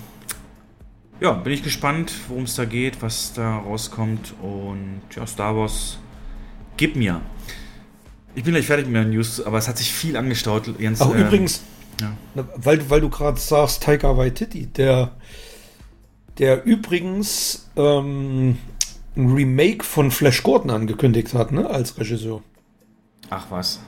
[1.20, 4.34] ja, bin ich gespannt, worum es da geht, was da rauskommt.
[4.42, 5.98] Und ja, Star Wars,
[6.76, 7.20] gib mir.
[8.34, 10.78] Ich bin gleich fertig mit meinen News, aber es hat sich viel angestaut.
[10.78, 11.62] Jens, Ach, ähm, übrigens,
[12.00, 12.12] ja.
[12.56, 15.12] weil, weil du gerade sagst, Taika Waititi, der,
[16.38, 18.58] der übrigens ähm,
[19.20, 22.42] ein Remake von Flash Gordon angekündigt hat, ne, als Regisseur.
[23.28, 23.80] Ach was.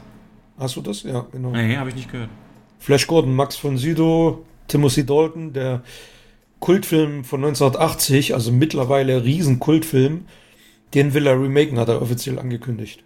[0.59, 1.03] Hast du das?
[1.03, 1.51] Ja, genau.
[1.51, 2.31] Nee, habe ich nicht gehört.
[2.79, 5.83] Flash Gordon, Max von Sydow, Timothy Dalton, der
[6.61, 10.27] Kultfilm von 1980, also mittlerweile Riesenkultfilm,
[10.95, 13.03] den will er remaken, hat er offiziell angekündigt.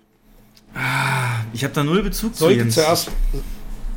[1.55, 2.74] Ich habe da null Bezug zu Sollte Jens.
[2.74, 3.11] zuerst,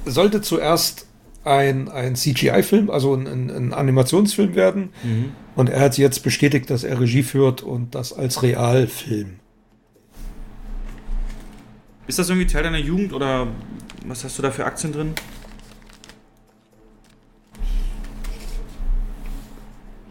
[0.06, 1.08] sollte zuerst
[1.50, 4.90] ein, ein CGI-Film, also ein, ein, ein Animationsfilm werden.
[5.04, 5.32] Mhm.
[5.56, 9.40] Und er hat jetzt bestätigt, dass er Regie führt und das als Realfilm.
[12.08, 13.48] Ist das irgendwie Teil deiner Jugend oder
[14.06, 15.14] was hast du da für Aktien drin?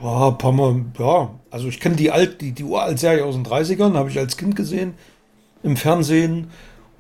[0.03, 1.31] Ja, ein paar Mal, ja.
[1.51, 4.57] Also ich kenne die alt, die, die Uralt-Serie aus den 30ern, habe ich als Kind
[4.57, 4.95] gesehen
[5.63, 6.51] im Fernsehen.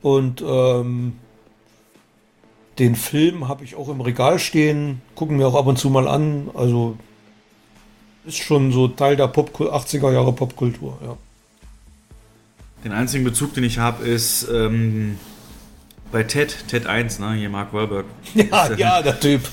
[0.01, 1.14] Und ähm,
[2.78, 6.06] den Film habe ich auch im Regal stehen, gucken mir auch ab und zu mal
[6.08, 6.50] an.
[6.54, 6.96] Also
[8.24, 11.16] ist schon so Teil der Pop 80er Jahre Popkultur, ja.
[12.84, 15.18] Den einzigen Bezug, den ich habe, ist ähm,
[16.12, 17.32] bei Ted, Ted 1, ne?
[17.34, 18.04] Hier Mark Wahlberg.
[18.34, 19.42] Ja, Ist ja, der Typ.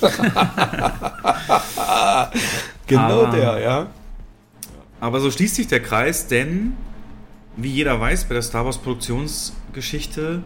[2.86, 3.86] genau Aber- der, ja.
[5.00, 6.74] Aber so schließt sich der Kreis, denn
[7.56, 10.42] wie jeder weiß, bei der Star Wars Produktionsgeschichte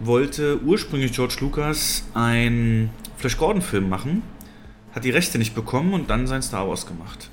[0.00, 4.22] wollte ursprünglich George Lucas einen Flash Gordon Film machen,
[4.92, 7.30] hat die Rechte nicht bekommen und dann sein Star Wars gemacht.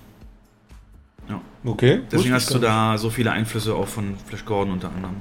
[1.29, 1.41] Ja.
[1.63, 2.01] Okay.
[2.11, 5.15] Deswegen hast du da so viele Einflüsse auch von Flash Gordon unter anderem.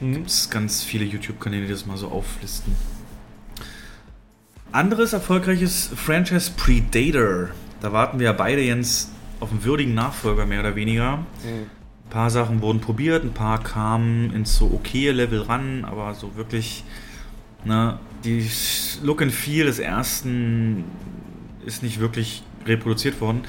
[0.00, 0.14] Mhm.
[0.14, 2.74] Gibt es ganz viele YouTube-Kanäle, die das mal so auflisten.
[4.72, 7.48] Anderes erfolgreiches Franchise Predator.
[7.80, 9.10] Da warten wir ja beide Jens
[9.40, 11.24] auf einen würdigen Nachfolger, mehr oder weniger.
[11.44, 11.70] Ein
[12.16, 16.82] paar Sachen wurden probiert, ein paar kamen ins so okaye Level ran, aber so wirklich,
[17.66, 18.48] ne, die
[19.02, 20.84] Look and Feel des ersten
[21.66, 23.42] ist nicht wirklich reproduziert worden.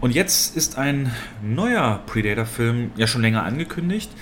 [0.00, 1.10] Und jetzt ist ein
[1.42, 4.12] neuer Predator-Film ja schon länger angekündigt.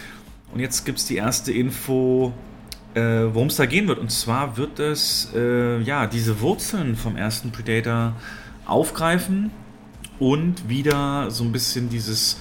[0.51, 2.33] Und jetzt gibt es die erste Info,
[2.95, 3.99] äh, worum es da gehen wird.
[3.99, 8.16] Und zwar wird es äh, ja diese Wurzeln vom ersten Predator
[8.64, 9.51] aufgreifen
[10.19, 12.41] und wieder so ein bisschen dieses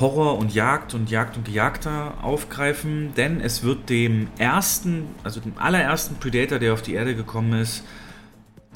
[0.00, 5.52] Horror und Jagd und Jagd und Gejagter aufgreifen, denn es wird dem ersten, also dem
[5.58, 7.84] allerersten Predator, der auf die Erde gekommen ist,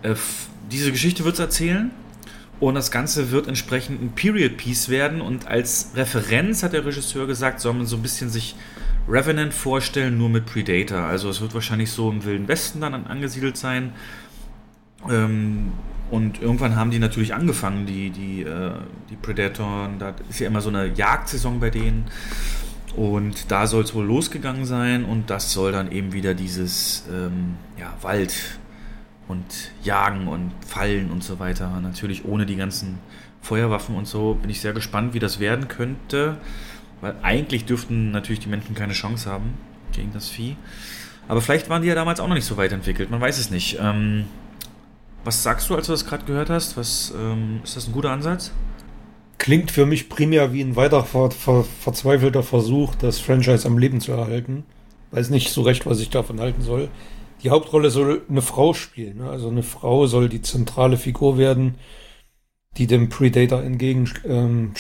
[0.03, 0.15] äh,
[0.71, 1.91] diese Geschichte wird es erzählen.
[2.59, 5.21] Und das Ganze wird entsprechend ein Period Piece werden.
[5.21, 8.57] Und als Referenz hat der Regisseur gesagt, soll man so ein bisschen sich
[9.07, 11.01] Revenant vorstellen, nur mit Predator.
[11.01, 13.93] Also es wird wahrscheinlich so im Wilden Westen dann an- angesiedelt sein.
[15.11, 15.73] Ähm,
[16.11, 18.73] und irgendwann haben die natürlich angefangen, die, die, äh,
[19.11, 19.99] die Predatoren.
[19.99, 22.05] Da ist ja immer so eine Jagdsaison bei denen.
[22.95, 25.05] Und da soll es wohl losgegangen sein.
[25.05, 28.59] Und das soll dann eben wieder dieses ähm, ja, Wald
[29.27, 31.81] und Jagen und Fallen und so weiter.
[31.81, 32.99] Natürlich ohne die ganzen
[33.43, 34.35] Feuerwaffen und so.
[34.35, 36.37] Bin ich sehr gespannt, wie das werden könnte.
[37.01, 39.55] Weil eigentlich dürften natürlich die Menschen keine Chance haben
[39.93, 40.57] gegen das Vieh.
[41.27, 43.11] Aber vielleicht waren die ja damals auch noch nicht so weit entwickelt.
[43.11, 43.79] Man weiß es nicht.
[43.81, 44.27] Ähm,
[45.27, 46.77] was sagst du, als du das gerade gehört hast?
[46.77, 48.53] Was, ähm, ist das ein guter Ansatz?
[49.39, 54.01] Klingt für mich primär wie ein weiter ver ver verzweifelter Versuch, das Franchise am Leben
[54.01, 54.65] zu erhalten.
[55.11, 56.89] Weiß nicht so recht, was ich davon halten soll.
[57.43, 59.19] Die Hauptrolle soll eine Frau spielen.
[59.19, 59.29] Ne?
[59.29, 61.75] Also eine Frau soll die zentrale Figur werden,
[62.77, 64.25] die dem Predator entgegensteht.
[64.25, 64.73] Ähm,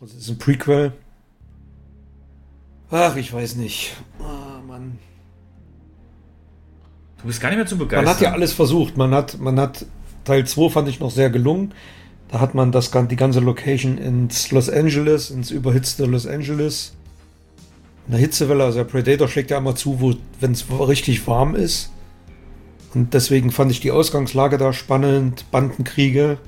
[0.00, 0.92] das ist ein Prequel.
[2.90, 3.94] Ach, ich weiß nicht.
[4.20, 4.98] Ah, Mann.
[7.20, 8.04] Du bist gar nicht mehr zu begeistern.
[8.04, 8.96] Man hat ja alles versucht.
[8.96, 9.84] Man hat, man hat
[10.24, 11.72] Teil 2 fand ich noch sehr gelungen.
[12.30, 16.92] Da hat man das, die ganze Location ins Los Angeles, ins überhitzte Los Angeles.
[18.06, 21.90] In der Hitzewelle, also der Predator schlägt ja immer zu, wenn es richtig warm ist.
[22.94, 26.38] Und deswegen fand ich die Ausgangslage da spannend, Bandenkriege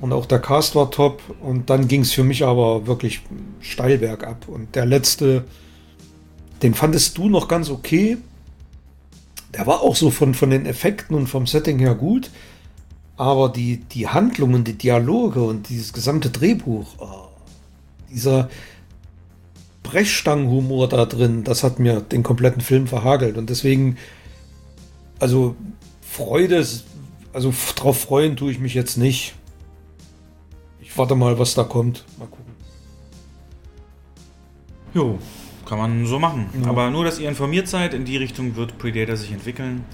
[0.00, 1.22] und auch der Cast war top.
[1.40, 3.22] Und dann ging es für mich aber wirklich
[3.60, 4.48] steil bergab.
[4.48, 5.44] Und der letzte,
[6.62, 8.18] den fandest du noch ganz okay.
[9.54, 12.30] Der war auch so von, von den Effekten und vom Setting her gut.
[13.16, 17.28] Aber die, die Handlungen, die Dialoge und dieses gesamte Drehbuch, oh,
[18.10, 18.50] dieser
[19.84, 23.36] Brechstangenhumor da drin, das hat mir den kompletten Film verhagelt.
[23.36, 23.96] Und deswegen,
[25.20, 25.54] also
[26.02, 26.66] Freude,
[27.32, 29.36] also drauf freuen tue ich mich jetzt nicht.
[30.80, 32.04] Ich warte mal, was da kommt.
[32.18, 32.54] Mal gucken.
[34.92, 35.18] Jo,
[35.64, 36.46] kann man so machen.
[36.62, 36.68] Ja.
[36.68, 39.84] Aber nur, dass ihr informiert seid, in die Richtung wird Predator sich entwickeln.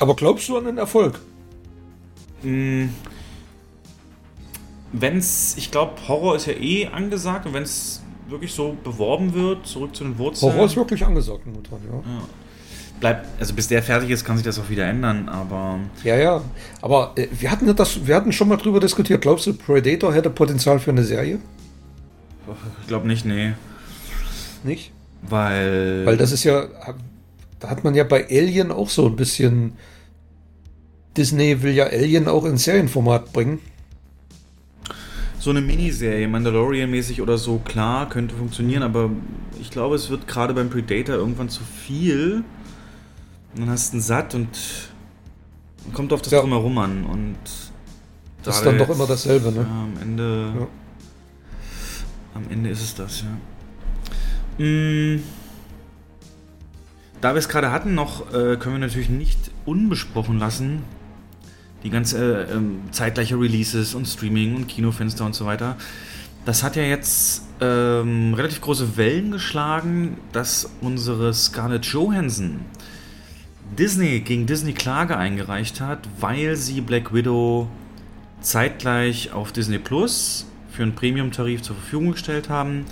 [0.00, 1.20] Aber glaubst du an den Erfolg?
[2.42, 2.90] Hm,
[4.92, 9.66] wenn's, ich glaube, Horror ist ja eh angesagt und wenn es wirklich so beworben wird,
[9.66, 10.52] zurück zu den Wurzeln.
[10.52, 11.96] Horror ist wirklich angesagt momentan, ja.
[11.96, 12.22] ja.
[13.00, 16.42] Bleibt, also bis der fertig ist, kann sich das auch wieder ändern, aber Ja, ja.
[16.80, 19.20] Aber äh, wir hatten das, wir hatten schon mal drüber diskutiert.
[19.20, 21.38] Glaubst du, Predator hätte Potenzial für eine Serie?
[22.80, 23.54] ich glaube nicht, nee.
[24.64, 24.92] Nicht?
[25.22, 26.04] Weil.
[26.04, 26.66] Weil das ist ja,
[27.60, 29.74] da hat man ja bei Alien auch so ein bisschen.
[31.16, 33.60] Disney will ja Alien auch ins Serienformat bringen.
[35.38, 39.10] so eine Miniserie, Mandalorian-mäßig oder so, klar, könnte funktionieren, aber
[39.60, 42.42] ich glaube, es wird gerade beim Predator irgendwann zu viel.
[43.54, 44.48] Und dann hast du einen satt und
[45.92, 46.40] kommt auf das Ja.
[46.40, 47.04] Drumherum an.
[47.04, 47.36] Und
[48.42, 49.60] Das ist dann doch immer dasselbe, ne?
[49.68, 50.52] Ja, am Ende.
[50.58, 50.66] Ja.
[52.34, 53.28] Am Ende ist es das, ja.
[54.58, 55.16] Mm.
[57.20, 60.82] Da wir es gerade hatten, noch äh, können wir natürlich nicht unbesprochen lassen.
[61.82, 65.76] Die ganze äh, ähm, zeitgleiche Releases und Streaming und Kinofenster und so weiter.
[66.44, 72.60] Das hat ja jetzt ähm, relativ große Wellen geschlagen, dass unsere Scarlett Johansson
[73.78, 77.68] Disney gegen Disney Klage eingereicht hat, weil sie Black Widow
[78.42, 82.84] zeitgleich auf Disney Plus für einen Premium-Tarif zur Verfügung gestellt haben.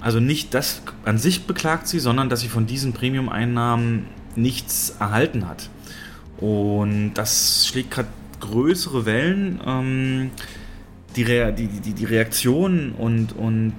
[0.00, 5.46] Also nicht das an sich beklagt sie, sondern dass sie von diesen Premium-Einnahmen nichts erhalten
[5.46, 5.68] hat.
[6.38, 8.08] Und das schlägt gerade
[8.40, 9.60] größere Wellen.
[9.66, 10.30] Ähm,
[11.16, 13.74] die, Rea die, die, die Reaktion und, und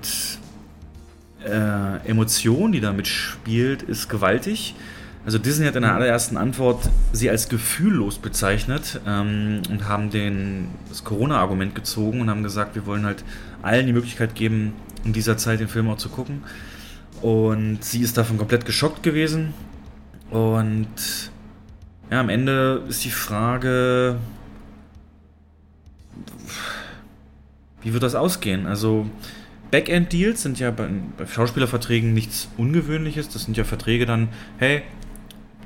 [1.44, 4.76] äh, Emotion, die damit spielt, ist gewaltig.
[5.24, 10.70] Also Disney hat in der allerersten Antwort sie als gefühllos bezeichnet ähm, und haben den,
[10.90, 13.24] das Corona-Argument gezogen und haben gesagt, wir wollen halt
[13.62, 14.74] allen die Möglichkeit geben,
[15.04, 16.44] in dieser Zeit den Film auch zu gucken.
[17.22, 19.54] Und sie ist davon komplett geschockt gewesen.
[20.32, 20.88] Und
[22.10, 24.18] ja, am Ende ist die Frage,
[27.82, 28.66] wie wird das ausgehen?
[28.68, 29.08] Also
[29.72, 30.88] Backend-Deals sind ja bei,
[31.18, 33.30] bei Schauspielerverträgen nichts Ungewöhnliches.
[33.30, 34.84] Das sind ja Verträge dann, hey,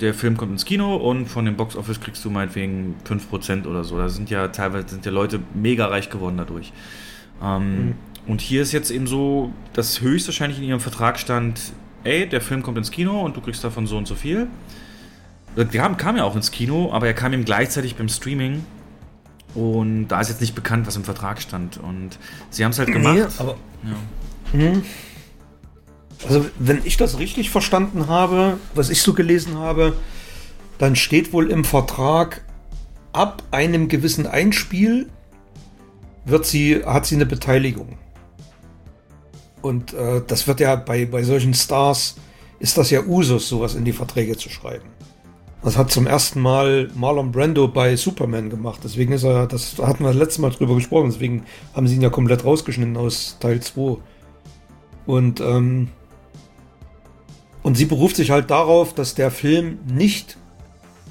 [0.01, 3.97] der Film kommt ins Kino und von dem Boxoffice kriegst du meinetwegen 5% oder so.
[3.97, 6.73] Da sind ja teilweise sind ja Leute mega reich geworden dadurch.
[7.41, 7.93] Ähm, Mhm.
[8.27, 11.59] Und hier ist jetzt eben so, dass höchstwahrscheinlich in ihrem Vertrag stand,
[12.03, 14.47] ey, der Film kommt ins Kino und du kriegst davon so und so viel.
[15.55, 18.65] Der kam, kam ja auch ins Kino, aber er kam ihm gleichzeitig beim Streaming.
[19.53, 21.77] Und da ist jetzt nicht bekannt, was im Vertrag stand.
[21.77, 22.17] Und
[22.49, 23.15] sie haben es halt gemacht.
[23.15, 24.73] Nee, aber ja.
[26.27, 29.95] Also, wenn ich das richtig verstanden habe, was ich so gelesen habe,
[30.77, 32.43] dann steht wohl im Vertrag,
[33.13, 35.09] ab einem gewissen Einspiel
[36.25, 37.97] wird sie, hat sie eine Beteiligung.
[39.65, 42.17] Und äh, das wird ja bei, bei solchen Stars,
[42.59, 44.85] ist das ja Usus, sowas in die Verträge zu schreiben.
[45.63, 48.81] Das hat zum ersten Mal Marlon Brando bei Superman gemacht.
[48.83, 52.03] Deswegen ist er, das hatten wir das letzte Mal drüber gesprochen, deswegen haben sie ihn
[52.03, 53.97] ja komplett rausgeschnitten aus Teil 2.
[55.07, 55.87] Und, ähm,
[57.63, 60.37] und sie beruft sich halt darauf, dass der Film nicht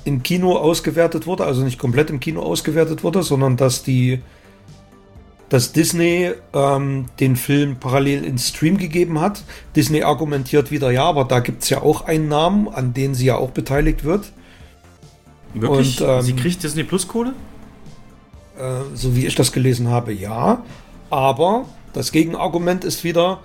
[0.05, 4.21] im Kino ausgewertet wurde, also nicht komplett im Kino ausgewertet wurde, sondern dass die
[5.55, 9.45] dass Disney ähm, den Film parallel ins Stream gegeben hat.
[9.77, 13.37] Disney argumentiert wieder, ja, aber da gibt es ja auch Einnahmen, an denen sie ja
[13.37, 14.33] auch beteiligt wird.
[15.53, 16.01] Wirklich?
[16.01, 17.35] Und, ähm, sie kriegt Disney Plus Kohle?
[18.59, 20.65] Äh, so wie ich das gelesen habe, ja.
[21.09, 23.39] Aber das Gegenargument ist wieder,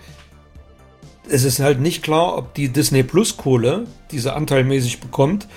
[1.30, 5.48] es ist halt nicht klar, ob die Disney Plus Kohle, die sie anteilmäßig bekommt,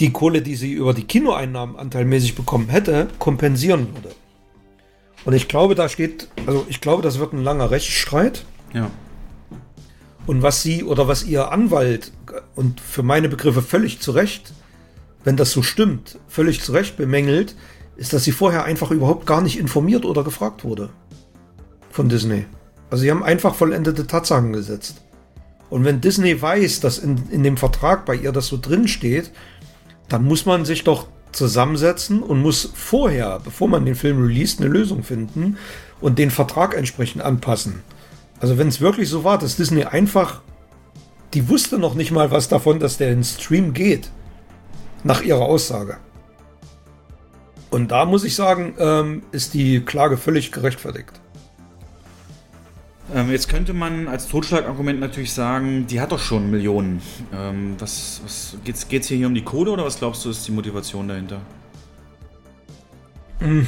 [0.00, 4.14] die Kohle, die sie über die Kinoeinnahmen anteilmäßig bekommen hätte, kompensieren würde.
[5.24, 8.44] Und ich glaube, da steht, also ich glaube, das wird ein langer Rechtsstreit.
[8.72, 8.90] Ja.
[10.26, 12.12] Und was sie oder was ihr Anwalt
[12.54, 14.52] und für meine Begriffe völlig zu Recht,
[15.24, 17.56] wenn das so stimmt, völlig zu Recht bemängelt,
[17.96, 20.90] ist, dass sie vorher einfach überhaupt gar nicht informiert oder gefragt wurde
[21.90, 22.46] von Disney.
[22.90, 25.02] Also sie haben einfach vollendete Tatsachen gesetzt.
[25.70, 29.30] Und wenn Disney weiß, dass in, in dem Vertrag bei ihr das so drin steht,
[30.08, 34.68] dann muss man sich doch zusammensetzen und muss vorher, bevor man den Film released, eine
[34.68, 35.56] Lösung finden
[36.00, 37.82] und den Vertrag entsprechend anpassen.
[38.40, 40.42] Also wenn es wirklich so war, dass Disney einfach,
[41.32, 44.10] die wusste noch nicht mal was davon, dass der in Stream geht,
[45.04, 45.96] nach ihrer Aussage.
[47.70, 51.21] Und da muss ich sagen, ähm, ist die Klage völlig gerechtfertigt.
[53.14, 57.02] Ähm, jetzt könnte man als Totschlagargument natürlich sagen, die hat doch schon Millionen.
[57.34, 60.52] Ähm, was was geht es hier um die Kohle oder was glaubst du, ist die
[60.52, 61.40] Motivation dahinter?
[63.40, 63.66] Hm.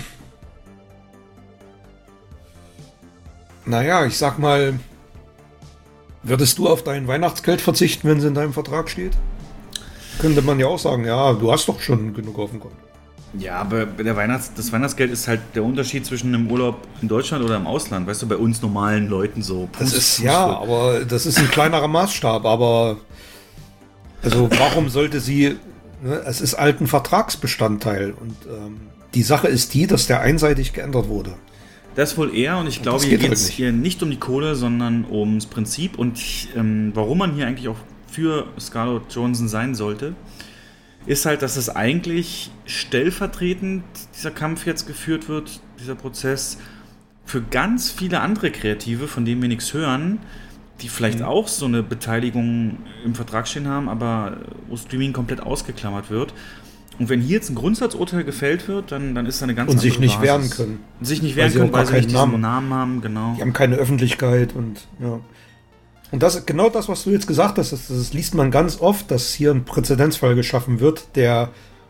[3.67, 4.79] Naja, ich sag mal,
[6.23, 9.13] würdest du auf dein Weihnachtsgeld verzichten, wenn es in deinem Vertrag steht?
[10.21, 12.84] Könnte man ja auch sagen, ja, du hast doch schon genug auf dem Konto.
[13.39, 17.45] Ja, aber der Weihnachts-, das Weihnachtsgeld ist halt der Unterschied zwischen einem Urlaub in Deutschland
[17.45, 18.07] oder im Ausland.
[18.07, 19.69] Weißt du, bei uns normalen Leuten so.
[19.79, 22.45] Das ist ja, aber das ist ein kleinerer Maßstab.
[22.45, 22.99] Aber
[24.23, 25.57] also warum sollte sie?
[26.03, 28.81] Ne, es ist alten Vertragsbestandteil und ähm,
[29.15, 31.35] die Sache ist die, dass der einseitig geändert wurde.
[31.95, 34.11] Das wohl eher und ich glaube, das hier geht geht halt es hier nicht um
[34.11, 36.21] die Kohle, sondern ums Prinzip und
[36.57, 37.77] ähm, warum man hier eigentlich auch
[38.11, 40.15] für Scarlett Johansson sein sollte,
[41.07, 43.85] ist halt, dass es eigentlich stellvertretend
[44.17, 46.59] dieser Kampf jetzt geführt wird, dieser Prozess,
[47.27, 50.19] für ganz viele andere Kreative, von denen wir nichts hören,
[50.81, 51.25] die vielleicht Mhm.
[51.27, 54.39] auch so eine Beteiligung im Vertrag stehen haben, aber
[54.69, 56.35] wo Streaming komplett ausgeklammert wird.
[56.99, 59.79] Und wenn hier jetzt ein Grundsatzurteil gefällt wird, dann, dann ist da eine ganz Und
[59.81, 60.57] sich andere nicht wehren Basis.
[60.57, 60.79] können.
[61.01, 62.41] Sich nicht Weil wehren sie können, weil sie nicht keinen diesen Namen.
[62.41, 63.35] Namen haben, genau.
[63.37, 65.19] Die haben keine Öffentlichkeit und ja.
[66.15, 69.11] Und das genau das, was du jetzt gesagt hast, das, das liest man ganz oft,
[69.11, 71.49] dass hier ein Präzedenzfall geschaffen wird, der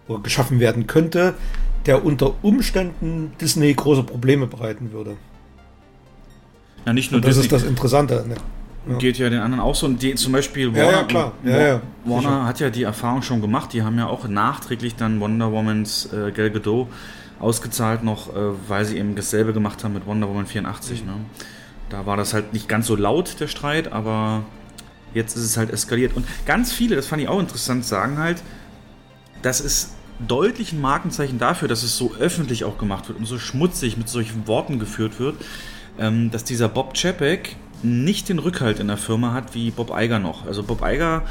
[0.08, 1.34] oder geschaffen werden könnte,
[1.84, 5.18] der unter Umständen Disney große Probleme bereiten würde.
[6.86, 7.44] Ja, nicht nur Und das Disney.
[7.44, 8.22] ist das Interessante.
[8.22, 8.38] an der-
[8.92, 8.96] ja.
[8.98, 9.84] Geht ja den anderen auch so.
[9.84, 11.32] Und die, zum Beispiel Ja, ja, klar.
[11.44, 12.44] Ja, ja, Warner sicher.
[12.46, 13.74] hat ja die Erfahrung schon gemacht.
[13.74, 16.88] Die haben ja auch nachträglich dann Wonder Womans äh, Gal Gadot
[17.40, 21.02] ausgezahlt noch, äh, weil sie eben dasselbe gemacht haben mit Wonder Woman 84.
[21.02, 21.06] Mhm.
[21.10, 21.14] Ne?
[21.94, 24.42] Da war das halt nicht ganz so laut, der Streit, aber
[25.14, 26.16] jetzt ist es halt eskaliert.
[26.16, 28.42] Und ganz viele, das fand ich auch interessant, sagen halt,
[29.42, 33.38] das ist deutlich ein Markenzeichen dafür, dass es so öffentlich auch gemacht wird und so
[33.38, 35.36] schmutzig mit solchen Worten geführt wird,
[35.96, 40.18] ähm, dass dieser Bob Chapek nicht den Rückhalt in der Firma hat wie Bob Iger
[40.18, 40.46] noch.
[40.46, 41.22] Also Bob Iger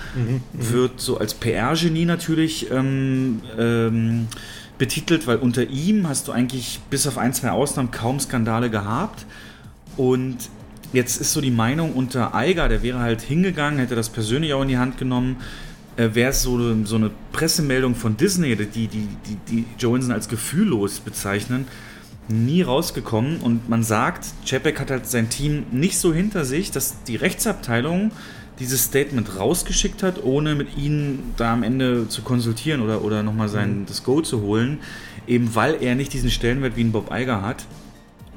[0.53, 4.29] wird so als PR-Genie natürlich ähm, ähm,
[4.77, 9.25] betitelt, weil unter ihm hast du eigentlich bis auf ein, zwei Ausnahmen kaum Skandale gehabt.
[9.97, 10.49] Und
[10.91, 14.61] jetzt ist so die Meinung unter Eiger, der wäre halt hingegangen, hätte das persönlich auch
[14.61, 15.37] in die Hand genommen,
[15.97, 20.27] äh, wäre es so, so eine Pressemeldung von Disney, die, die, die, die Johansson als
[20.27, 21.67] gefühllos bezeichnen,
[22.27, 23.37] nie rausgekommen.
[23.37, 28.11] Und man sagt, Chapek hat halt sein Team nicht so hinter sich, dass die Rechtsabteilung
[28.59, 33.49] dieses Statement rausgeschickt hat, ohne mit ihnen da am Ende zu konsultieren oder, oder nochmal
[33.49, 34.79] sein das Go zu holen,
[35.27, 37.65] eben weil er nicht diesen Stellenwert wie ein Bob Iger hat.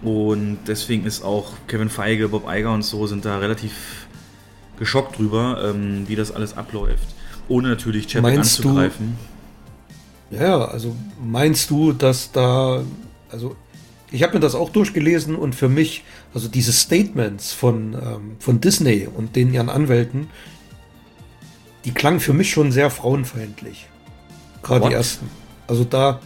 [0.03, 4.07] Und deswegen ist auch Kevin Feige, Bob Iger und so sind da relativ
[4.79, 7.09] geschockt drüber, ähm, wie das alles abläuft.
[7.49, 9.17] Ohne natürlich Chapek Meinst du- anzugreifen.
[10.31, 10.95] Ja, also
[11.25, 12.83] meinst du, dass da,
[13.31, 13.55] also
[14.11, 16.03] ich habe mir das auch durchgelesen und für mich,
[16.35, 20.29] also diese Statements von, ähm, von Disney und den ihren Anwälten,
[21.85, 23.87] die klangen für mich schon sehr frauenfeindlich.
[24.63, 25.29] Gerade die ersten.
[25.69, 26.21] Also da,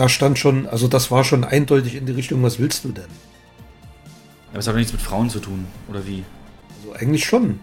[0.00, 3.04] da stand schon, also das war schon eindeutig in die Richtung, was willst du denn?
[4.50, 6.24] Aber es hat doch nichts mit Frauen zu tun, oder wie?
[6.78, 7.60] Also eigentlich schon.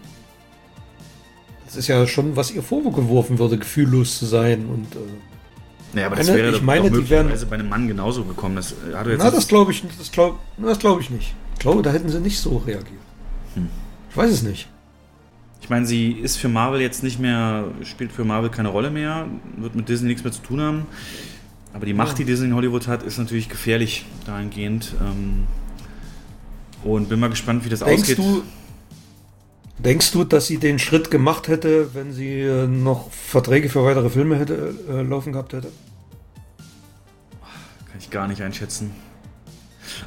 [1.66, 4.98] Das ist ja schon, was ihr vorgeworfen würde, gefühllos zu sein und äh,
[5.94, 8.54] Naja, aber das Meine- wäre ich meine, doch die wären- bei einem Mann genauso gekommen.
[8.54, 11.34] Das äh, hat jetzt Na, das glaube ich, das glaub, das glaube ich nicht.
[11.54, 13.00] Ich glaube, da hätten sie nicht so reagiert.
[13.54, 13.68] Hm.
[14.10, 14.68] Ich weiß es nicht.
[15.60, 19.26] Ich meine, sie ist für Marvel jetzt nicht mehr, spielt für Marvel keine Rolle mehr,
[19.56, 20.86] wird mit Disney nichts mehr zu tun haben.
[21.78, 24.96] Aber die Macht, die Disney in Hollywood hat, ist natürlich gefährlich dahingehend.
[25.00, 25.46] Ähm,
[26.82, 28.18] und bin mal gespannt, wie das Denkst ausgeht.
[28.18, 28.42] du,
[29.78, 34.10] denkst du, dass sie den Schritt gemacht hätte, wenn sie äh, noch Verträge für weitere
[34.10, 35.68] Filme hätte äh, laufen gehabt hätte?
[37.86, 38.90] Kann ich gar nicht einschätzen.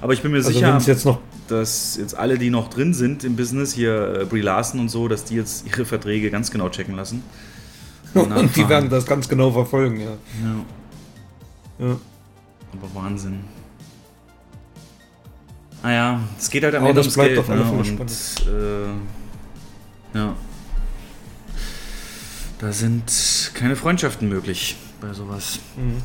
[0.01, 1.07] Aber ich bin mir Also sicher, jetzt
[1.47, 5.07] dass jetzt alle, die noch drin sind im Business, hier äh, Brie Larson und so,
[5.07, 7.23] dass die jetzt ihre Verträge ganz genau checken lassen.
[8.13, 8.69] und die nachfahren.
[8.69, 10.09] werden das ganz genau verfolgen, ja.
[10.09, 10.65] Ja.
[11.81, 11.97] Ja.
[12.73, 13.41] Aber Wahnsinn.
[15.83, 17.39] Naja, es geht halt am Aber Ende ums Geld.
[17.39, 17.71] auf alle Ne?
[17.71, 20.35] Und äh, ja.
[22.59, 25.59] Da sind keine Freundschaften möglich bei sowas.
[25.75, 25.97] Mhm.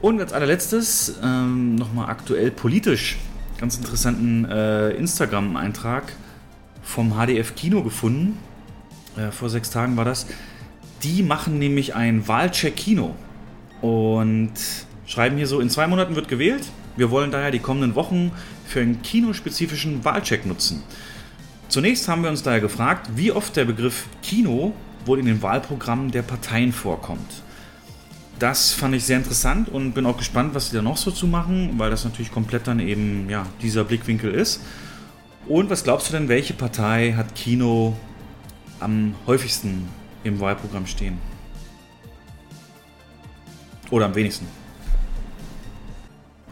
[0.00, 3.16] Und als allerletztes ähm, nochmal aktuell politisch.
[3.58, 6.12] Ganz interessanten äh, Instagram-Eintrag
[6.82, 8.36] vom HDF Kino gefunden.
[9.16, 10.26] Äh, vor sechs Tagen war das.
[11.02, 13.14] Die machen nämlich ein Wahlcheck-Kino
[13.84, 14.54] und
[15.04, 16.62] schreiben hier so, in zwei Monaten wird gewählt.
[16.96, 18.32] Wir wollen daher die kommenden Wochen
[18.66, 20.82] für einen kinospezifischen Wahlcheck nutzen.
[21.68, 24.72] Zunächst haben wir uns daher gefragt, wie oft der Begriff Kino
[25.04, 27.42] wohl in den Wahlprogrammen der Parteien vorkommt.
[28.38, 31.26] Das fand ich sehr interessant und bin auch gespannt, was sie da noch so zu
[31.26, 34.62] machen, weil das natürlich komplett dann eben ja, dieser Blickwinkel ist.
[35.46, 37.94] Und was glaubst du denn, welche Partei hat Kino
[38.80, 39.86] am häufigsten
[40.24, 41.18] im Wahlprogramm stehen?
[43.90, 44.46] Oder am wenigsten?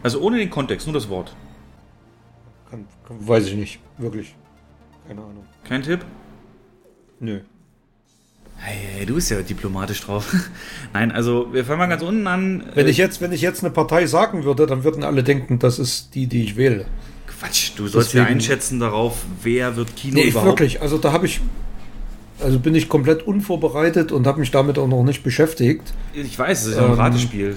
[0.02, 1.34] Also ohne den Kontext, nur das Wort.
[2.70, 4.34] Kann, kann, weiß ich nicht, wirklich.
[5.06, 5.44] Keine Ahnung.
[5.64, 6.04] Kein Tipp?
[7.20, 7.40] Nö.
[8.56, 10.32] Hey, hey, du bist ja diplomatisch drauf.
[10.92, 12.64] Nein, also wir fangen mal ganz unten an.
[12.74, 15.78] Wenn ich jetzt, wenn ich jetzt eine Partei sagen würde, dann würden alle denken, das
[15.78, 16.86] ist die, die ich wähle.
[17.26, 20.46] Quatsch, du sollst ja Deswegen- einschätzen darauf, wer wird Kino Nee, überhaupt.
[20.46, 20.80] wirklich.
[20.80, 21.40] Also da habe ich,
[22.42, 25.92] also bin ich komplett unvorbereitet und habe mich damit auch noch nicht beschäftigt.
[26.14, 27.56] Ich weiß, es ist ja ein Ähm, Ratespiel.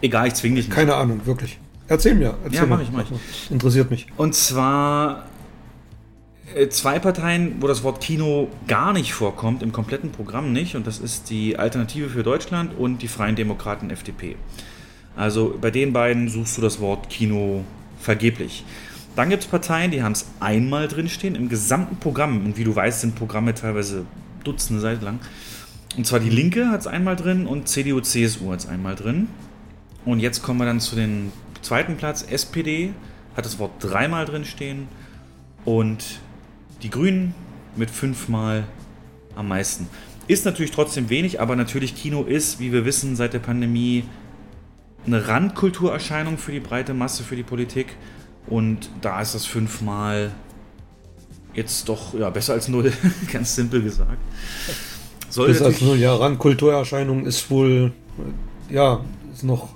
[0.00, 0.74] Egal, ich zwing dich nicht.
[0.76, 1.58] Keine Ahnung, wirklich.
[1.88, 2.34] Erzähl mir.
[2.44, 2.84] Erzähl Ja, mach mir.
[2.84, 3.04] ich, mach
[3.50, 4.06] Interessiert mich.
[4.16, 5.26] Und zwar
[6.54, 10.76] äh, zwei Parteien, wo das Wort Kino gar nicht vorkommt, im kompletten Programm nicht.
[10.76, 14.36] Und das ist die Alternative für Deutschland und die Freien Demokraten FDP.
[15.16, 17.64] Also bei den beiden suchst du das Wort Kino
[17.98, 18.64] vergeblich.
[19.16, 22.44] Dann gibt es Parteien, die haben es einmal drinstehen im gesamten Programm.
[22.44, 24.04] Und wie du weißt, sind Programme teilweise
[24.42, 25.20] Dutzende Seiten lang.
[25.96, 29.28] Und zwar die Linke hat es einmal drin und CDU, CSU hat es einmal drin.
[30.04, 32.22] Und jetzt kommen wir dann zu den zweiten Platz.
[32.22, 32.92] SPD
[33.36, 34.88] hat das Wort dreimal drin stehen
[35.64, 36.20] und
[36.82, 37.34] die Grünen
[37.76, 38.64] mit fünfmal
[39.36, 39.88] am meisten.
[40.26, 44.04] Ist natürlich trotzdem wenig, aber natürlich Kino ist, wie wir wissen, seit der Pandemie
[45.06, 47.94] eine Randkulturerscheinung für die breite Masse, für die Politik.
[48.46, 50.32] Und da ist das fünfmal
[51.54, 52.92] jetzt doch ja, besser als null,
[53.32, 54.18] ganz simpel gesagt.
[55.30, 56.38] Soll Das ist natürlich- also nur ja ran.
[56.38, 57.92] Kulturerscheinung ist wohl,
[58.70, 59.00] äh, ja,
[59.32, 59.70] ist noch.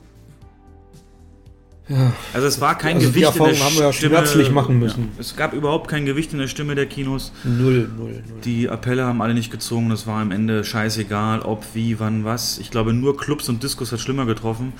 [1.88, 4.16] Ja, Also es war kein Also die Gewicht in der Erfahrung haben wir ja Stimme.
[4.16, 5.04] schmerzlich machen müssen.
[5.14, 7.32] Ja, es gab überhaupt kein Gewicht in der Stimme der Kinos.
[7.44, 8.40] null, null, null.
[8.44, 9.88] Die Appelle haben alle nicht gezogen.
[9.88, 12.58] Das war am Ende scheißegal, ob, wie, wann, was.
[12.58, 14.74] Ich glaube, nur Clubs und Diskos hat schlimmer getroffen.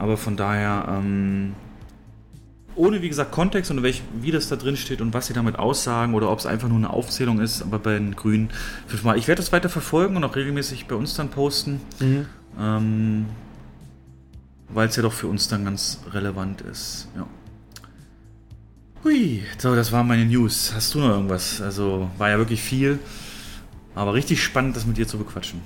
[0.00, 1.52] Aber von daher, ähm,
[2.78, 5.58] ohne wie gesagt Kontext und welch, wie das da drin steht und was sie damit
[5.58, 8.50] aussagen oder ob es einfach nur eine Aufzählung ist, aber bei den Grünen
[8.86, 9.18] fünfmal.
[9.18, 11.80] Ich werde das weiter verfolgen und auch regelmäßig bei uns dann posten.
[12.00, 12.26] Mhm.
[12.58, 13.26] Ähm,
[14.68, 17.08] weil es ja doch für uns dann ganz relevant ist.
[17.16, 17.26] Ja.
[19.04, 20.72] Hui, so, das waren meine News.
[20.74, 21.60] Hast du noch irgendwas?
[21.60, 22.98] Also war ja wirklich viel,
[23.94, 25.60] aber richtig spannend, das mit dir zu bequatschen.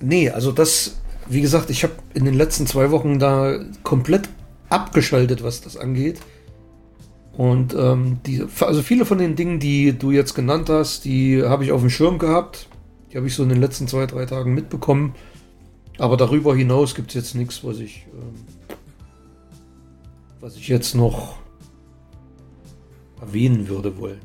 [0.00, 0.98] Nee, also das,
[1.28, 4.28] wie gesagt, ich habe in den letzten zwei Wochen da komplett
[4.68, 6.20] abgeschaltet, was das angeht.
[7.36, 11.64] Und ähm, die, also viele von den Dingen, die du jetzt genannt hast, die habe
[11.64, 12.68] ich auf dem Schirm gehabt.
[13.10, 15.14] Die habe ich so in den letzten zwei, drei Tagen mitbekommen.
[15.98, 18.34] Aber darüber hinaus gibt es jetzt nichts, was ich, ähm,
[20.40, 21.36] was ich jetzt noch
[23.20, 24.20] erwähnen würde wollen.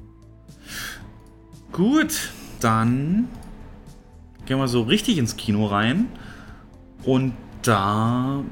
[1.71, 3.27] Gut, dann
[4.45, 6.07] gehen wir so richtig ins Kino rein.
[7.03, 8.43] Und da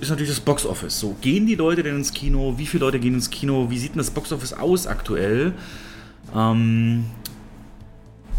[0.00, 0.98] ist natürlich das Boxoffice.
[0.98, 2.54] So, gehen die Leute denn ins Kino?
[2.56, 3.68] Wie viele Leute gehen ins Kino?
[3.70, 5.52] Wie sieht denn das Boxoffice aus aktuell?
[6.34, 7.06] Ähm,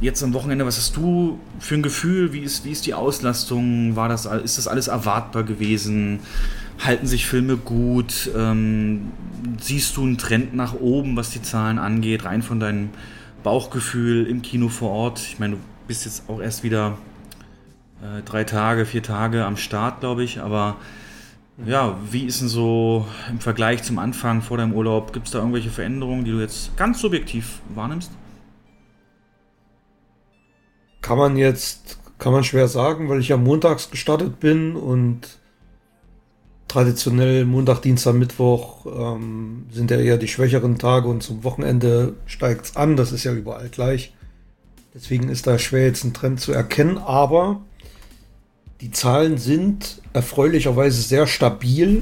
[0.01, 2.31] jetzt am Wochenende, was hast du für ein Gefühl?
[2.33, 3.95] Wie ist, wie ist die Auslastung?
[3.95, 6.19] War das, ist das alles erwartbar gewesen?
[6.79, 8.29] Halten sich Filme gut?
[8.35, 9.11] Ähm,
[9.59, 12.89] siehst du einen Trend nach oben, was die Zahlen angeht, rein von deinem
[13.43, 15.19] Bauchgefühl im Kino vor Ort?
[15.19, 16.97] Ich meine, du bist jetzt auch erst wieder
[18.01, 20.77] äh, drei Tage, vier Tage am Start, glaube ich, aber
[21.65, 25.13] ja, wie ist denn so im Vergleich zum Anfang vor deinem Urlaub?
[25.13, 28.11] Gibt es da irgendwelche Veränderungen, die du jetzt ganz subjektiv wahrnimmst?
[31.01, 35.39] Kann man jetzt, kann man schwer sagen, weil ich ja montags gestartet bin und
[36.67, 42.65] traditionell Montag, Dienstag, Mittwoch ähm, sind ja eher die schwächeren Tage und zum Wochenende steigt
[42.65, 42.95] es an.
[42.95, 44.13] Das ist ja überall gleich.
[44.93, 47.61] Deswegen ist da schwer jetzt einen Trend zu erkennen, aber
[48.81, 52.01] die Zahlen sind erfreulicherweise sehr stabil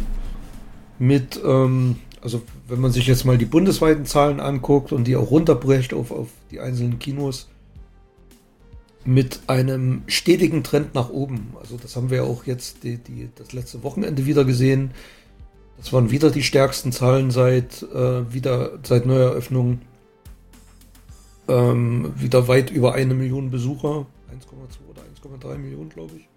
[0.99, 5.31] mit, ähm, also wenn man sich jetzt mal die bundesweiten Zahlen anguckt und die auch
[5.31, 7.47] runterbricht auf, auf die einzelnen Kinos,
[9.05, 11.53] mit einem stetigen Trend nach oben.
[11.59, 14.91] Also das haben wir auch jetzt die, die, das letzte Wochenende wieder gesehen.
[15.77, 19.79] Das waren wieder die stärksten Zahlen seit äh, wieder seit Neueröffnung.
[21.47, 24.05] Ähm, wieder weit über eine Million Besucher.
[24.29, 25.03] 1,2 oder
[25.47, 26.27] 1,3 Millionen, glaube ich.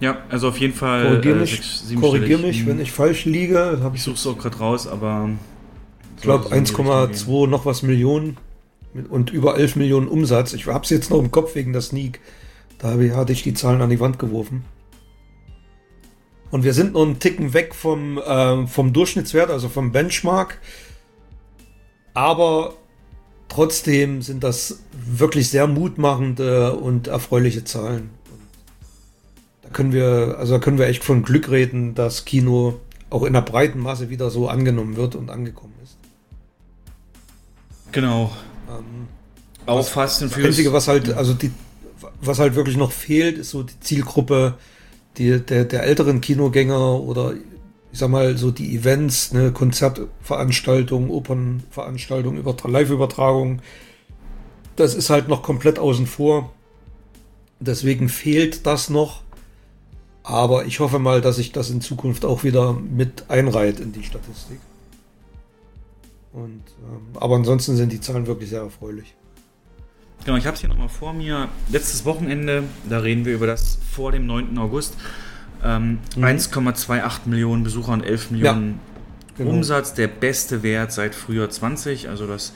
[0.00, 1.04] Ja, also auf jeden Fall.
[1.04, 2.00] Korrigier äh, mich, sechs- siebenstellig.
[2.00, 3.78] korrigier mich wenn ich falsch liege.
[3.82, 5.30] Habe Ich suche es auch gerade raus, aber.
[6.16, 8.36] ich glaube so in die Richtung 1,2 noch was Millionen
[9.08, 10.52] und über 11 Millionen Umsatz.
[10.52, 12.20] Ich habe es jetzt noch im Kopf wegen der Sneak.
[12.78, 14.64] Da hatte ich die Zahlen an die Wand geworfen.
[16.50, 20.60] Und wir sind noch einen Ticken weg vom, ähm, vom Durchschnittswert, also vom Benchmark.
[22.12, 22.74] Aber
[23.48, 28.10] trotzdem sind das wirklich sehr mutmachende und erfreuliche Zahlen.
[29.64, 33.32] Da können wir, also da können wir echt von Glück reden, dass Kino auch in
[33.32, 35.96] der breiten Masse wieder so angenommen wird und angekommen ist.
[37.92, 38.32] Genau.
[38.68, 39.08] Ähm,
[39.66, 40.54] Auch Fast and das Furious.
[40.54, 41.50] Einzige, was halt, also die,
[42.20, 44.54] was halt wirklich noch fehlt, ist so die Zielgruppe
[45.16, 47.34] die, der, der älteren Kinogänger oder
[47.92, 53.62] ich sag mal so die Events, ne, Konzertveranstaltungen, Opernveranstaltungen, Übertra Live-Übertragungen.
[54.74, 56.52] Das ist halt noch komplett außen vor.
[57.60, 59.22] Deswegen fehlt das noch.
[60.24, 64.02] Aber ich hoffe mal, dass sich das in Zukunft auch wieder mit einreiht in die
[64.02, 64.58] Statistik.
[66.32, 69.14] Und, ähm, aber ansonsten sind die Zahlen wirklich sehr erfreulich.
[70.24, 71.48] Genau, ich habe es hier nochmal vor mir.
[71.68, 74.56] Letztes Wochenende, da reden wir über das vor dem 9.
[74.56, 74.96] August.
[75.62, 78.80] Ähm, 1,28 Millionen Besucher und 11 Millionen
[79.36, 79.50] genau.
[79.50, 82.08] Umsatz, der beste Wert seit Frühjahr 20.
[82.08, 82.54] Also das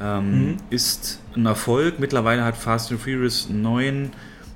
[0.00, 2.00] ähm, ist ein Erfolg.
[2.00, 4.10] Mittlerweile hat Fast and Furious 9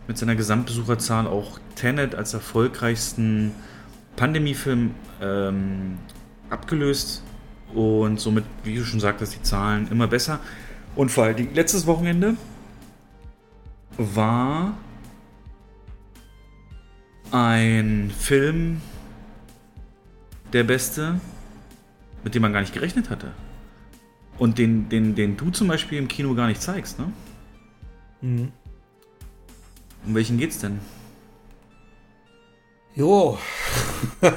[0.08, 3.52] mit seiner Gesamtbesucherzahl auch Tenet als erfolgreichsten
[4.16, 5.98] Pandemiefilm ähm,
[6.50, 7.22] abgelöst.
[7.72, 10.40] Und somit, wie du schon sagtest, die Zahlen immer besser.
[10.96, 12.36] Und vor allem letztes Wochenende
[13.96, 14.76] war
[17.30, 18.80] ein Film
[20.52, 21.20] der beste,
[22.24, 23.32] mit dem man gar nicht gerechnet hatte.
[24.38, 27.12] Und den, den, den du zum Beispiel im Kino gar nicht zeigst, ne?
[28.22, 28.52] Mhm.
[30.06, 30.80] Um welchen geht's denn?
[32.98, 33.38] Jo.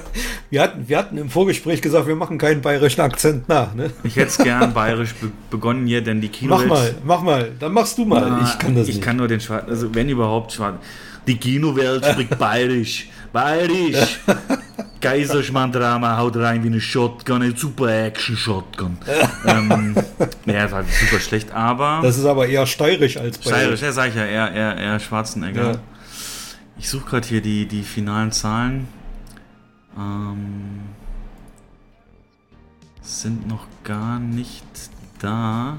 [0.52, 3.74] wir, hatten, wir hatten im Vorgespräch gesagt, wir machen keinen bayerischen Akzent nach.
[3.74, 3.90] Ne?
[4.04, 6.56] Ich hätte es gern bayerisch be begonnen hier, denn die Kino.
[6.56, 7.52] Mach mal, mach mal.
[7.60, 8.30] Dann machst du mal.
[8.30, 9.04] Na, ich kann das ich nicht.
[9.04, 10.78] kann nur den Schwarzen, also wenn überhaupt Schwarzen.
[11.26, 13.10] Die Kinowelt spricht bayerisch.
[13.34, 14.20] Bayerisch.
[15.02, 18.98] Kaiserschmarrn-Drama haut rein wie eine Shotgun, eine super Action-Shotgun.
[19.48, 19.96] ähm,
[20.46, 22.02] ja, das war super schlecht, aber.
[22.04, 25.72] das ist aber eher steirisch als Steirisch, ja, sag ich ja, eher, eher, eher Schwarzenegger.
[25.72, 25.80] Ja.
[26.78, 28.88] Ich suche gerade hier die, die finalen Zahlen.
[29.98, 30.82] Ähm,
[33.02, 34.66] sind noch gar nicht
[35.20, 35.78] da.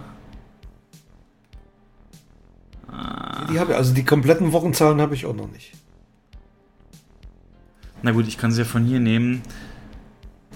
[3.50, 5.72] Die habe ich, also die kompletten Wochenzahlen habe ich auch noch nicht.
[8.02, 9.42] Na gut, ich kann sie ja von hier nehmen.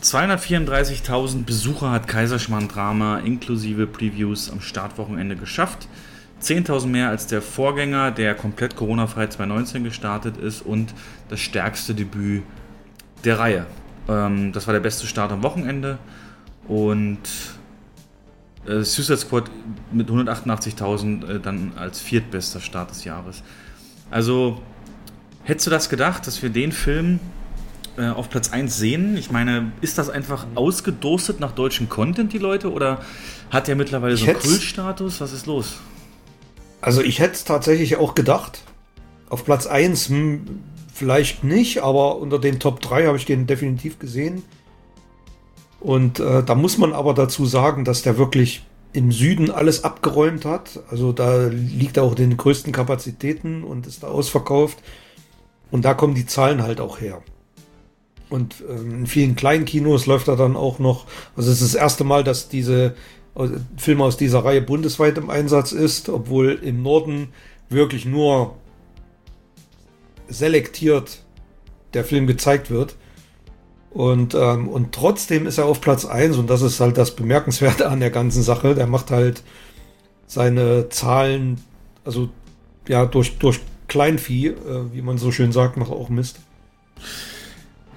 [0.03, 5.89] 234.000 Besucher hat Kaiserschmarrn Drama inklusive Previews am Startwochenende geschafft.
[6.43, 10.95] 10.000 mehr als der Vorgänger, der komplett Corona-frei 2019 gestartet ist und
[11.29, 12.43] das stärkste Debüt
[13.25, 13.67] der Reihe.
[14.09, 15.99] Ähm, das war der beste Start am Wochenende
[16.69, 17.19] und
[18.67, 19.51] äh, Suicide Squad
[19.93, 23.43] mit 188.000 äh, dann als viertbester Start des Jahres.
[24.11, 24.61] Also
[25.47, 27.21] Hättest du das gedacht, dass wir den Film
[27.97, 29.17] äh, auf Platz 1 sehen?
[29.17, 32.73] Ich meine, ist das einfach ausgedurstet nach deutschem Content, die Leute?
[32.73, 33.01] Oder
[33.51, 35.21] hat der mittlerweile so einen Kultstatus?
[35.21, 35.79] Was ist los?
[36.87, 38.63] Also ich hätte es tatsächlich auch gedacht.
[39.29, 40.63] Auf Platz 1 hm,
[40.95, 44.45] vielleicht nicht, aber unter den Top 3 habe ich den definitiv gesehen.
[45.81, 50.45] Und äh, da muss man aber dazu sagen, dass der wirklich im Süden alles abgeräumt
[50.45, 50.79] hat.
[50.89, 54.79] Also da liegt er auch den größten Kapazitäten und ist da ausverkauft.
[55.73, 57.21] Und da kommen die Zahlen halt auch her.
[58.31, 61.07] Und ähm, in vielen kleinen Kinos läuft er dann auch noch.
[61.35, 62.95] Also es ist das erste Mal, dass diese
[63.77, 67.29] Filme aus dieser Reihe bundesweit im Einsatz ist, obwohl im Norden
[67.69, 68.57] wirklich nur
[70.29, 71.23] selektiert
[71.95, 72.97] der Film gezeigt wird.
[73.91, 77.89] Und, ähm, und trotzdem ist er auf Platz 1 und das ist halt das Bemerkenswerte
[77.89, 78.75] an der ganzen Sache.
[78.75, 79.43] Der macht halt
[80.27, 81.59] seine Zahlen,
[82.05, 82.29] also
[82.89, 84.55] ja, durch, durch Kleinvieh, äh,
[84.93, 86.41] wie man so schön sagt, macht auch Mist.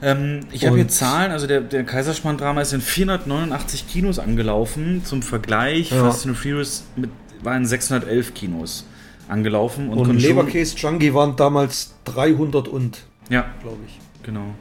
[0.02, 5.04] Ähm, ich habe hier Zahlen, also der, der Kaiserschmarrn-Drama ist in 489 Kinos angelaufen.
[5.04, 6.02] Zum Vergleich, Ja.
[6.06, 7.10] Fast and Furious mit,
[7.44, 8.86] war in 611 Kinos
[9.28, 9.90] angelaufen.
[9.90, 13.00] Und, Und, Leberkäse Junkie waren damals 300 und,
[13.30, 14.00] Ja, glaube ich.
[14.24, 14.54] genau.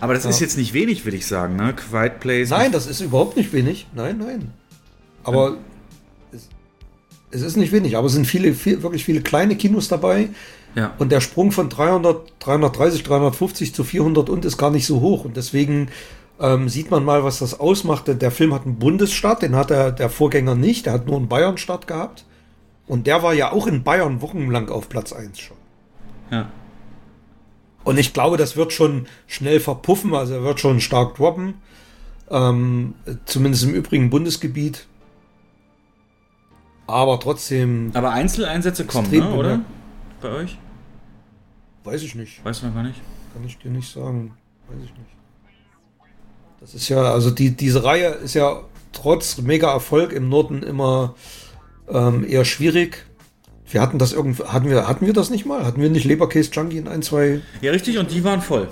[0.00, 0.30] Aber das Ja.
[0.30, 1.74] ist jetzt nicht wenig, würde ich sagen, ne?
[1.74, 2.48] Quiet Place.
[2.50, 3.86] Nein, das ist überhaupt nicht wenig.
[3.94, 4.52] Nein, nein.
[5.24, 5.58] Aber
[6.32, 6.48] es,
[7.30, 7.96] es ist nicht wenig.
[7.96, 10.30] Aber es sind viele, viel, wirklich viele kleine Kinos dabei.
[10.74, 10.94] Ja.
[10.98, 15.24] Und der Sprung von 300, 330, 350 zu 400 und ist gar nicht so hoch.
[15.24, 15.88] Und deswegen
[16.40, 18.08] ähm, sieht man mal, was das ausmacht.
[18.08, 20.86] Denn Der Film hat einen Bundesstart, den hat der, der Vorgänger nicht.
[20.86, 22.24] Der hat nur einen Bayern-Start gehabt.
[22.86, 25.56] Und der war ja auch in Bayern wochenlang auf Platz 1 schon.
[26.30, 26.50] ja.
[27.82, 31.54] Und ich glaube, das wird schon schnell verpuffen, also er wird schon stark droppen.
[32.30, 32.92] Ähm,
[33.24, 34.86] zumindest im übrigen Bundesgebiet.
[36.86, 39.60] Aber trotzdem, Aber Einzeleinsätze kommen, ne, oder?
[40.20, 40.58] Bei euch?
[41.84, 42.40] weiß ich nicht.
[42.44, 43.00] Du noch gar nicht?
[43.32, 44.36] Kann ich dir nicht sagen.
[44.68, 45.10] Weiß ich nicht.
[46.60, 48.60] Das ist ja, also die, diese Reihe ist ja
[48.92, 51.14] trotz mega Erfolg im Norden immer
[51.88, 53.06] ähm, eher schwierig.
[53.70, 55.64] Wir hatten das irgendwie, hatten wir, hatten wir das nicht mal?
[55.64, 57.40] Hatten wir nicht Lebercase Junkie in ein, zwei?
[57.62, 58.68] Ja, richtig, und die waren voll.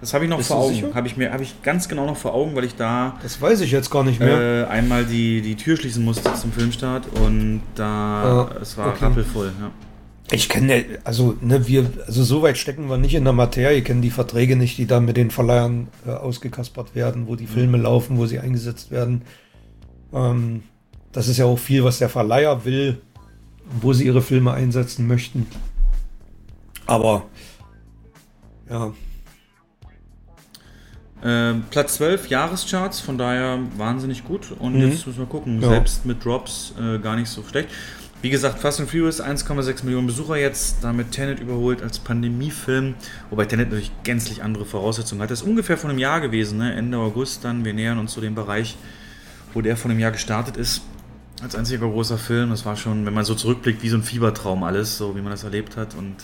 [0.00, 0.94] Das habe ich noch Bist vor Augen.
[0.94, 3.60] Habe ich mir, habe ich ganz genau noch vor Augen, weil ich da Das weiß
[3.60, 4.62] ich jetzt gar nicht mehr.
[4.62, 9.04] äh, einmal die, die Tür schließen musste zum Filmstart und da Ah, es war okay.
[9.04, 9.52] rappelvoll.
[9.60, 9.70] Ja.
[10.32, 14.00] Ich kenne, also, ne, wir, also so weit stecken wir nicht in der Materie, kennen
[14.00, 18.16] die Verträge nicht, die da mit den Verleihern äh, ausgekaspert werden, wo die Filme laufen,
[18.16, 19.22] wo sie eingesetzt werden.
[20.14, 20.62] Ähm,
[21.12, 23.00] das ist ja auch viel, was der Verleiher will,
[23.80, 25.46] wo sie ihre Filme einsetzen möchten.
[26.86, 27.24] Aber,
[28.70, 28.92] ja,
[31.22, 34.52] Ähm, Platz 12 Jahrescharts, von daher wahnsinnig gut.
[34.58, 34.88] Und Mhm.
[34.90, 35.68] jetzt müssen wir gucken, Ja.
[35.68, 37.68] selbst mit Drops äh, gar nicht so schlecht.
[38.22, 42.94] Wie gesagt, Fast and Furious 1,6 Millionen Besucher jetzt, damit Tenet überholt als Pandemiefilm,
[43.30, 45.30] wobei Tenet natürlich gänzlich andere Voraussetzungen hat.
[45.30, 46.74] Das ist ungefähr vor einem Jahr gewesen, ne?
[46.74, 47.64] Ende August dann.
[47.64, 48.76] Wir nähern uns zu dem Bereich,
[49.54, 50.82] wo der vor einem Jahr gestartet ist.
[51.42, 52.50] Als einziger großer Film.
[52.50, 55.30] Das war schon, wenn man so zurückblickt, wie so ein Fiebertraum alles, so wie man
[55.30, 55.94] das erlebt hat.
[55.94, 56.16] Und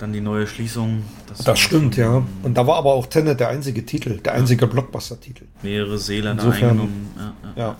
[0.00, 1.02] dann die neue Schließung.
[1.28, 2.22] war das stimmt, ja.
[2.42, 5.44] Und da war aber auch Tenet der einzige Titel, der einzige Blockbuster-Titel.
[5.62, 7.10] Mehrere Seelen Insofern- eingenommen.
[7.16, 7.76] Ja, ja.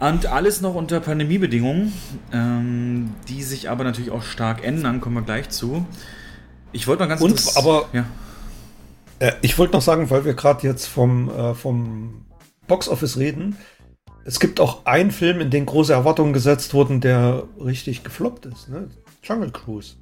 [0.00, 0.08] Ja.
[0.08, 1.92] Und alles noch unter Pandemiebedingungen,
[2.32, 5.86] ähm, die sich aber natürlich auch stark ändern, kommen wir gleich zu.
[6.72, 8.04] Ich wollte noch ganz Und, interess- aber- ja.
[9.20, 12.24] Äh, ich wollte noch sagen, weil wir gerade jetzt vom, äh, vom
[12.66, 13.56] Boxoffice reden,
[14.24, 18.68] es gibt auch einen Film, in den große Erwartungen gesetzt wurden, der richtig gefloppt ist.
[18.68, 18.88] Ne?
[19.22, 19.94] Jungle Cruise.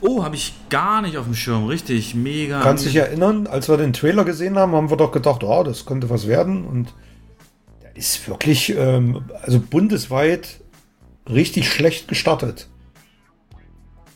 [0.00, 2.60] Oh, habe ich gar nicht auf dem Schirm, richtig, mega.
[2.62, 5.86] Kannst dich erinnern, als wir den Trailer gesehen haben, haben wir doch gedacht, oh, das
[5.86, 6.64] könnte was werden.
[6.64, 6.92] Und
[7.82, 10.60] der ist wirklich, ähm, also bundesweit
[11.28, 12.68] richtig schlecht gestartet.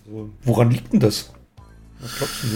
[0.07, 1.33] So, woran liegt denn das?
[2.01, 2.49] Was glaubst du?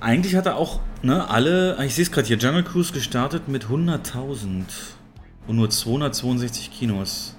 [0.00, 3.64] Eigentlich hat er auch, ne, alle, ich sehe es gerade hier, Jungle Cruise gestartet mit
[3.66, 4.64] 100.000
[5.46, 7.34] und nur 262 Kinos.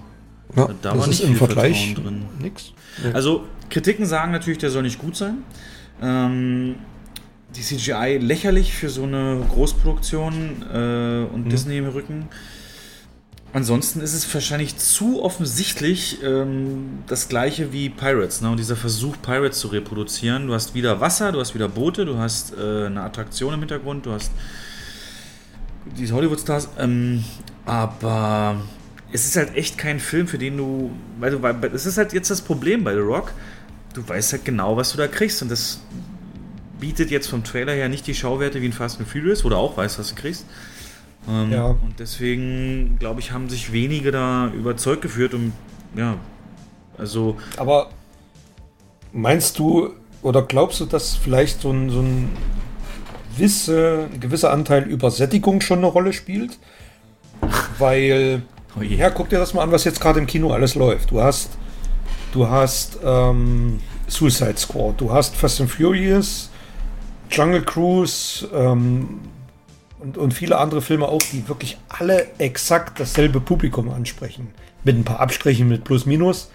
[0.56, 2.26] Ja, Da das war ist nicht im Vergleich drin.
[2.40, 2.72] nix.
[3.14, 5.44] Also Kritiken sagen natürlich, der soll nicht gut sein.
[6.02, 6.76] Ähm,
[7.56, 12.28] die CGI lächerlich für so eine Großproduktion äh, und Disney im Rücken.
[13.54, 18.42] Ansonsten ist es wahrscheinlich zu offensichtlich ähm, das gleiche wie Pirates.
[18.42, 18.50] Ne?
[18.50, 20.48] Und dieser Versuch, Pirates zu reproduzieren.
[20.48, 24.06] Du hast wieder Wasser, du hast wieder Boote, du hast äh, eine Attraktion im Hintergrund,
[24.06, 24.34] du hast
[25.98, 26.68] diese Hollywood-Stars.
[26.80, 27.24] Ähm,
[27.66, 28.58] aber
[29.14, 30.92] es ist halt echt kein Film, für den du.
[31.22, 33.32] Weil du, weil, es ist halt jetzt das Problem bei The Rock.
[33.96, 35.42] Du weißt halt genau, was du da kriegst.
[35.42, 35.82] Und das
[36.80, 39.56] bietet jetzt vom Trailer her nicht die Schauwerte wie in Fast and Furious, wo du
[39.56, 40.46] auch weißt, was du kriegst.
[41.28, 41.66] Ähm, Ja.
[41.68, 45.34] Und deswegen, glaube ich, haben sich wenige da überzeugt geführt.
[45.34, 45.54] Und
[45.96, 46.18] ja,
[46.98, 47.38] also.
[47.58, 47.90] Aber
[49.12, 49.92] meinst du
[50.22, 52.30] oder glaubst du, dass vielleicht so ein, so ein,
[53.36, 56.60] gewisse, ein gewisser Anteil Übersättigung schon eine Rolle spielt?
[57.78, 58.42] Weil,
[58.78, 61.12] Oh ja, guck dir das mal an, was jetzt gerade im Kino alles läuft.
[61.12, 61.52] Du hast,
[62.36, 66.50] du hast ähm, Suicide Squad, du hast Fast and Furious,
[67.32, 69.22] Jungle Cruise ähm,
[70.00, 74.50] und, und viele andere Filme auch, die wirklich alle exakt dasselbe Publikum ansprechen.
[74.84, 76.52] Mit ein paar Abstrichen, mit Plus Minus.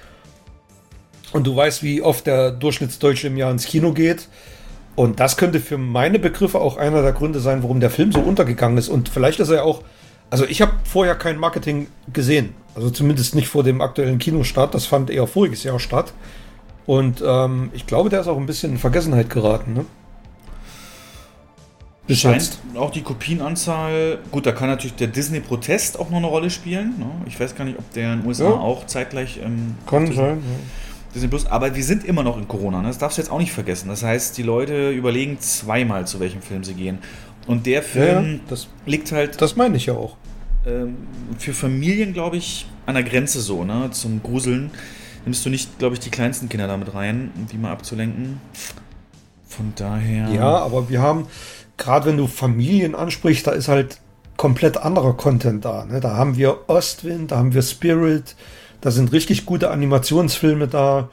[1.32, 4.28] Und du weißt, wie oft der Durchschnittsdeutsche im Jahr ins Kino geht.
[4.96, 8.20] Und das könnte für meine Begriffe auch einer der Gründe sein, warum der Film so
[8.20, 8.88] untergegangen ist.
[8.88, 9.82] Und vielleicht ist er auch.
[10.28, 12.54] Also ich habe vorher kein Marketing gesehen.
[12.74, 14.74] Also zumindest nicht vor dem aktuellen Kinostart.
[14.74, 16.12] Das fand eher voriges Jahr statt.
[16.86, 19.74] Und ähm, ich glaube, der ist auch ein bisschen in Vergessenheit geraten.
[19.74, 19.84] Ne?
[22.06, 24.18] Bis Scheint auch die Kopienanzahl.
[24.32, 26.94] Gut, da kann natürlich der Disney-Protest auch noch eine Rolle spielen.
[26.98, 27.06] Ne?
[27.26, 28.50] Ich weiß gar nicht, ob der in den USA Ja.
[28.50, 29.38] auch zeitgleich.
[29.44, 30.42] Ähm, Kann Disney- sein.
[31.14, 32.86] Disney Plus, aber wir sind immer noch in Corona, ne?
[32.88, 33.88] das darfst du jetzt auch nicht vergessen.
[33.88, 36.98] Das heißt, die Leute überlegen zweimal, zu welchem Film sie gehen.
[37.48, 37.82] Und der Ja, ja,
[38.20, 40.16] Film das, liegt halt das meine ich ja auch.
[40.66, 40.96] Ähm,
[41.38, 43.90] für Familien, glaube ich, an der Grenze so, ne?
[43.92, 44.70] Zum Gruseln.
[45.24, 48.40] Nimmst du nicht, glaube ich, die kleinsten Kinder damit rein, um die mal abzulenken.
[49.46, 50.28] Von daher.
[50.30, 51.26] Ja, aber wir haben,
[51.76, 53.98] gerade wenn du Familien ansprichst, da ist halt
[54.36, 55.84] komplett anderer Content da.
[55.84, 56.00] Ne?
[56.00, 58.36] Da haben wir Ostwind, da haben wir Spirit,
[58.80, 61.10] da sind richtig gute Animationsfilme da,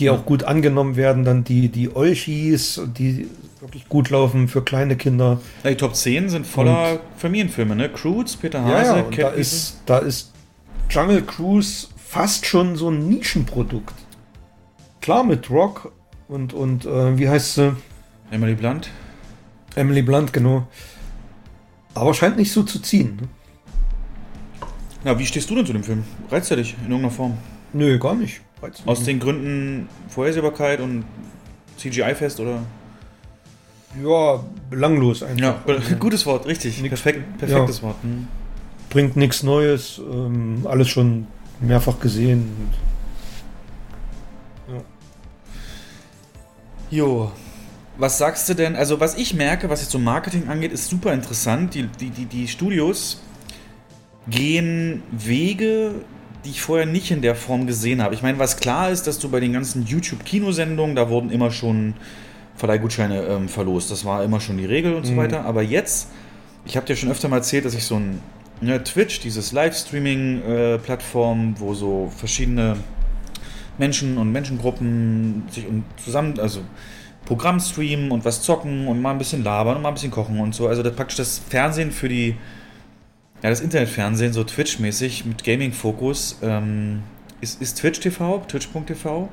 [0.00, 1.24] die auch gut angenommen werden.
[1.24, 3.28] Dann die, die Olchis, die
[3.60, 5.40] wirklich gut laufen für kleine Kinder.
[5.64, 7.88] Die Top 10 sind voller Familienfilme, ne?
[7.90, 10.32] Croods, Peter Hase, Ja, ja, und da Cat ist, da ist
[10.88, 13.94] Jungle Cruise fast schon so ein Nischenprodukt.
[15.00, 15.92] Klar mit Rock
[16.28, 17.76] und, und äh, wie heißt sie?
[18.30, 18.90] Emily Blunt.
[19.74, 20.66] Emily Blunt, genau.
[21.94, 23.16] Aber scheint nicht so zu ziehen.
[23.20, 23.28] Ne?
[25.04, 26.04] Ja, wie stehst du denn zu dem Film?
[26.30, 27.38] Reizt er dich in irgendeiner Form?
[27.72, 28.40] Nö, gar nicht.
[28.86, 31.04] Aus den Gründen Vorhersehbarkeit und
[31.78, 32.62] CGI-Fest oder?
[34.04, 35.40] Ja, belanglos einfach.
[35.66, 36.80] Ja, gutes Wort, richtig.
[36.80, 37.96] Nix- Perfekt, perfektes Wort.
[38.02, 38.28] Hm.
[38.90, 41.26] Bringt nichts Neues, ähm, alles schon
[41.60, 42.50] mehrfach gesehen.
[46.90, 47.30] Jo.
[47.98, 48.76] Was sagst du denn?
[48.76, 51.74] Also, was ich merke, was jetzt so Marketing angeht, ist super interessant.
[51.74, 53.22] Die, die, die, die Studios
[54.28, 55.96] gehen Wege,
[56.44, 58.14] die ich vorher nicht in der Form gesehen habe.
[58.14, 61.94] Ich meine, was klar ist, dass du bei den ganzen YouTube-Kinosendungen, da wurden immer schon
[62.56, 63.90] Verleihgutscheine ähm, verlost.
[63.90, 65.16] Das war immer schon die Regel und so Mhm.
[65.18, 65.44] weiter.
[65.44, 66.08] Aber jetzt,
[66.64, 68.20] ich habe dir schon öfter mal erzählt, dass ich so ein
[68.60, 72.76] ne, Twitch, dieses Livestreaming-Plattform, wo so verschiedene
[73.78, 76.60] Menschen und Menschengruppen sich um zusammen, also
[77.24, 80.38] Programm streamen und was zocken und mal ein bisschen labern und mal ein bisschen kochen
[80.40, 80.68] und so.
[80.68, 82.36] Also das praktisch das Fernsehen für die,
[83.42, 87.02] ja, das Internetfernsehen, so Twitch-mäßig mit Gaming-Fokus, ähm,
[87.40, 89.28] ist, ist Twitch TV, twitch.tv.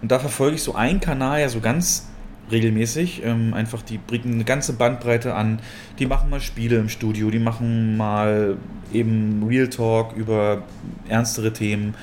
[0.00, 2.08] Und da verfolge ich so einen Kanal ja so ganz
[2.50, 3.22] regelmäßig.
[3.24, 5.60] Ähm, einfach, die bringen eine ganze Bandbreite an.
[5.98, 8.56] Die machen mal Spiele im Studio, die machen mal
[8.92, 10.64] eben Real Talk über
[11.08, 11.94] ernstere Themen.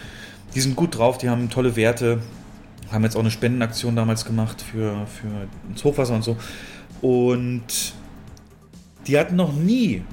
[0.56, 2.20] Die sind gut drauf, die haben tolle Werte.
[2.92, 6.38] Haben jetzt auch eine Spendenaktion damals gemacht für, für ins Hochwasser und so.
[7.02, 7.94] Und
[9.06, 10.04] die hatten noch nie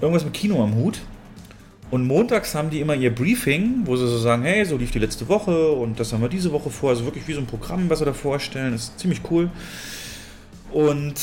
[0.00, 1.00] irgendwas mit Kino am Hut.
[1.90, 4.98] Und montags haben die immer ihr Briefing, wo sie so sagen, hey, so lief die
[4.98, 6.90] letzte Woche und das haben wir diese Woche vor.
[6.90, 8.72] Also wirklich wie so ein Programm, was sie da vorstellen.
[8.72, 9.50] Das ist ziemlich cool.
[10.72, 11.14] Und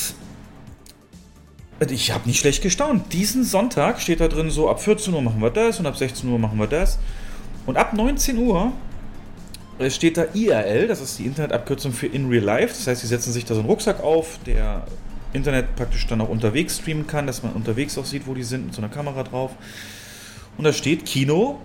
[1.89, 3.11] ich habe nicht schlecht gestaunt.
[3.11, 6.29] Diesen Sonntag steht da drin so, ab 14 Uhr machen wir das und ab 16
[6.29, 6.97] Uhr machen wir das.
[7.65, 8.71] Und ab 19 Uhr
[9.89, 12.73] steht da IRL, das ist die Internetabkürzung für In Real Life.
[12.73, 14.85] Das heißt, sie setzen sich da so einen Rucksack auf, der
[15.33, 18.65] Internet praktisch dann auch unterwegs streamen kann, dass man unterwegs auch sieht, wo die sind,
[18.65, 19.51] mit so einer Kamera drauf.
[20.57, 21.59] Und da steht Kino,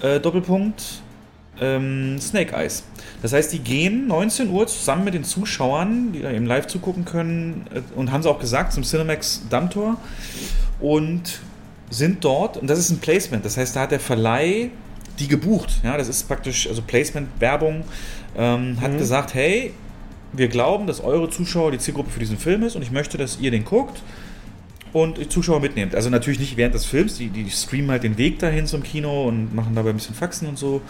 [0.00, 0.82] äh, Doppelpunkt,
[1.60, 2.84] ähm, Snake Eyes.
[3.22, 7.04] Das heißt, die gehen 19 Uhr zusammen mit den Zuschauern, die da eben live zugucken
[7.04, 9.96] können, äh, und haben sie auch gesagt, zum Cinemax Dammtor
[10.80, 11.40] und
[11.90, 14.70] sind dort, und das ist ein Placement, das heißt, da hat der Verleih
[15.18, 15.80] die gebucht.
[15.84, 17.84] Ja, das ist praktisch, also Placement, Werbung,
[18.36, 19.72] ähm, hat gesagt, hey,
[20.36, 23.38] wir glauben, dass eure Zuschauer die Zielgruppe für diesen Film ist und ich möchte, dass
[23.40, 24.02] ihr den guckt
[24.92, 25.94] und die Zuschauer mitnehmt.
[25.94, 29.26] Also natürlich nicht während des Films, die, die streamen halt den Weg dahin zum Kino
[29.26, 30.82] und machen dabei ein bisschen Faxen und so.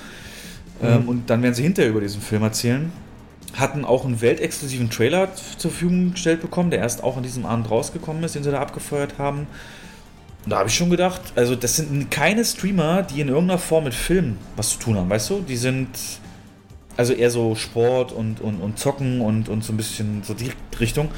[0.83, 2.93] Ähm, und dann werden sie hinterher über diesen Film erzählen.
[3.55, 7.71] Hatten auch einen weltexklusiven Trailer zur Verfügung gestellt bekommen, der erst auch an diesem Abend
[7.71, 9.47] rausgekommen ist, den sie da abgefeuert haben.
[10.45, 13.85] Und da habe ich schon gedacht, also das sind keine Streamer, die in irgendeiner Form
[13.85, 15.41] mit Film was zu tun haben, weißt du?
[15.41, 15.89] Die sind
[16.97, 20.51] also eher so Sport und, und, und Zocken und, und so ein bisschen so die
[20.79, 21.09] Richtung.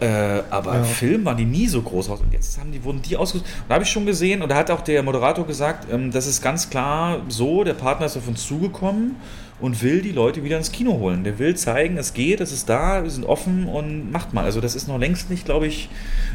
[0.00, 0.84] Äh, aber Ja.
[0.84, 2.20] Film waren die nie so groß aus.
[2.20, 3.46] Und jetzt haben die, wurden die ausgesucht.
[3.46, 6.26] Und da habe ich schon gesehen, und da hat auch der Moderator gesagt, ähm, das
[6.26, 9.16] ist ganz klar so, der Partner ist auf uns zugekommen
[9.60, 11.22] und will die Leute wieder ins Kino holen.
[11.22, 14.44] Der will zeigen, es geht, es ist da, wir sind offen und macht mal.
[14.44, 15.90] Also das ist noch längst nicht, glaube ich,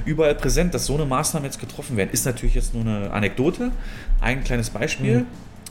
[0.05, 2.11] überall präsent, dass so eine Maßnahmen jetzt getroffen werden.
[2.11, 3.71] Ist natürlich jetzt nur eine Anekdote,
[4.21, 5.25] ein kleines Beispiel, Mhm.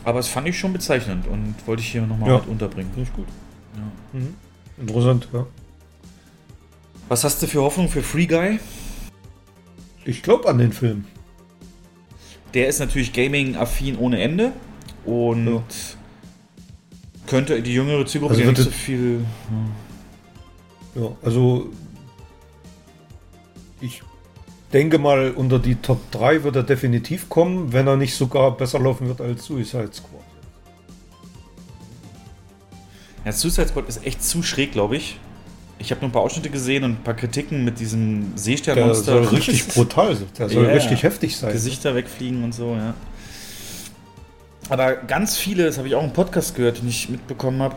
[0.05, 2.39] Aber es fand ich schon bezeichnend und wollte ich hier nochmal Ja.
[2.39, 2.91] mit unterbringen.
[2.93, 3.27] Finde ich gut.
[3.77, 4.19] Ja.
[4.21, 4.35] Mhm.
[4.79, 5.47] Interessant, ja.
[7.09, 8.59] Was hast du für Hoffnung für Free Guy?
[10.05, 11.05] Ich glaube an den Film.
[12.55, 14.53] Der ist natürlich Gaming-affin ohne Ende
[15.05, 15.63] und Ja.
[17.27, 19.25] könnte die jüngere Zielgruppe Also nicht so viel.
[20.95, 21.71] Ja, also
[23.81, 24.03] ich
[24.75, 28.79] denke mal, unter die Top 3 wird er definitiv kommen, wenn er nicht sogar besser
[28.81, 30.21] laufen wird als Suicide Squad.
[33.25, 35.19] Ja, Suicide Squad ist echt zu schräg, glaube ich.
[35.79, 39.13] Ich habe nur ein paar Ausschnitte gesehen und ein paar Kritiken mit diesem Der Seesternmonster.
[39.25, 40.27] soll richtig brutal sein.
[40.39, 40.73] Der soll Ja.
[40.73, 41.53] richtig heftig sein.
[41.53, 42.95] Gesichter wegfliegen und so, ja.
[44.69, 47.77] Aber ganz viele, das habe ich auch im Podcast gehört, den ich mitbekommen habe,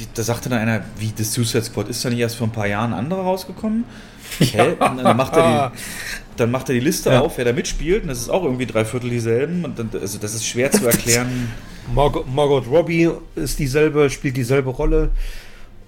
[0.00, 2.52] die, da sagte dann einer, wie das Suicide Squad ist da nicht erst vor ein
[2.52, 3.84] paar Jahren andere rausgekommen?
[4.38, 4.72] Hä?
[4.78, 5.78] Und dann macht er die,
[6.36, 7.20] dann macht er die Liste Ja.
[7.20, 9.64] auf, wer da mitspielt, und das ist auch irgendwie drei Viertel dieselben.
[9.64, 11.52] Und dann, also das ist schwer zu erklären.
[11.94, 15.10] Margot, Margot Robbie ist dieselbe, spielt dieselbe Rolle.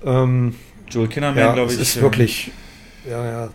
[0.04, 0.54] Ähm,
[0.90, 1.82] Joel Kinnaman, ja, glaube es ich.
[1.82, 2.50] ist äh, wirklich,
[3.08, 3.48] ja, ja.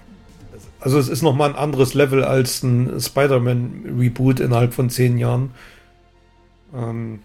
[0.79, 5.51] Also es ist nochmal ein anderes Level als ein Spider-Man-Reboot innerhalb von zehn Jahren.
[6.73, 7.19] Ähm,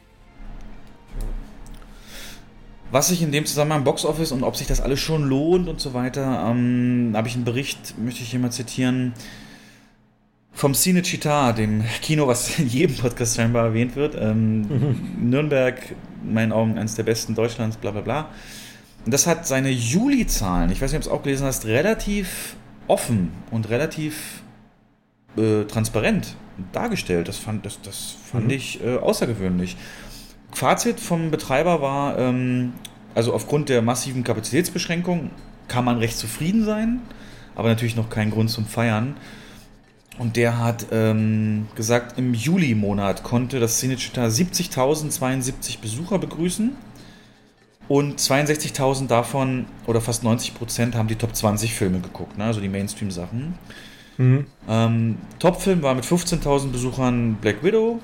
[2.93, 5.81] Was sich in dem Zusammenhang Box Office und ob sich das alles schon lohnt und
[5.81, 9.15] so weiter, ähm, habe ich einen Bericht, möchte ich hier mal zitieren,
[10.53, 14.15] vom Cinecittà, dem Kino, was in jedem Podcast scheinbar erwähnt wird.
[14.21, 14.67] Ähm,
[15.19, 18.29] Nürnberg, in meinen Augen eines der besten Deutschlands, bla bla bla.
[19.07, 22.57] Und das hat seine Juli-Zahlen, ich weiß nicht, ob du es auch gelesen hast, relativ
[22.89, 24.43] offen und relativ
[25.39, 26.37] äh, transparent
[26.73, 27.27] dargestellt.
[27.27, 28.51] Das fand, das, das fand mhm.
[28.51, 29.79] ich äh, außergewöhnlich.
[30.53, 32.75] Fazit vom Betreiber war, ähm,
[33.15, 35.31] also aufgrund der massiven Kapazitätsbeschränkung
[35.69, 37.01] kann man recht zufrieden sein,
[37.55, 39.17] aber natürlich noch kein Grund zum Feiern.
[40.19, 46.77] Und der hat ähm, gesagt, im Juli-Monat konnte das Cinecittà 70.072 Besucher begrüßen.
[47.89, 52.45] Und 62.000 davon, oder fast 90 Prozent, haben die Top 20 Filme geguckt, ne?
[52.45, 53.55] also die Mainstream-Sachen.
[54.19, 54.47] Mhm.
[54.69, 57.99] Ähm, Top-Film war mit 15.000 Besuchern Black Widow.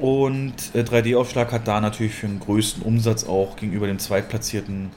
[0.00, 4.90] Und äh, 3D-Aufschlag hat da natürlich für den größten Umsatz auch gegenüber dem Zweitplatzierten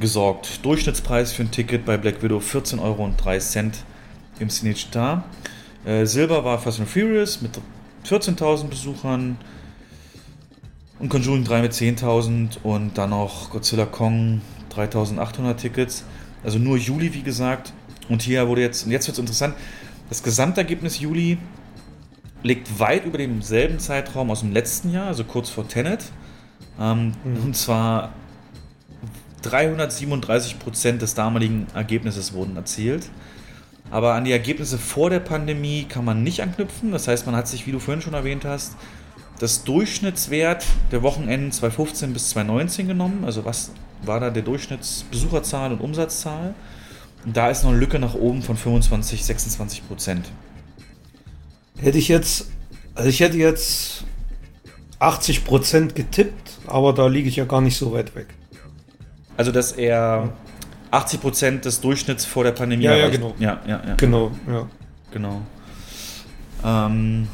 [0.00, 0.64] gesorgt.
[0.64, 3.12] Durchschnittspreis für ein Ticket bei Black Widow 14,03 Euro
[4.40, 5.22] im Cinecittà.
[5.84, 7.52] Äh, Silber war Fast and Furious mit
[8.08, 9.38] 14.000 Besuchern
[10.98, 14.40] und Conjuring 3 mit 10.000 und dann noch Godzilla Kong
[14.74, 16.04] 3.800 Tickets.
[16.42, 17.72] Also nur Juli, wie gesagt.
[18.08, 19.54] Und hier wurde jetzt, und jetzt wird es interessant,
[20.08, 21.38] das Gesamtergebnis Juli
[22.44, 26.04] liegt weit über demselben Zeitraum aus dem letzten Jahr, also kurz vor Tenet.
[26.78, 27.42] Ähm, mhm.
[27.42, 28.12] Und zwar
[29.42, 33.08] 337 Prozent des damaligen Ergebnisses wurden erzielt.
[33.90, 36.92] Aber an die Ergebnisse vor der Pandemie kann man nicht anknüpfen.
[36.92, 38.76] Das heißt, man hat sich, wie du vorhin schon erwähnt hast,
[39.38, 43.24] das Durchschnittswert der Wochenenden 2015 bis 2019 genommen.
[43.24, 43.72] Also was
[44.02, 46.54] war da der Durchschnittsbesucherzahl und Umsatzzahl?
[47.24, 50.26] Und da ist noch eine Lücke nach oben von 25, 26 Prozent.
[51.78, 52.50] Hätte ich jetzt,
[52.94, 54.04] also ich hätte jetzt
[54.98, 58.28] 80 Prozent getippt, aber da liege ich ja gar nicht so weit weg.
[59.36, 60.32] Also dass er
[60.90, 62.84] 80 Prozent des Durchschnitts vor der Pandemie.
[62.84, 63.34] Ja, ja, genau.
[63.38, 63.94] Ja, ja, ja.
[63.96, 64.68] Genau, ja.
[65.10, 65.42] Genau.
[66.64, 67.28] Ähm.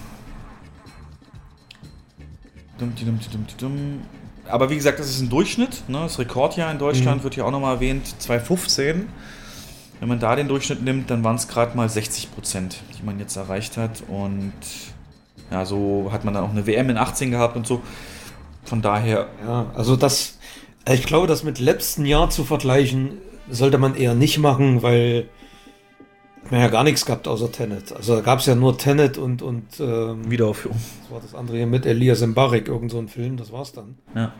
[4.48, 5.88] Aber wie gesagt, das ist ein Durchschnitt.
[5.88, 5.98] Ne?
[5.98, 7.24] Das Rekordjahr in Deutschland mhm.
[7.24, 9.08] wird hier auch nochmal erwähnt, 2015.
[10.00, 13.18] Wenn man da den Durchschnitt nimmt, dann waren es gerade mal 60 Prozent, die man
[13.18, 14.02] jetzt erreicht hat.
[14.08, 14.52] Und
[15.50, 17.82] ja, so hat man dann auch eine WM in 18 gehabt und so.
[18.64, 19.28] Von daher.
[19.44, 20.38] Ja, also das,
[20.88, 23.18] ich glaube, das mit letzten Jahr zu vergleichen,
[23.50, 25.28] sollte man eher nicht machen, weil
[26.50, 27.92] man ja gar nichts gehabt außer Tenet.
[27.92, 30.78] Also da gab es ja nur Tenet und, und ähm, Wiederaufführung.
[31.02, 33.98] Das war das andere hier mit Elias Mbarek, irgend so ein Film, das war's dann.
[34.14, 34.32] Ja.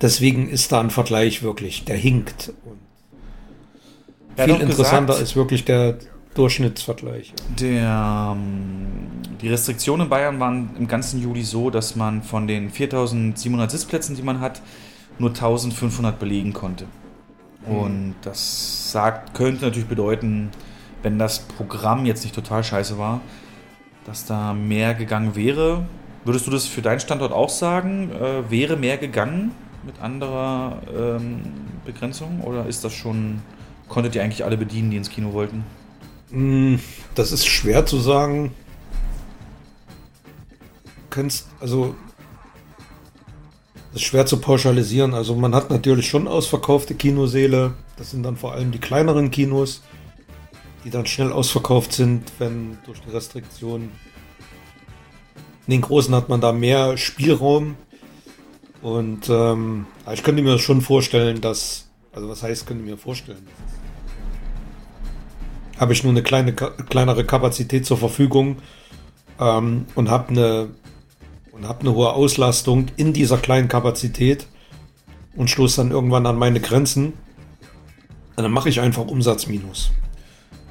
[0.00, 2.52] Deswegen ist da ein Vergleich wirklich, der hinkt.
[2.64, 2.78] Und
[4.36, 5.98] viel interessanter gesagt, ist wirklich der
[6.34, 7.32] Durchschnittsvergleich.
[7.60, 9.06] Der, ähm,
[9.40, 14.16] die Restriktionen in Bayern waren im ganzen Juli so, dass man von den 4700 Sitzplätzen,
[14.16, 14.60] die man hat,
[15.18, 16.86] nur 1500 belegen konnte.
[17.66, 17.76] Mhm.
[17.76, 20.50] Und das sagt, könnte natürlich bedeuten,
[21.02, 23.20] wenn das Programm jetzt nicht total scheiße war,
[24.06, 25.84] dass da mehr gegangen wäre.
[26.24, 28.10] Würdest du das für deinen Standort auch sagen?
[28.12, 29.52] Äh, wäre mehr gegangen
[29.84, 31.42] mit anderer ähm,
[31.84, 32.40] Begrenzung?
[32.40, 33.42] Oder ist das schon,
[33.88, 35.64] konntet ihr eigentlich alle bedienen, die ins Kino wollten?
[36.30, 36.80] Hm,
[37.14, 38.52] das ist schwer zu sagen.
[41.10, 41.94] Kennst, also
[43.92, 45.14] das ist schwer zu pauschalisieren.
[45.14, 47.74] Also man hat natürlich schon ausverkaufte Kinoseele.
[47.96, 49.82] Das sind dann vor allem die kleineren Kinos,
[50.84, 53.92] die dann schnell ausverkauft sind, wenn durch die Restriktionen.
[55.68, 57.76] In den großen hat man da mehr Spielraum.
[58.82, 63.46] Und ähm, ich könnte mir schon vorstellen, dass, also was heißt, könnte mir vorstellen,
[65.78, 68.56] habe ich nur eine kleine, kleinere Kapazität zur Verfügung
[69.40, 70.68] ähm, und habe eine
[71.54, 74.46] und habe eine hohe Auslastung in dieser kleinen Kapazität
[75.36, 77.12] und stoße dann irgendwann an meine Grenzen,
[78.36, 79.92] dann mache ich einfach Umsatzminus.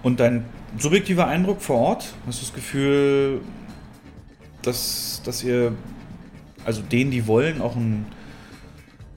[0.01, 0.45] Und dein
[0.77, 2.13] subjektiver Eindruck vor Ort?
[2.27, 3.41] Hast du das Gefühl,
[4.61, 5.73] dass, dass ihr,
[6.65, 8.05] also denen, die wollen, auch einen,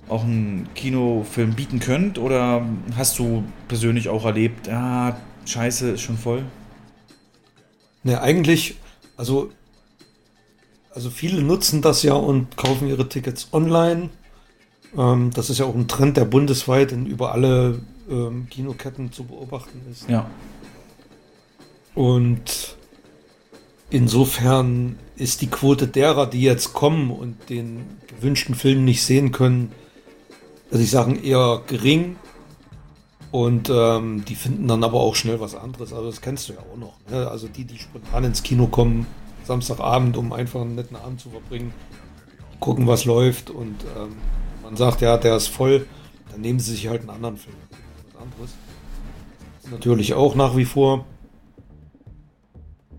[0.09, 2.19] auch einen Kinofilm bieten könnt?
[2.19, 2.65] Oder
[2.97, 6.44] hast du persönlich auch erlebt, ja, scheiße, ist schon voll?
[8.02, 8.77] Ne, eigentlich,
[9.16, 9.51] also
[10.97, 14.09] also viele nutzen das ja und kaufen ihre Tickets online.
[14.97, 19.24] Ähm, das ist ja auch ein Trend, der bundesweit in über alle ähm, Kinoketten zu
[19.24, 20.09] beobachten ist.
[20.09, 20.31] Ja.
[21.94, 22.77] Und
[23.90, 29.73] insofern ist die Quote derer, die jetzt kommen und den gewünschten Film nicht sehen können,
[30.70, 32.16] also ich sagen eher gering.
[33.37, 35.93] Und ähm, die finden dann aber auch schnell was anderes.
[35.93, 36.95] Also das kennst du ja auch noch.
[37.11, 37.29] Ne?
[37.29, 39.07] Also die, die spontan ins Kino kommen,
[39.45, 41.75] Samstagabend, um einfach einen netten Abend zu verbringen,
[42.61, 44.17] gucken, was läuft und ähm,
[44.63, 45.87] man sagt, ja, der ist voll,
[46.31, 47.57] dann nehmen sie sich halt einen anderen Film.
[48.07, 48.55] Was anderes.
[49.71, 51.05] Natürlich auch nach wie vor.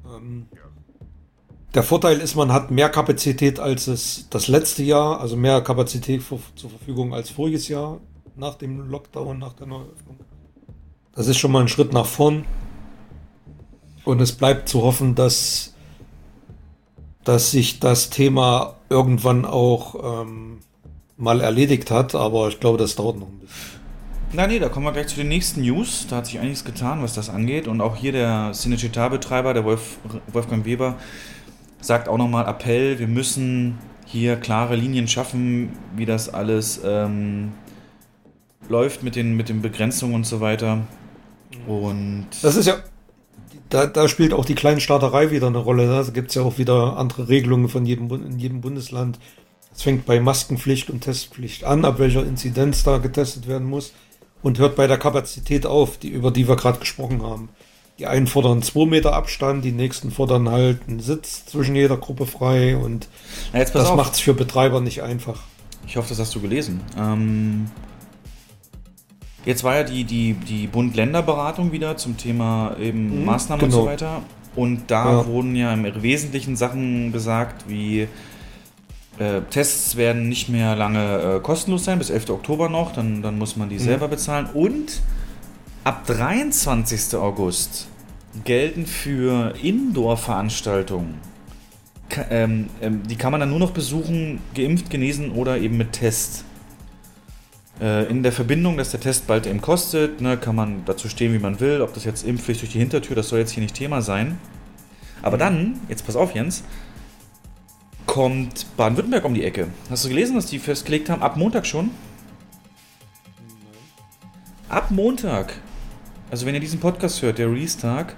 [0.05, 0.45] Ähm,
[1.73, 6.21] der Vorteil ist, man hat mehr Kapazität als es das letzte Jahr, also mehr Kapazität
[6.21, 7.99] für, zur Verfügung als voriges Jahr
[8.37, 10.17] nach dem Lockdown, nach der Neuöffnung.
[11.15, 12.45] Das ist schon mal ein Schritt nach vorn.
[14.03, 15.73] Und es bleibt zu hoffen, dass
[17.27, 20.59] dass sich das Thema irgendwann auch ähm,
[21.17, 23.81] mal erledigt hat, aber ich glaube, das dauert noch ein bisschen.
[24.31, 26.07] Na nee, da kommen wir gleich zu den nächsten News.
[26.09, 27.67] Da hat sich einiges getan, was das angeht.
[27.67, 29.97] Und auch hier der Cinecittà-Betreiber, der Wolf,
[30.31, 30.95] Wolfgang Weber,
[31.81, 37.51] sagt auch nochmal Appell, wir müssen hier klare Linien schaffen, wie das alles ähm,
[38.69, 40.85] läuft mit den, mit den Begrenzungen und so weiter.
[41.67, 42.75] Und Das ist ja,
[43.69, 45.87] da, da spielt auch die Kleinstaaterei wieder eine Rolle.
[45.87, 46.03] ne?
[46.03, 49.19] Da gibt es ja auch wieder andere Regelungen von jedem, in jedem Bundesland.
[49.75, 53.93] Es fängt bei Maskenpflicht und Testpflicht an, ab welcher Inzidenz da getestet werden muss.
[54.41, 57.49] Und hört bei der Kapazität auf, die, über die wir gerade gesprochen haben.
[57.99, 62.27] Die einen fordern 2 Meter Abstand, die nächsten fordern halt einen Sitz zwischen jeder Gruppe
[62.27, 63.07] frei und
[63.51, 65.41] das macht es für Betreiber nicht einfach.
[65.87, 66.81] Ich hoffe, das hast du gelesen.
[66.95, 67.65] Ähm,
[69.47, 73.83] jetzt war ja die, die, die Bund-Länder-Beratung wieder zum Thema eben Mhm, Maßnahmen und genau.
[73.83, 74.21] so weiter.
[74.55, 75.25] Und da Ja.
[75.25, 78.07] wurden ja im Wesentlichen Sachen gesagt, wie
[79.19, 82.29] äh, Tests werden nicht mehr lange äh, kostenlos sein, bis 11.
[82.29, 84.47] Oktober noch, dann, dann muss man die selber bezahlen.
[84.53, 85.01] Und
[85.83, 87.15] ab 23.
[87.17, 87.87] August
[88.45, 91.15] gelten für Indoor-Veranstaltungen
[92.09, 95.93] Ka- ähm, ähm, die kann man dann nur noch besuchen, geimpft, genesen oder eben mit
[95.93, 96.45] Test.
[97.79, 101.33] Äh, in der Verbindung, dass der Test bald eben kostet, ne, kann man dazu stehen,
[101.33, 101.81] wie man will.
[101.81, 104.39] Ob das jetzt Impfpflicht durch die Hintertür, das soll jetzt hier nicht Thema sein.
[105.21, 106.63] Aber dann, jetzt pass auf, Jens,
[108.05, 109.67] kommt Baden-Württemberg um die Ecke.
[109.89, 111.21] Hast du gelesen, was die festgelegt haben?
[111.21, 111.91] Ab Montag schon?
[114.69, 115.53] Ab Montag,
[116.31, 118.15] also wenn ihr diesen Podcast hört, der Release-Tag,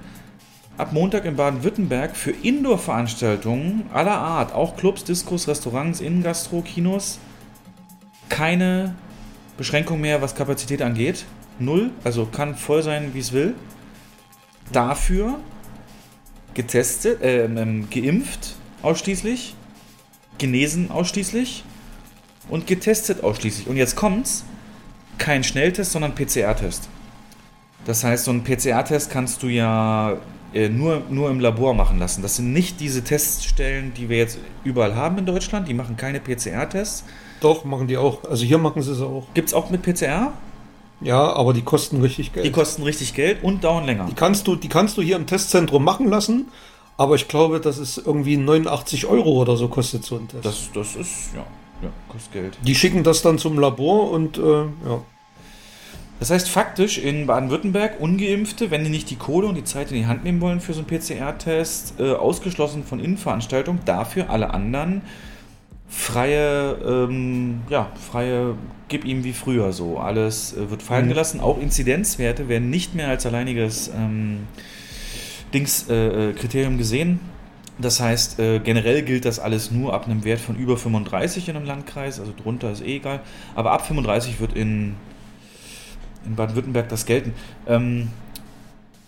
[0.77, 7.19] ab Montag in Baden-Württemberg für Indoor-Veranstaltungen aller Art, auch Clubs, Diskos, Restaurants, Innengastro, Kinos,
[8.30, 8.95] keine
[9.60, 11.26] Beschränkung mehr, was Kapazität angeht.
[11.60, 13.56] Null, also kann voll sein, wie es will.
[14.72, 15.38] Dafür
[16.53, 19.56] getestet, ähm, geimpft ausschließlich,
[20.38, 21.65] genesen ausschließlich
[22.49, 23.68] und getestet ausschließlich.
[23.68, 24.45] Und jetzt kommt's,
[25.18, 26.88] kein Schnelltest, sondern PCR-Test.
[27.84, 30.15] Das heißt, so einen PCR-Test kannst du ja
[30.53, 32.22] äh, nur, nur im Labor machen lassen.
[32.22, 35.68] Das sind nicht diese Teststellen, die wir jetzt überall haben in Deutschland.
[35.68, 37.03] Die machen keine PCR-Tests.
[37.41, 38.24] Doch, machen die auch.
[38.26, 39.26] Also hier machen sie es auch.
[39.34, 40.34] Gibt es auch mit PCR?
[41.02, 42.45] Ja, aber die kosten richtig Geld.
[42.45, 44.06] Die kosten richtig Geld und dauern länger.
[44.10, 46.48] Die kannst du, die kannst du hier im Testzentrum machen lassen,
[46.98, 50.45] aber ich glaube, das ist irgendwie 89 Euro oder so kostet so ein Test.
[50.45, 51.45] Das, das ist, ja,
[51.82, 52.57] ja, kostet Geld.
[52.61, 55.02] die schicken das dann zum Labor und äh, ja.
[56.20, 59.95] Das heißt faktisch in Baden-Württemberg Ungeimpfte, wenn die nicht die Kohle und die Zeit in
[59.95, 65.03] die Hand nehmen wollen für so einen PCR-Test, äh, ausgeschlossen von Innenveranstaltungen, dafür alle anderen
[65.90, 68.56] freie, ähm, ja, freie,
[68.88, 69.98] gib ihm wie früher so.
[69.99, 71.10] Alles äh, wird fallen Mhm.
[71.10, 71.40] gelassen.
[71.41, 74.48] Auch Inzidenzwerte werden nicht mehr als alleiniges ähm,
[75.53, 77.20] Dings, äh, äh, Kriterium gesehen.
[77.80, 81.56] Das heißt, äh, generell gilt das alles nur ab einem Wert von über 35 in
[81.56, 83.22] einem Landkreis, also drunter ist eh egal.
[83.56, 84.95] Aber ab 35 wird in,
[86.26, 87.34] in Baden-Württemberg das gelten.
[87.68, 88.10] Ähm,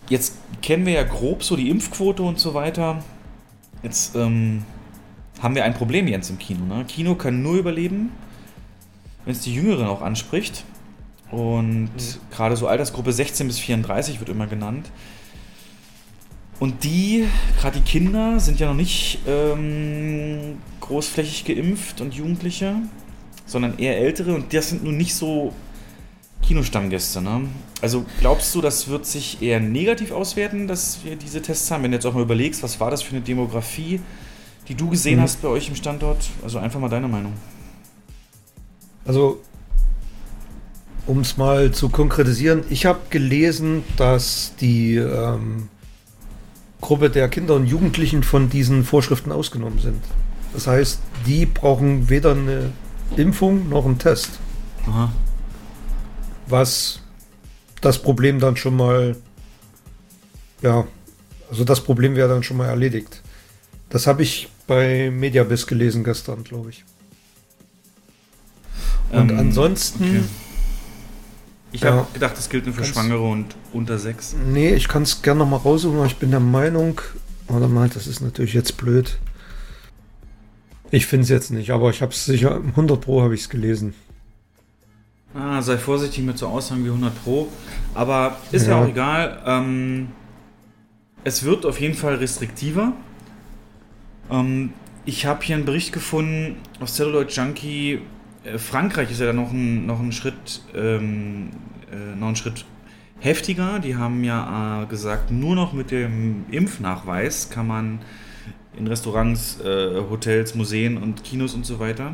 [0.10, 3.04] jetzt kennen wir ja grob so die Impfquote und so weiter.
[3.84, 4.64] Jetzt ähm,
[5.42, 6.66] haben wir ein Problem jetzt im Kino.
[6.66, 6.86] Ne?
[6.86, 8.12] Kino kann nur überleben,
[9.26, 10.64] wenn es die Jüngeren auch anspricht.
[11.32, 11.90] Und
[12.30, 14.92] gerade so Altersgruppe 16 bis 34 wird immer genannt.
[16.60, 17.26] Und die,
[17.60, 22.76] gerade die Kinder, sind ja noch nicht ähm, großflächig geimpft und Jugendliche,
[23.48, 25.54] sondern eher ältere und das sind nun nicht so
[26.44, 27.22] Kinostammgäste.
[27.22, 27.48] Ne?
[27.82, 31.84] Also glaubst du, das wird sich eher negativ auswerten, dass wir diese Tests haben?
[31.84, 34.00] Wenn du jetzt auch mal überlegst, was war das für eine Demografie,
[34.72, 35.24] die du gesehen Mhm.
[35.24, 36.30] hast bei euch im Standort?
[36.44, 37.34] Also einfach mal deine Meinung.
[39.04, 39.42] Also,
[41.06, 45.68] um es mal zu konkretisieren, ich habe gelesen, dass die ähm,
[46.80, 50.02] Gruppe der Kinder und Jugendlichen von diesen Vorschriften ausgenommen sind.
[50.54, 52.72] Das heißt, die brauchen weder eine
[53.18, 54.40] Impfung noch einen Test,
[54.88, 55.12] Aha.
[56.48, 57.02] was
[57.82, 59.18] das Problem dann schon mal,
[60.62, 60.88] ja,
[61.50, 63.22] also das Problem wäre dann schon mal erledigt.
[63.90, 66.84] Das habe ich bei Mediabiz gelesen gestern, glaube ich.
[69.12, 70.22] Und Ähm, ansonsten, okay.
[71.74, 71.92] Ich Ja.
[71.94, 74.36] habe gedacht, das gilt nur für Schwangere und unter sechs.
[74.46, 77.00] nee, ich kann es gerne noch mal raussuchen, aber ich bin der Meinung,
[77.48, 79.18] warte mal, das ist natürlich jetzt blöd.
[80.92, 83.50] Ich finde es jetzt nicht, aber ich habe es sicher, 100 Pro habe ich es
[83.50, 83.94] gelesen.
[85.34, 87.48] Ah, sei vorsichtig mit so Aussagen wie 100 Pro.
[87.94, 88.84] Aber ist ja, Ja.
[88.84, 89.42] auch egal.
[89.46, 90.10] Ähm,
[91.24, 92.92] es wird auf jeden Fall restriktiver.
[94.32, 94.74] Ähm,
[95.06, 98.02] ich habe hier einen Bericht gefunden auf Celluloid Junkie.
[98.44, 101.50] Äh, Frankreich ist ja noch ein, noch ein Schritt, ähm,
[101.92, 102.66] äh, noch einen Schritt
[103.20, 103.80] heftiger.
[103.80, 108.00] Die haben ja äh, gesagt, nur noch mit dem Impfnachweis kann man
[108.78, 112.14] in Restaurants, äh, Hotels, Museen und Kinos und so weiter.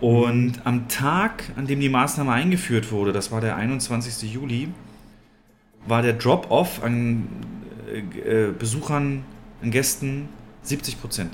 [0.00, 4.32] Und am Tag, an dem die Maßnahme eingeführt wurde, das war der 21.
[4.32, 4.68] Juli,
[5.86, 7.28] war der Drop-off an
[8.24, 9.24] äh, Besuchern,
[9.62, 10.28] an Gästen
[10.62, 11.32] 70 Prozent.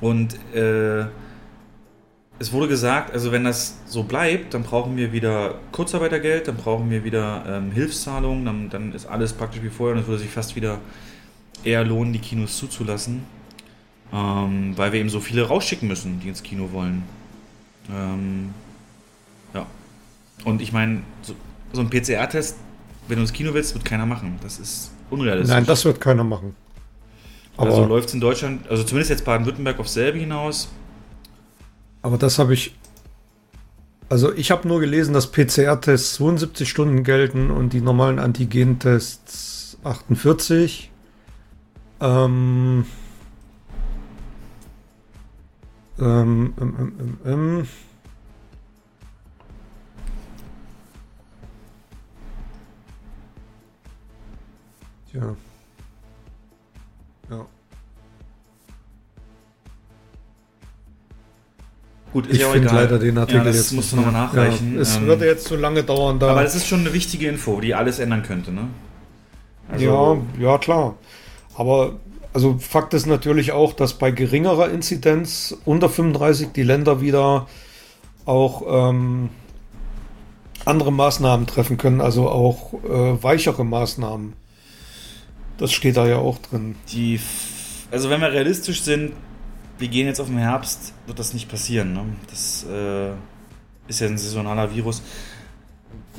[0.00, 1.06] Und äh,
[2.40, 6.88] es wurde gesagt, also wenn das so bleibt, dann brauchen wir wieder Kurzarbeitergeld, dann brauchen
[6.88, 10.30] wir wieder ähm, Hilfszahlungen, dann, dann ist alles praktisch wie vorher und es würde sich
[10.30, 10.78] fast wieder
[11.64, 13.24] eher lohnen, die Kinos zuzulassen,
[14.12, 17.02] ähm, weil wir eben so viele rausschicken müssen, die ins Kino wollen.
[17.90, 18.50] Ähm,
[19.54, 19.66] ja.
[20.44, 21.34] Und ich meine, so,
[21.72, 22.56] so ein PCR-Test,
[23.08, 24.38] wenn du ins Kino willst, wird keiner machen.
[24.42, 25.52] Das ist unrealistisch.
[25.52, 26.54] Nein, das wird keiner machen.
[27.58, 30.68] Aber also läuft es in Deutschland, also zumindest jetzt Baden-Württemberg auf selbe hinaus.
[32.02, 32.74] Aber das habe ich.
[34.08, 40.90] Also ich habe nur gelesen, dass PCR-Tests 72 Stunden gelten und die normalen Antigen-Tests 48.
[42.00, 42.86] Ähm,
[45.98, 47.68] ähm, ähm, ähm, ähm.
[55.10, 55.36] Tja.
[62.12, 64.74] Gut, ist Ich ja finde leider den Artikel ja, das jetzt musst du nochmal nachreichen.
[64.76, 66.30] Ja, es Ähm, würde jetzt zu lange dauern, da.
[66.30, 68.68] aber das ist schon eine wichtige Info, die alles ändern könnte, ne?
[69.70, 70.16] Also, ja,
[70.52, 70.96] ja, klar.
[71.54, 71.96] Aber
[72.32, 77.46] also Fakt ist natürlich auch, dass bei geringerer Inzidenz unter 35 die Länder wieder
[78.24, 79.28] auch ähm,
[80.64, 84.34] andere Maßnahmen treffen können, also auch äh, weichere Maßnahmen.
[85.58, 86.76] Das steht da ja auch drin.
[86.92, 87.20] Die,
[87.90, 89.12] also wenn wir realistisch sind,
[89.78, 91.92] wir gehen jetzt auf den Herbst, wird das nicht passieren.
[91.92, 92.04] Ne?
[92.30, 93.10] Das äh,
[93.88, 95.02] ist ja ein saisonaler Virus.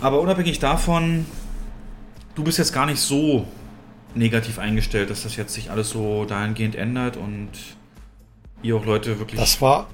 [0.02, 1.26] Aber unabhängig davon,
[2.36, 3.46] du bist jetzt gar nicht so
[4.16, 7.50] negativ eingestellt, dass das jetzt sich alles so dahingehend ändert und
[8.64, 9.40] ihr auch Leute wirklich.
[9.40, 9.88] Das war,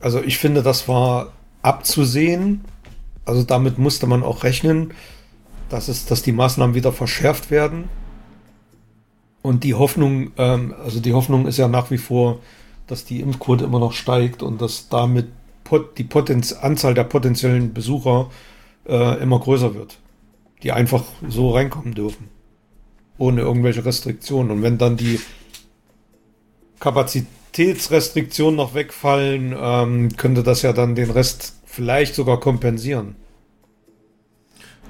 [0.00, 1.32] also ich finde, das war
[1.62, 2.64] abzusehen.
[3.24, 4.92] Also damit musste man auch rechnen,
[5.68, 7.88] dass es, dass die Maßnahmen wieder verschärft werden.
[9.42, 12.40] Und die Hoffnung, ähm, also die Hoffnung ist ja nach wie vor,
[12.86, 15.28] dass die Impfquote immer noch steigt und dass damit
[15.64, 18.30] pot die Potenz Anzahl der potenziellen Besucher
[18.86, 19.98] äh, immer größer wird,
[20.62, 22.28] die einfach so reinkommen dürfen,
[23.18, 24.50] ohne irgendwelche Restriktionen.
[24.50, 25.20] Und wenn dann die
[26.80, 33.14] Kapazitätsrestriktionen noch wegfallen, ähm, könnte das ja dann den Rest vielleicht sogar kompensieren.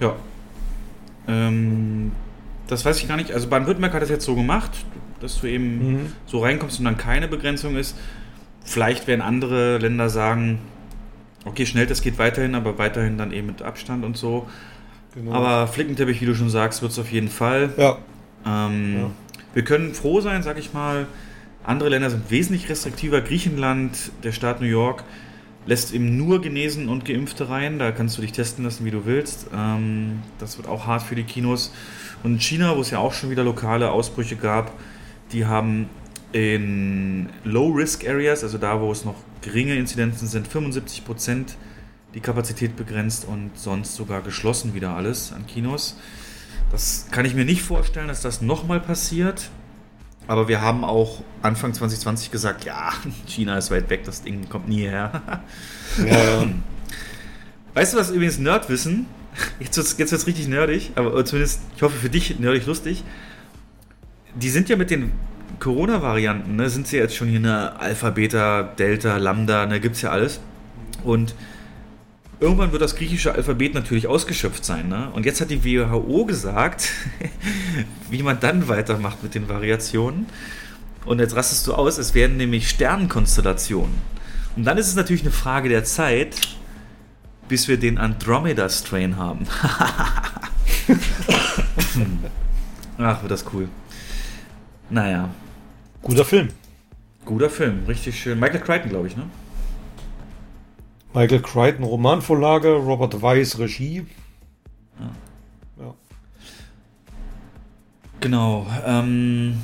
[0.00, 0.16] Ja.
[1.28, 2.12] Ähm,
[2.70, 3.32] das weiß ich gar nicht.
[3.32, 4.70] Also Baden-Württemberg hat das jetzt so gemacht,
[5.20, 6.12] dass du eben Mhm.
[6.26, 7.96] so reinkommst und dann keine Begrenzung ist.
[8.64, 10.58] Vielleicht werden andere Länder sagen,
[11.44, 14.46] okay, Schnelltest geht weiterhin, aber weiterhin dann eben mit Abstand und so.
[15.14, 15.32] Genau.
[15.32, 17.70] Aber Flickenteppich, wie du schon sagst, wird es auf jeden Fall.
[17.76, 17.98] ja,
[18.46, 19.10] Ähm, Ja.
[19.52, 21.06] Wir können froh sein, sag ich mal.
[21.64, 23.20] Andere Länder sind wesentlich restriktiver.
[23.20, 25.02] Griechenland, der Staat New York,
[25.66, 27.78] lässt eben nur Genesen und Geimpfte rein.
[27.80, 29.48] Da kannst du dich testen lassen, wie du willst.
[29.54, 31.72] Ähm, das wird auch hart für die Kinos.
[32.22, 34.72] Und in China, wo es ja auch schon wieder lokale Ausbrüche gab,
[35.32, 35.88] die haben
[36.32, 41.56] in Low-Risk-Areas, also da, wo es noch geringe Inzidenzen sind, 75 Prozent
[42.14, 45.96] die Kapazität begrenzt und sonst sogar geschlossen wieder alles an Kinos.
[46.70, 49.50] Das kann ich mir nicht vorstellen, dass das nochmal passiert.
[50.26, 52.92] Aber wir haben auch Anfang 2020 gesagt, ja,
[53.26, 55.42] China ist weit weg, das Ding kommt nie her.
[56.06, 56.46] ja,
[57.74, 59.06] Weißt du, was übrigens Nerdwissen?
[59.58, 63.04] Jetzt wird es jetzt wird's richtig nerdig, aber zumindest, ich hoffe für dich nerdig lustig.
[64.34, 65.12] Die sind ja mit den
[65.58, 70.10] Corona-Varianten, ne, sind sie jetzt schon hier eine Alpha, Beta, Delta, Lambda, ne, gibt's ja
[70.10, 70.40] alles.
[71.04, 71.34] Und
[72.40, 75.10] irgendwann wird das griechische Alphabet natürlich ausgeschöpft sein, ne?
[75.12, 76.90] Und jetzt hat die WHO gesagt,
[78.10, 80.26] wie man dann weitermacht mit den Variationen.
[81.04, 83.94] Und jetzt rastest du aus, es werden nämlich Sternenkonstellationen.
[84.56, 86.36] Und dann ist es natürlich eine Frage der Zeit,
[87.50, 89.44] bis wir den Andromeda-Strain haben.
[92.96, 93.68] Ach, wird das cool.
[94.88, 95.28] Naja,
[96.00, 96.50] guter Film.
[97.24, 98.38] guter Film, richtig schön.
[98.38, 99.24] Michael Crichton, glaube ich, ne?
[101.12, 104.06] Michael Crichton, Romanvorlage, Robert Weiss, Regie.
[105.76, 105.92] Ja.
[108.20, 108.66] Genau.
[108.86, 109.58] Ähm,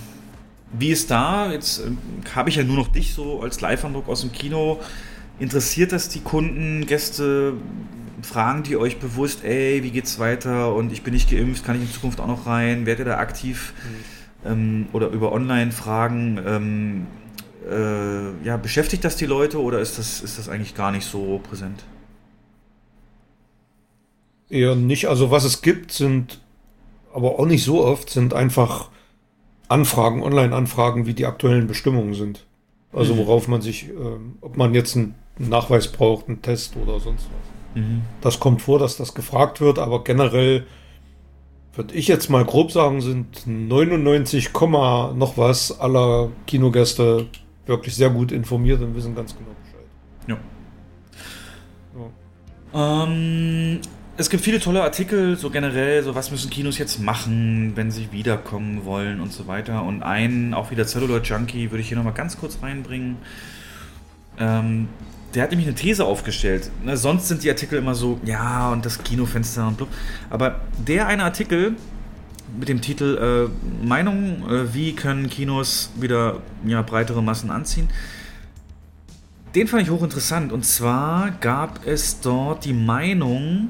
[0.73, 1.53] wie ist da?
[1.53, 1.99] Jetzt ähm,
[2.35, 4.81] habe ich ja nur noch dich so als Live-Eindruck aus dem Kino.
[5.39, 7.55] Interessiert das die Kunden, Gäste?
[8.23, 10.75] Fragen die euch bewusst, ey, wie geht's weiter?
[10.75, 12.87] Und ich bin nicht geimpft, kann ich in Zukunft auch noch rein?
[12.87, 13.75] Werdet ihr da aktiv
[14.45, 16.41] ähm, oder über Online-Fragen?
[16.45, 17.07] Ähm,
[17.71, 21.41] äh, ja, beschäftigt das die Leute oder ist das, ist das eigentlich gar nicht so
[21.49, 21.85] präsent?
[24.49, 25.07] Eher nicht.
[25.09, 26.41] Also was es gibt, sind,
[27.13, 28.91] aber auch nicht so oft, sind einfach
[29.69, 32.47] Anfragen, Online-Anfragen, wie die aktuellen Bestimmungen sind.
[32.93, 33.19] Also Mhm.
[33.19, 34.97] worauf man sich, ähm, ob man jetzt
[35.39, 37.83] einen Nachweis braucht, einen Test oder sonst was.
[37.83, 38.03] Mhm.
[38.21, 40.67] Das kommt vor, dass das gefragt wird, aber generell
[41.75, 47.27] würde ich jetzt mal grob sagen, sind 99, Komma noch was aller Kinogäste
[47.67, 50.39] wirklich sehr gut informiert und wissen ganz genau Bescheid.
[52.73, 53.05] Ja.
[53.05, 53.81] Ähm,
[54.17, 58.13] es gibt viele tolle Artikel, so generell, so was müssen Kinos jetzt machen, wenn sie
[58.13, 59.83] wiederkommen wollen und so weiter.
[59.83, 63.17] Und einen, auch wieder Celluloid Junkie, würde ich hier nochmal ganz kurz reinbringen.
[64.39, 64.89] Ähm,
[65.37, 66.71] der hat nämlich eine These aufgestellt.
[66.83, 69.91] Ne, sonst sind die Artikel immer so, ja, und das Kinofenster und blub.
[70.31, 71.77] Aber der eine Artikel
[72.59, 77.89] mit dem Titel äh, Meinung, äh, wie können Kinos wieder ja, breitere Massen anziehen,
[79.55, 80.53] den fand ich hochinteressant.
[80.53, 83.69] Und zwar gab es dort die Meinung,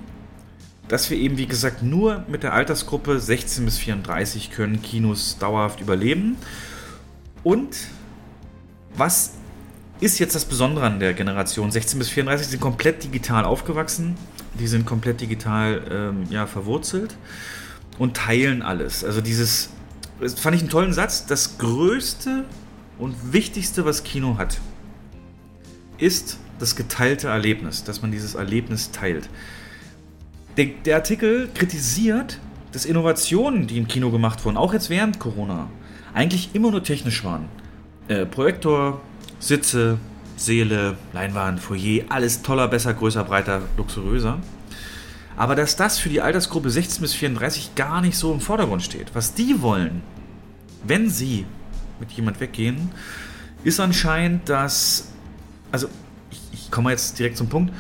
[0.86, 5.80] dass wir eben, wie gesagt, nur mit der Altersgruppe 16 bis 34 können Kinos dauerhaft
[5.80, 6.36] überleben.
[7.43, 7.76] Und
[8.97, 9.35] was
[10.01, 12.47] ist jetzt das Besondere an der Generation 16 bis 34?
[12.47, 14.16] Die sind komplett digital aufgewachsen.
[14.59, 17.16] Die sind komplett digital ähm, ja, verwurzelt
[17.98, 19.05] und teilen alles.
[19.05, 19.70] Also dieses,
[20.20, 21.27] das fand ich einen tollen Satz.
[21.27, 22.44] Das Größte
[22.98, 24.59] und Wichtigste, was Kino hat,
[25.98, 29.28] ist das geteilte Erlebnis, dass man dieses Erlebnis teilt.
[30.56, 32.39] Der, der Artikel kritisiert,
[32.73, 35.68] dass Innovationen, die im Kino gemacht wurden, auch jetzt während Corona,
[36.14, 37.47] eigentlich immer nur technisch waren.
[38.09, 39.01] Äh, Projektor,
[39.38, 39.98] Sitze,
[40.36, 44.38] Seele, Leinwand, Foyer, alles toller, besser, größer, breiter, luxuriöser.
[45.36, 49.14] Aber dass das für die Altersgruppe 16 bis 34 gar nicht so im Vordergrund steht.
[49.14, 50.02] Was die wollen,
[50.84, 51.44] wenn sie
[52.00, 52.90] mit jemand weggehen,
[53.64, 55.08] ist anscheinend, dass.
[55.72, 55.88] Also,
[56.30, 57.72] ich, ich komme jetzt direkt zum Punkt.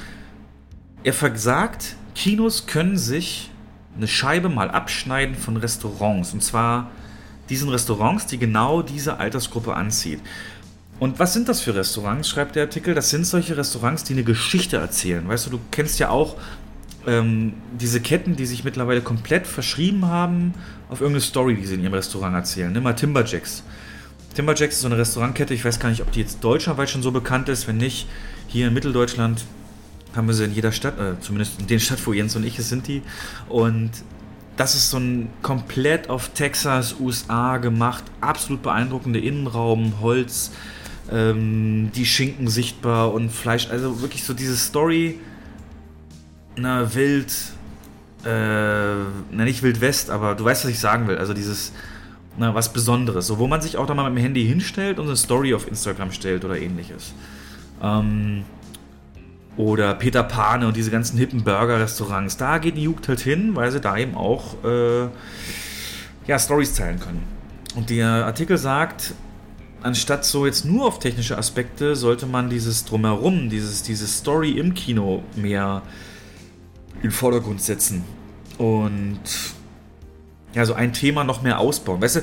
[1.02, 3.50] Er versagt, Kinos können sich
[3.96, 6.32] eine Scheibe mal abschneiden von Restaurants.
[6.32, 6.90] Und zwar
[7.48, 10.20] diesen Restaurants, die genau diese Altersgruppe anzieht.
[10.98, 12.94] Und was sind das für Restaurants, schreibt der Artikel?
[12.94, 15.26] Das sind solche Restaurants, die eine Geschichte erzählen.
[15.28, 16.36] Weißt du, du kennst ja auch
[17.06, 20.54] ähm, diese Ketten, die sich mittlerweile komplett verschrieben haben
[20.88, 22.72] auf irgendeine Story, die sie in ihrem Restaurant erzählen.
[22.72, 23.62] Nimm mal Timberjacks.
[24.34, 27.10] Timberjacks ist so eine Restaurantkette, ich weiß gar nicht, ob die jetzt deutschlandweit schon so
[27.10, 27.68] bekannt ist.
[27.68, 28.06] Wenn nicht,
[28.48, 29.44] hier in Mitteldeutschland
[30.14, 32.58] haben wir sie in jeder Stadt, äh, zumindest in den Stadt, wo Jens und ich
[32.58, 33.02] es sind die.
[33.48, 33.90] Und
[34.56, 40.52] das ist so ein komplett auf Texas, USA gemacht, absolut beeindruckende Innenraum, Holz,
[41.10, 45.20] ähm, die Schinken sichtbar und Fleisch, also wirklich so diese Story,
[46.56, 47.32] na, wild,
[48.24, 48.28] äh,
[49.30, 51.72] na nicht Wild West, aber du weißt, was ich sagen will, also dieses,
[52.38, 55.06] na, was Besonderes, so wo man sich auch da mal mit dem Handy hinstellt und
[55.06, 57.14] eine Story auf Instagram stellt oder ähnliches.
[57.82, 58.44] Ähm,
[59.56, 62.36] oder Peter Pane und diese ganzen hippen Burger-Restaurants.
[62.36, 65.08] Da geht die Jugend halt hin, weil sie da eben auch äh,
[66.26, 67.22] ja, Stories teilen können.
[67.74, 69.14] Und der Artikel sagt,
[69.82, 74.74] anstatt so jetzt nur auf technische Aspekte, sollte man dieses Drumherum, dieses, diese Story im
[74.74, 75.82] Kino mehr
[76.96, 78.04] in den Vordergrund setzen.
[78.58, 79.20] Und
[80.54, 82.00] ja, so ein Thema noch mehr ausbauen.
[82.00, 82.20] Weißt du,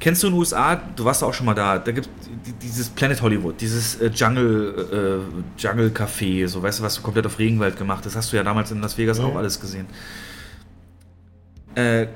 [0.00, 2.88] Kennst du in den USA, du warst auch schon mal da, da gibt es dieses
[2.88, 7.76] Planet Hollywood, dieses äh, Jungle, äh, Jungle Café, so weißt du, was komplett auf Regenwald
[7.76, 8.16] gemacht ist.
[8.16, 9.24] Hast du ja damals in Las Vegas Ja.
[9.24, 9.86] auch alles gesehen.
[11.74, 12.06] Äh,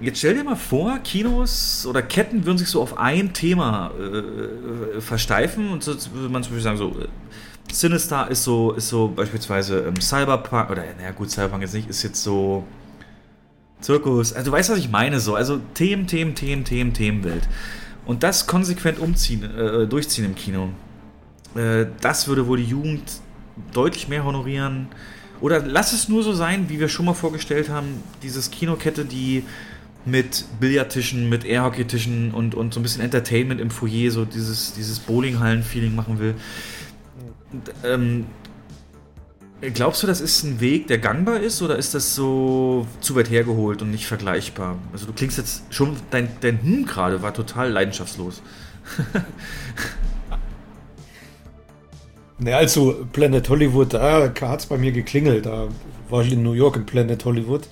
[0.00, 5.00] jetzt stell dir mal vor, Kinos oder Ketten würden sich so auf ein Thema äh,
[5.00, 7.08] versteifen und so würde man zum Beispiel sagen, so äh,
[7.72, 12.02] Sinister ist so, ist so beispielsweise ähm, Cyberpunk, oder naja gut, Cyberpunk jetzt nicht, ist
[12.02, 12.64] jetzt so
[13.80, 17.48] Zirkus, also du weißt, was ich meine, so, also Themen, Themen, Themen, Themen, Themenwelt.
[18.06, 20.70] Und das konsequent umziehen, äh, durchziehen im Kino.
[21.54, 23.02] Äh, das würde wohl die Jugend
[23.72, 24.88] deutlich mehr honorieren.
[25.40, 29.44] Oder lass es nur so sein, wie wir schon mal vorgestellt haben, dieses Kinokette, die
[30.04, 35.00] mit Billardtischen, mit Airhockey-Tischen und, und so ein bisschen Entertainment im Foyer, so dieses, dieses
[35.00, 36.34] Bowlinghallen-Feeling machen will.
[37.52, 38.26] Und, ähm,
[39.60, 43.28] Glaubst du, das ist ein Weg, der gangbar ist, oder ist das so zu weit
[43.28, 44.78] hergeholt und nicht vergleichbar?
[44.92, 48.40] Also du klingst jetzt schon, dein, dein Hm gerade war total leidenschaftslos.
[52.40, 55.46] Ne, also Planet Hollywood, da hat es bei mir geklingelt.
[55.46, 55.66] Da
[56.08, 57.68] war ich in New York im Planet Hollywood.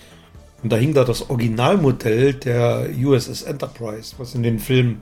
[0.66, 5.01] Und da hing da das Originalmodell der USS Enterprise, was in den Filmen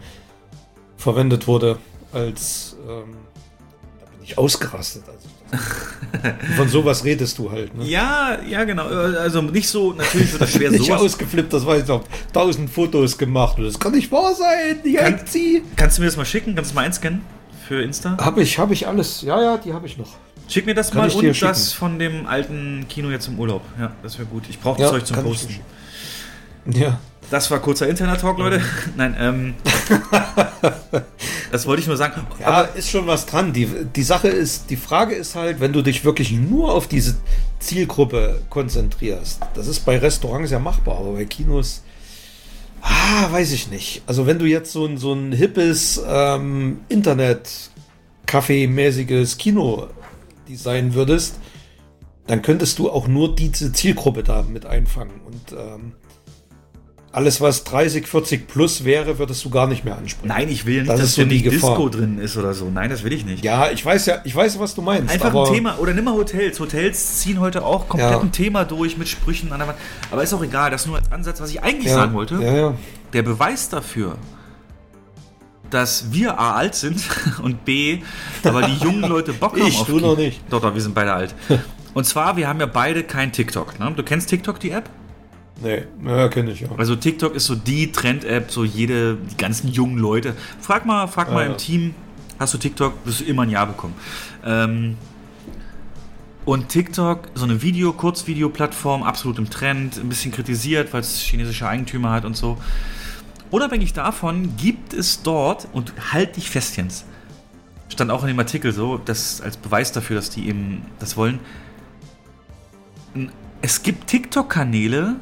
[0.99, 1.79] verwendet wurde,
[2.13, 2.77] als.
[2.83, 3.15] Ähm,
[3.99, 5.05] da bin ich ausgerastet.
[5.09, 7.75] Also, von sowas redest du halt.
[7.75, 7.87] Ne?
[7.87, 8.85] Ja, ja, genau.
[8.85, 11.01] Also nicht so, natürlich wird das schwer sowas.
[11.01, 13.57] ausgeflippt, das war jetzt auch tausend Fotos gemacht.
[13.57, 14.81] Und das kann nicht wahr sein.
[14.85, 15.19] Die Kann-.
[15.77, 16.55] Kannst du mir das mal schicken?
[16.55, 17.23] Kannst du mal einscannen
[17.67, 18.19] für Insta?
[18.21, 19.23] Habe ich, habe ich alles.
[19.23, 20.11] Ja, ja, die habe ich noch.
[20.49, 21.79] Schick mir das Kann mal und das schicken.
[21.79, 23.63] von dem alten Kino jetzt im Urlaub.
[23.79, 24.45] Ja, das wäre gut.
[24.49, 25.61] Ich brauche das Ja, Zeug zum Posten.
[26.67, 26.99] Ja,
[27.31, 28.61] Das war kurzer interner Talk, Leute.
[28.97, 29.55] Nein, ähm.
[31.53, 32.27] das wollte ich nur sagen.
[32.41, 33.53] Ja, aber ist schon was dran.
[33.53, 37.17] Die, die Sache ist, die Frage ist halt, wenn du dich wirklich nur auf diese
[37.61, 41.83] Zielgruppe konzentrierst, das ist bei Restaurants ja machbar, aber bei Kinos,
[42.83, 44.03] ah, weiß ich nicht.
[44.07, 49.89] Also wenn du jetzt so ein, so ein hippes ähm, Internet-Café-mäßiges Kino
[50.49, 51.39] designen würdest,
[52.27, 55.21] dann könntest du auch nur diese Zielgruppe da mit einfangen.
[55.27, 55.93] Und ähm,
[57.15, 60.27] alles, was 30, 40 plus wäre, würdest du gar nicht mehr ansprechen.
[60.27, 62.69] Nein, ich will ja nicht, das dass so die Disco drin ist oder so.
[62.71, 63.45] Nein, das will ich nicht.
[63.45, 65.13] Ja, ich weiß ja, ich weiß, was du meinst.
[65.13, 66.59] Einfach ein Thema, oder nimm mal Hotels.
[66.59, 68.21] Hotels ziehen heute auch komplett ja.
[68.21, 69.79] ein Thema durch mit Sprüchen an der Wand.
[70.11, 71.95] Aber ist auch egal, das ist nur als Ansatz, was ich eigentlich ja.
[71.95, 72.43] sagen wollte.
[72.43, 72.75] Ja.
[73.13, 74.17] Der Beweis dafür,
[75.75, 77.03] dass wir A alt sind
[77.43, 77.99] und B,
[78.45, 80.41] aber die jungen Leute Bock haben ich, auf du noch nicht.
[80.49, 81.35] Doch, doch, wir sind beide alt.
[81.95, 83.79] Und zwar, wir haben ja beide kein TikTok.
[83.81, 83.93] Ne?
[83.97, 84.89] Du kennst TikTok, die App?
[85.63, 86.69] Nee, ja, kenne ich ja.
[86.77, 90.35] Also TikTok ist so die Trend-App, so jede, die ganzen jungen Leute.
[90.61, 91.53] Frag mal, frag mal ja.
[91.53, 91.95] im Team,
[92.39, 93.95] hast du TikTok, wirst du immer ein Ja bekommen.
[94.45, 94.97] Ähm,
[96.45, 101.67] und TikTok, so eine Video, Kurzvideo-Plattform, absolut im Trend, ein bisschen kritisiert, weil es chinesische
[101.67, 102.59] Eigentümer hat und so.
[103.55, 107.05] Unabhängig davon gibt es dort, und halt dich fest, Jens,
[107.89, 111.39] stand auch in dem Artikel so, dass als Beweis dafür, dass die eben das wollen,
[113.63, 115.15] es gibt TikTok-Kanäle,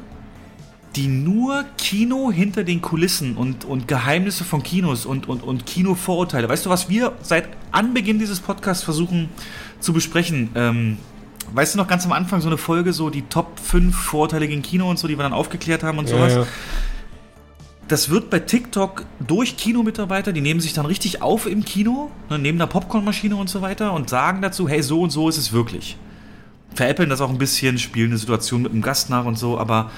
[0.95, 6.49] die nur Kino hinter den Kulissen und, und Geheimnisse von Kinos und, und, und Kinovorurteile.
[6.49, 9.29] Weißt du, was wir seit Anbeginn dieses Podcasts versuchen
[9.79, 10.49] zu besprechen?
[10.55, 10.97] Ähm,
[11.53, 14.63] weißt du noch ganz am Anfang so eine Folge, so die Top 5 Vorurteile gegen
[14.63, 16.33] Kino und so, die wir dann aufgeklärt haben und sowas?
[16.33, 16.47] Ja, ja.
[17.87, 22.39] Das wird bei TikTok durch Kinomitarbeiter, die nehmen sich dann richtig auf im Kino, ne,
[22.39, 25.51] neben der Popcornmaschine und so weiter und sagen dazu, hey, so und so ist es
[25.51, 25.97] wirklich.
[26.73, 29.91] Veräppeln das auch ein bisschen, spielen eine Situation mit dem Gast nach und so, aber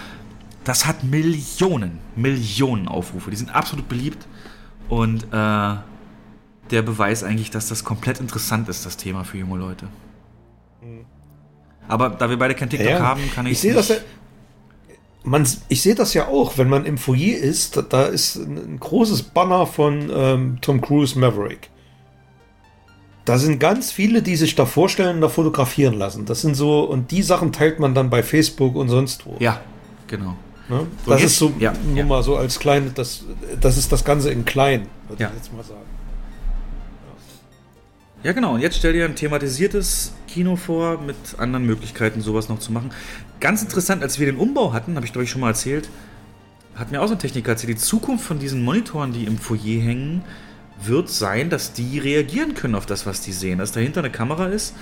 [0.66, 3.30] das hat Millionen, Millionen Aufrufe.
[3.30, 4.28] Die sind absolut beliebt.
[4.90, 5.76] Und äh,
[6.72, 9.88] der Beweis eigentlich, dass das komplett interessant ist, das Thema für junge Leute.
[10.82, 11.06] Mhm.
[11.88, 13.54] Aber da wir beide kein TikTok ja, haben, kann ich.
[13.54, 13.96] Ich sehe das ja.
[15.26, 18.80] Man, ich sehe das ja auch, wenn man im Foyer ist, da, da ist ein,
[18.80, 21.72] großes Banner von ähm, Tom Cruise Maverick.
[23.26, 26.26] Da sind ganz viele, die sich da vorstellen, da fotografieren lassen.
[26.26, 29.36] Das sind so, und die Sachen teilt man dann bei Facebook und sonst wo.
[29.40, 29.62] Ja,
[30.06, 30.36] genau.
[30.70, 30.86] Ne?
[31.08, 32.06] Das ist so ja, nur ja.
[32.06, 33.24] mal so als kleine, das,
[33.60, 35.30] das ist das Ganze in klein, würde ja.
[35.30, 35.82] ich jetzt mal sagen.
[38.22, 38.30] Ja.
[38.30, 38.54] ja, genau.
[38.54, 42.92] Und jetzt stell dir ein thematisiertes Kino vor, mit anderen Möglichkeiten, sowas noch zu machen.
[43.46, 45.88] Ganz interessant, als wir den Umbau hatten, habe ich glaube ich schon mal erzählt,
[46.74, 49.84] hat mir auch so ein Techniker erzählt, die Zukunft von diesen Monitoren, die im Foyer
[49.84, 50.24] hängen,
[50.82, 53.60] wird sein, dass die reagieren können auf das, was die sehen.
[53.60, 54.74] Dass dahinter eine Kamera ist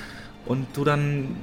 [0.46, 1.36] und du dann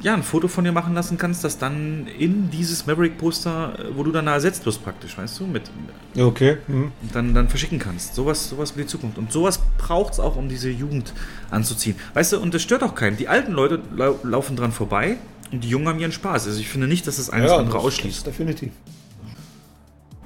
[0.00, 4.10] ja, ein Foto von dir machen lassen kannst, das dann in dieses Maverick-Poster, wo du
[4.10, 5.70] dann ersetzt wirst praktisch, weißt du, mit
[6.16, 6.56] okay.
[6.66, 6.92] Mhm.
[7.12, 8.14] dann, dann verschicken kannst.
[8.14, 9.18] Sowas, sowas für die Zukunft.
[9.18, 11.12] Und sowas braucht es auch, um diese Jugend
[11.50, 11.96] anzuziehen.
[12.14, 13.18] Weißt du, und das stört auch keinen.
[13.18, 15.18] Die alten Leute lau laufen dran vorbei
[15.60, 16.46] die Jungen haben ihren Spaß.
[16.46, 18.18] Also ich finde nicht, dass das eines ja, andere das, ausschließt.
[18.18, 18.72] Das definitiv.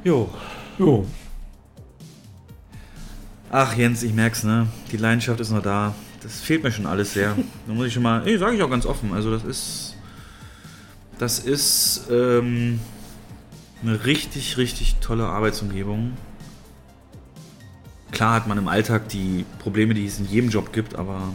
[0.04, 0.30] Jo.
[0.78, 1.06] Jo.
[3.50, 4.68] Ach Jens, ich merk's, ne?
[4.92, 7.36] Die Leidenschaft ist noch da das fehlt mir schon alles sehr.
[7.66, 9.12] Da muss ich schon mal, nee, sage ich auch ganz offen.
[9.12, 9.96] Also das ist,
[11.18, 12.80] das ist ähm,
[13.82, 16.16] eine richtig, richtig tolle Arbeitsumgebung.
[18.10, 21.32] Klar hat man im Alltag die Probleme, die es in jedem Job gibt, aber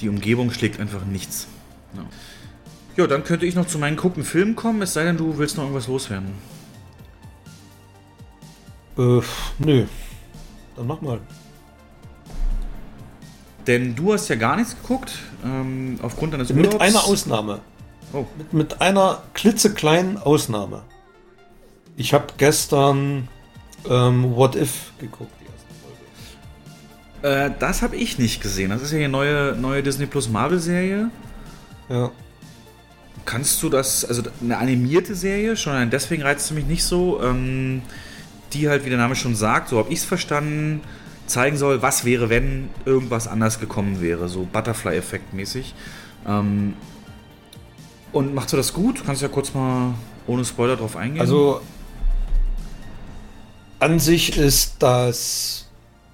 [0.00, 1.46] die Umgebung schlägt einfach nichts.
[1.94, 2.04] Ja.
[2.96, 5.56] Ja, dann könnte ich noch zu meinen gucken Filmen kommen, es sei denn, du willst
[5.56, 6.32] noch irgendwas loswerden.
[8.98, 9.20] Äh,
[9.58, 9.86] nö.
[10.76, 11.20] Dann mach mal.
[13.66, 15.12] Denn du hast ja gar nichts geguckt,
[15.44, 16.72] ähm, aufgrund deines Urlaubs.
[16.72, 17.60] Mit einer Ausnahme.
[18.12, 18.26] Oh.
[18.36, 20.82] Mit, mit einer klitzekleinen Ausnahme.
[21.96, 23.28] Ich habe gestern
[23.88, 25.68] ähm, What If geguckt, die erste
[27.22, 27.44] Folge.
[27.46, 28.70] Äh, das habe ich nicht gesehen.
[28.70, 31.10] Das ist ja die neue, neue Disney Plus Marvel-Serie.
[31.88, 32.10] Ja.
[33.24, 37.82] Kannst du das, also eine animierte Serie, schon deswegen reizt es mich nicht so, ähm,
[38.52, 40.80] die halt, wie der Name schon sagt, so habe ich es verstanden,
[41.26, 45.74] zeigen soll, was wäre, wenn irgendwas anders gekommen wäre, so Butterfly-Effekt mäßig.
[46.26, 46.74] Ähm,
[48.12, 49.00] und macht du das gut?
[49.00, 49.94] Du kannst ja kurz mal
[50.26, 51.20] ohne Spoiler drauf eingehen.
[51.20, 51.60] Also
[53.82, 55.68] an sich ist das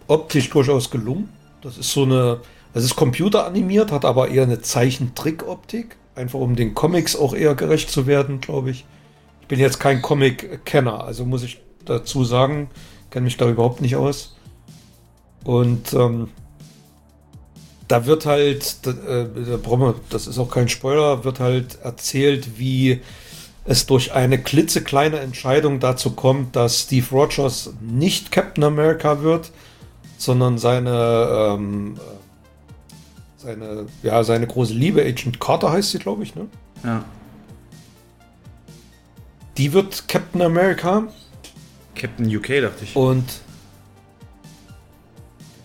[0.06, 1.28] optisch durchaus gelungen.
[1.60, 2.40] Das ist so eine,
[2.72, 7.90] es ist computeranimiert, hat aber eher eine Zeichentrick-Optik, einfach um den Comics auch eher gerecht
[7.90, 8.84] zu werden, glaube ich.
[9.40, 12.68] Ich bin jetzt kein Comic-Kenner, also muss ich dazu sagen,
[13.10, 14.36] kenne mich da überhaupt nicht aus.
[15.44, 16.28] Und ähm,
[17.86, 19.26] da wird halt, äh,
[20.10, 23.00] das ist auch kein Spoiler, wird halt erzählt, wie
[23.64, 29.50] es durch eine klitzekleine Entscheidung dazu kommt, dass Steve Rogers nicht Captain America wird,
[30.16, 31.98] sondern seine, ähm,
[33.38, 36.46] seine, ja, seine große Liebe, Agent Carter heißt sie, glaube ich, ne?
[36.84, 37.04] Ja.
[39.56, 41.08] Die wird Captain America
[41.94, 42.94] Captain UK, dachte ich.
[42.94, 43.24] und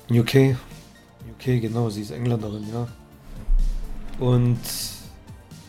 [0.09, 0.55] UK.
[1.31, 2.87] UK, genau, sie ist Engländerin, ja.
[4.19, 4.59] Und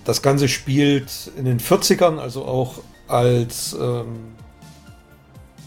[0.05, 4.35] das Ganze spielt in den 40ern, also auch als ähm,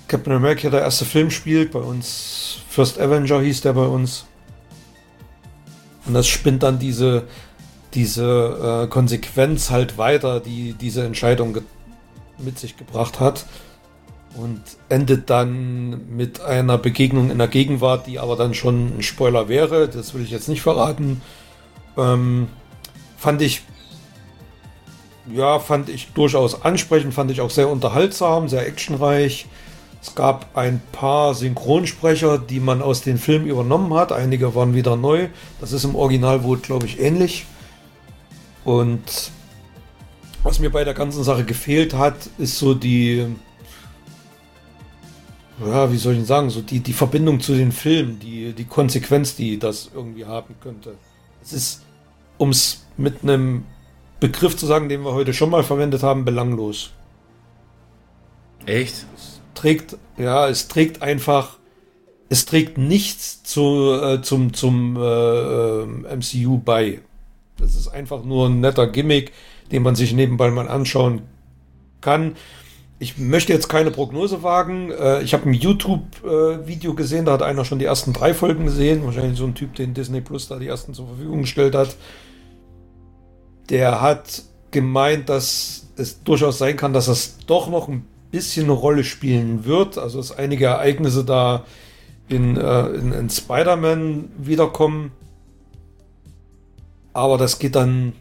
[0.07, 1.71] Captain America der erste Film spielt.
[1.71, 4.25] Bei uns First Avenger hieß der bei uns.
[6.07, 7.23] Und das spinnt dann diese,
[7.93, 11.57] diese äh, Konsequenz halt weiter, die diese Entscheidung
[12.37, 13.45] mit sich gebracht hat.
[14.35, 19.49] Und endet dann mit einer Begegnung in der Gegenwart, die aber dann schon ein Spoiler
[19.49, 19.87] wäre.
[19.87, 21.21] Das will ich jetzt nicht verraten.
[21.97, 22.47] Ähm,
[23.17, 23.63] fand ich
[25.33, 29.47] ja, fand ich durchaus ansprechend, fand ich auch sehr unterhaltsam, sehr actionreich.
[30.01, 34.11] Es gab ein paar Synchronsprecher, die man aus den Filmen übernommen hat.
[34.11, 35.27] Einige waren wieder neu.
[35.59, 37.45] Das ist im Original wohl, glaube ich, ähnlich.
[38.63, 39.31] Und
[40.43, 43.25] was mir bei der ganzen Sache gefehlt hat, ist so die,
[45.65, 48.65] ja, wie soll ich denn sagen, so die, die Verbindung zu den Filmen, die, die
[48.65, 50.95] Konsequenz, die das irgendwie haben könnte.
[51.43, 51.81] Es ist,
[52.37, 53.65] um es mit einem
[54.19, 56.91] Begriff zu sagen, den wir heute schon mal verwendet haben, belanglos.
[58.65, 59.05] Echt?
[59.57, 61.57] Trägt, ja, es trägt einfach,
[62.29, 65.85] es trägt nichts zu, äh, zum, zum äh, äh,
[66.15, 66.99] MCU bei.
[67.57, 69.31] Das ist einfach nur ein netter Gimmick,
[69.71, 71.23] den man sich nebenbei mal anschauen
[72.01, 72.35] kann.
[72.99, 74.91] Ich möchte jetzt keine Prognose wagen.
[74.91, 79.03] Äh, ich habe ein YouTube-Video gesehen, da hat einer schon die ersten drei Folgen gesehen.
[79.05, 81.95] Wahrscheinlich so ein Typ, den Disney Plus da die ersten zur Verfügung gestellt hat.
[83.71, 88.73] Der hat gemeint, dass es durchaus sein kann, dass das doch noch ein bisschen eine
[88.73, 89.97] Rolle spielen wird.
[89.97, 91.65] Also dass einige Ereignisse da
[92.29, 95.11] in, äh, in, in Spider-Man wiederkommen.
[97.13, 98.13] Aber das geht dann,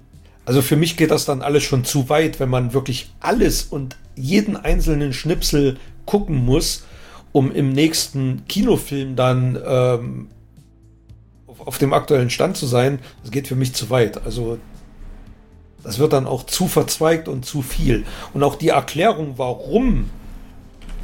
[0.44, 3.96] also für mich geht das dann alles schon zu weit, wenn man wirklich alles und
[4.14, 5.76] jeden einzelnen Schnipsel
[6.06, 6.84] gucken muss,
[7.32, 10.28] um im nächsten Kinofilm dann ähm,
[11.46, 13.00] auf, auf dem aktuellen Stand zu sein.
[13.22, 14.24] Das geht für mich zu weit.
[14.24, 14.58] Also
[15.86, 18.04] das wird dann auch zu verzweigt und zu viel.
[18.34, 20.10] Und auch die Erklärung, warum,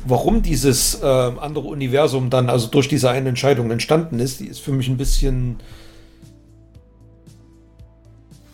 [0.04, 4.58] warum dieses äh, andere Universum dann also durch diese eine Entscheidung entstanden ist, die ist
[4.58, 5.60] für mich ein bisschen,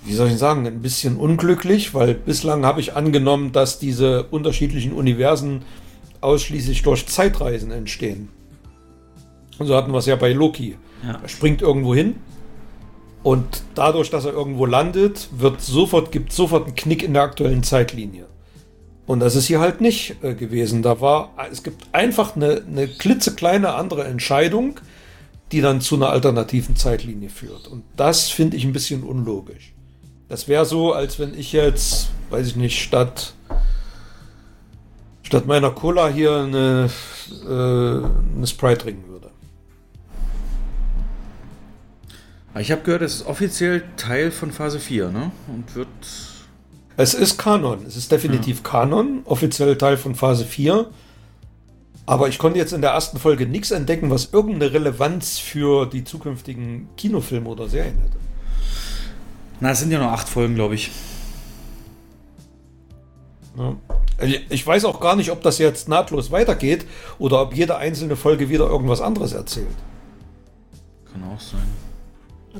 [0.04, 4.92] wie soll ich sagen, ein bisschen unglücklich, weil bislang habe ich angenommen, dass diese unterschiedlichen
[4.92, 5.62] Universen
[6.20, 8.28] ausschließlich durch Zeitreisen entstehen.
[9.58, 10.76] Und so hatten wir es ja bei Loki.
[11.02, 11.20] Ja.
[11.22, 12.16] Er springt irgendwo hin,
[13.22, 17.62] und dadurch, dass er irgendwo landet, wird sofort, gibt sofort einen Knick in der aktuellen
[17.62, 18.26] Zeitlinie.
[19.06, 20.82] Und das ist hier halt nicht äh, gewesen.
[20.82, 24.80] Da war, es gibt einfach eine, eine klitzekleine andere Entscheidung,
[25.50, 27.68] die dann zu einer alternativen Zeitlinie führt.
[27.68, 29.72] Und das finde ich ein bisschen unlogisch.
[30.28, 33.32] Das wäre so, als wenn ich jetzt, weiß ich nicht, statt,
[35.22, 36.90] statt meiner Cola hier eine,
[37.46, 39.07] äh, eine Sprite trinken
[42.60, 45.30] Ich habe gehört, es ist offiziell Teil von Phase 4, ne?
[45.48, 45.88] Und wird.
[46.96, 47.84] Es ist Kanon.
[47.86, 49.22] Es ist definitiv Kanon.
[49.24, 50.86] Offiziell Teil von Phase 4.
[52.06, 56.04] Aber ich konnte jetzt in der ersten Folge nichts entdecken, was irgendeine Relevanz für die
[56.04, 58.16] zukünftigen Kinofilme oder Serien hätte.
[59.60, 60.90] Na, es sind ja nur acht Folgen, glaube ich.
[63.58, 63.76] Ja.
[64.48, 66.86] Ich weiß auch gar nicht, ob das jetzt nahtlos weitergeht
[67.18, 69.66] oder ob jede einzelne Folge wieder irgendwas anderes erzählt.
[71.12, 71.87] Kann auch sein.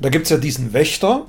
[0.01, 1.25] Da gibt es ja diesen Wächter,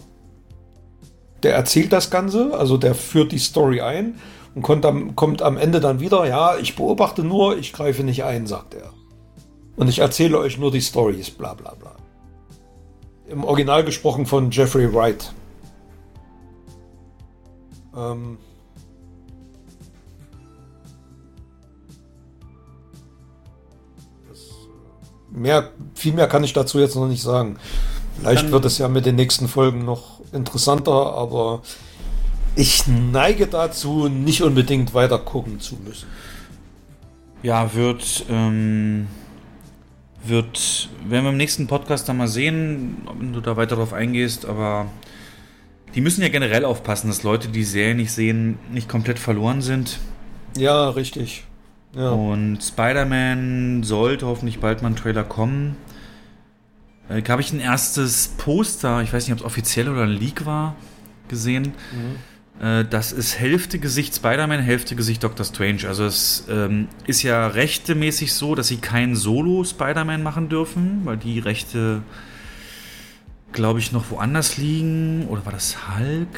[1.42, 4.18] der erzählt das Ganze, also der führt die Story ein
[4.54, 8.24] und kommt am, kommt am Ende dann wieder, ja, ich beobachte nur, ich greife nicht
[8.24, 8.92] ein, sagt er.
[9.76, 11.96] Und ich erzähle euch nur die Stories, bla bla bla.
[13.28, 15.32] Im Original gesprochen von Jeffrey Wright.
[17.96, 18.38] Ähm
[24.28, 24.38] das,
[25.30, 27.58] mehr, viel mehr kann ich dazu jetzt noch nicht sagen.
[28.20, 31.62] Vielleicht wird es ja mit den nächsten Folgen noch interessanter, aber
[32.56, 36.06] ich neige dazu, nicht unbedingt weiter gucken zu müssen.
[37.42, 38.26] Ja, wird.
[38.28, 39.06] Ähm,
[40.24, 40.90] wird.
[41.08, 44.86] Werden wir im nächsten Podcast dann mal sehen, ob du da weiter drauf eingehst, aber.
[45.94, 49.60] Die müssen ja generell aufpassen, dass Leute, die die Serie nicht sehen, nicht komplett verloren
[49.60, 49.98] sind.
[50.56, 51.42] Ja, richtig.
[51.96, 52.10] Ja.
[52.10, 55.76] Und Spider-Man sollte hoffentlich bald mal ein Trailer kommen.
[57.10, 60.46] Äh, habe ich ein erstes Poster, ich weiß nicht, ob es offiziell oder ein Leak
[60.46, 60.76] war,
[61.28, 61.72] gesehen.
[62.60, 65.88] Äh, das ist Hälfte Gesicht Spider-Man, Hälfte Gesicht Doctor Strange.
[65.88, 71.38] Also es ähm, ist ja rechtemäßig so, dass sie keinen Solo-Spider-Man machen dürfen, weil die
[71.40, 72.02] Rechte,
[73.52, 75.26] glaube ich, noch woanders liegen.
[75.28, 76.28] Oder war das Hulk?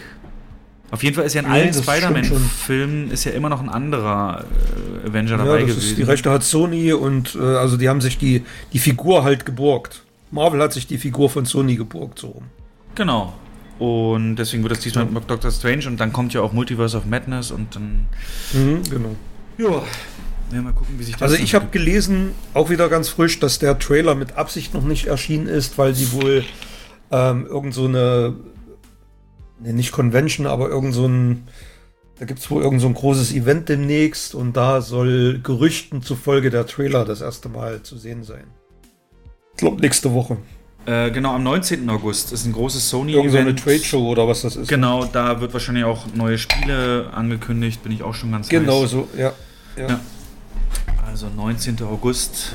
[0.90, 4.44] Auf jeden Fall ist ja in Nee, allen Spider-Man-Filmen ist ja immer noch ein anderer
[5.04, 5.88] äh, Avenger dabei Ja, das gewesen.
[5.90, 8.44] ist, die Rechte hat Sony und äh, also die haben sich die,
[8.74, 10.02] die Figur halt geborgt.
[10.32, 12.44] Marvel hat sich die Figur von Sony geborgt, so rum.
[12.94, 13.34] Genau.
[13.78, 17.04] Und deswegen wird das diesmal mit Doctor Strange und dann kommt ja auch Multiverse of
[17.04, 18.06] Madness und dann.
[18.52, 19.16] Mhm, genau.
[19.58, 19.82] Ja.
[20.52, 23.58] Ja, mal gucken, wie sich das Also ich habe gelesen, auch wieder ganz frisch, dass
[23.58, 26.44] der Trailer mit Absicht noch nicht erschienen ist, weil sie wohl
[27.10, 28.34] ähm, irgend so eine,
[29.60, 31.48] ne, nicht Convention, aber irgend so ein,
[32.18, 36.50] da gibt es wohl irgend so ein großes Event demnächst und da soll Gerüchten zufolge
[36.50, 38.44] der Trailer das erste Mal zu sehen sein.
[39.52, 40.38] Ich glaube nächste Woche.
[40.84, 41.88] Äh, genau, am 19.
[41.90, 43.54] August ist ein großes Irgend so eine.
[43.54, 44.68] Trade Show oder was das ist.
[44.68, 48.90] Genau, da wird wahrscheinlich auch neue Spiele angekündigt, bin ich auch schon ganz Genau heiß.
[48.90, 49.32] so, ja.
[49.76, 49.88] ja.
[49.88, 50.00] Ja.
[51.06, 51.80] Also 19.
[51.82, 52.54] August.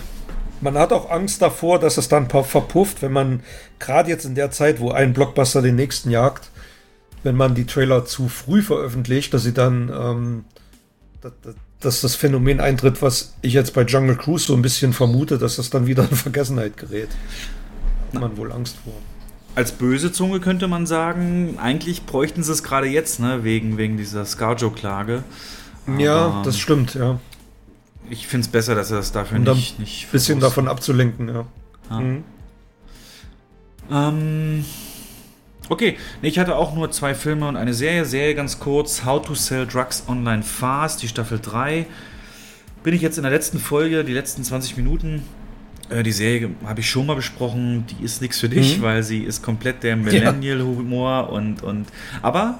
[0.60, 3.41] Man hat auch Angst davor, dass es dann verpufft, wenn man
[3.80, 6.49] gerade jetzt in der Zeit, wo ein Blockbuster den nächsten jagt,
[7.24, 10.45] wenn man die Trailer zu früh veröffentlicht, dass sie dann, ähm,
[11.22, 11.34] dass,
[11.80, 15.58] dass das Phänomen eintritt, was ich jetzt bei Jungle Cruise so ein bisschen vermute, dass
[15.58, 17.10] das dann wieder in Vergessenheit gerät.
[18.14, 18.94] Hat man wohl Angst vor.
[19.56, 23.98] Als böse Zunge könnte man sagen, eigentlich bräuchten sie es gerade jetzt, ne, wegen, wegen
[23.98, 25.24] dieser Scarjo-Klage.
[25.98, 27.20] Ja, das stimmt, ja.
[28.10, 31.45] Ich finde es besser, dass er das dafür nicht, Ein bisschen davon abzulenken, ja.
[31.90, 31.99] Ja.
[31.99, 32.24] Mhm.
[33.91, 34.66] Ähm,
[35.69, 38.06] okay, ich hatte auch nur zwei Filme und eine Serie.
[38.06, 41.85] Serie ganz kurz: How to Sell Drugs Online Fast, die Staffel 3.
[42.84, 45.23] Bin ich jetzt in der letzten Folge, die letzten 20 Minuten.
[45.89, 47.85] Äh, die Serie habe ich schon mal besprochen.
[47.88, 48.81] Die ist nichts für dich, Mhm.
[48.84, 51.88] weil sie ist komplett der Millennial-Humor und, und.
[52.22, 52.60] Aber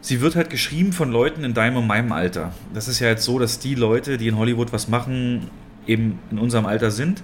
[0.00, 2.52] sie wird halt geschrieben von Leuten in deinem und meinem Alter.
[2.74, 5.50] Das ist ja jetzt so, dass die Leute, die in Hollywood was machen,
[5.86, 7.22] eben in unserem Alter sind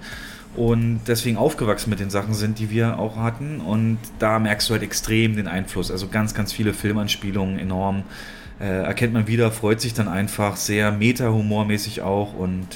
[0.56, 3.60] und deswegen aufgewachsen mit den Sachen sind, die wir auch hatten.
[3.60, 5.90] Und da merkst du halt extrem den Einfluss.
[5.90, 8.04] Also ganz, ganz viele Filmanspielungen enorm.
[8.60, 12.68] Äh, erkennt man wieder, freut sich dann einfach, sehr meta-humormäßig auch und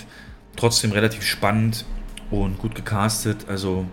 [0.57, 1.85] trotzdem relativ spannend
[2.33, 3.47] und gut gecastet.
[3.49, 3.87] Also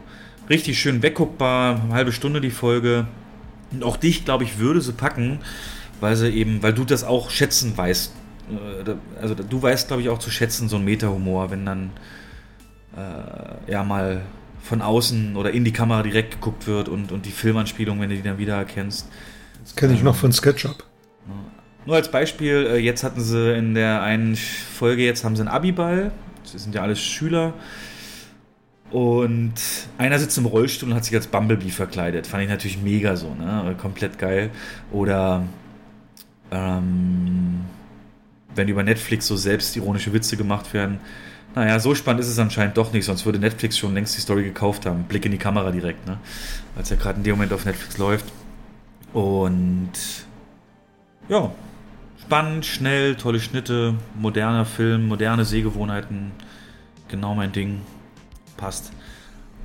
[0.50, 3.06] richtig schön wegguckbar, eine halbe Stunde die Folge.
[3.72, 5.40] Und auch dich, glaube ich, würde sie packen,
[6.00, 8.14] weil sie eben, weil du das auch schätzen weißt.
[8.50, 8.92] Äh,
[9.22, 11.92] Also du weißt, glaube ich, auch zu schätzen, so ein Meta-Humor, wenn dann
[12.98, 14.22] äh, ja mal
[14.62, 18.16] von außen oder in die Kamera direkt geguckt wird und, und die Filmanspielung, wenn du
[18.16, 19.08] die dann wieder erkennst.
[19.64, 20.84] Das kenne ich noch von SketchUp.
[21.86, 25.50] Nur als Beispiel, äh, jetzt hatten sie in der einen Folge, jetzt haben sie einen
[25.50, 26.12] Abiball.
[26.44, 27.54] Sie sind ja alles Schüler.
[28.92, 29.54] Und
[29.98, 32.28] einer sitzt im Rollstuhl und hat sich als Bumblebee verkleidet.
[32.28, 33.76] Fand ich natürlich mega so, ne?
[33.80, 34.52] Komplett geil.
[34.92, 35.44] Oder
[36.52, 37.66] ähm,
[38.56, 41.00] wenn über Netflix so selbstironische Witze gemacht werden.
[41.56, 44.44] Naja, so spannend ist es anscheinend doch nicht, sonst würde Netflix schon längst die Story
[44.44, 45.06] gekauft haben.
[45.06, 46.18] Blick in die Kamera direkt, ne?
[46.78, 48.26] Es ja gerade in dem Moment auf Netflix läuft.
[49.14, 49.92] Und
[51.30, 51.52] ja,
[52.22, 56.32] spannend, schnell, tolle Schnitte, moderner Film, moderne Sehgewohnheiten.
[57.08, 57.82] Genau mein Ding.
[58.58, 58.92] Passt.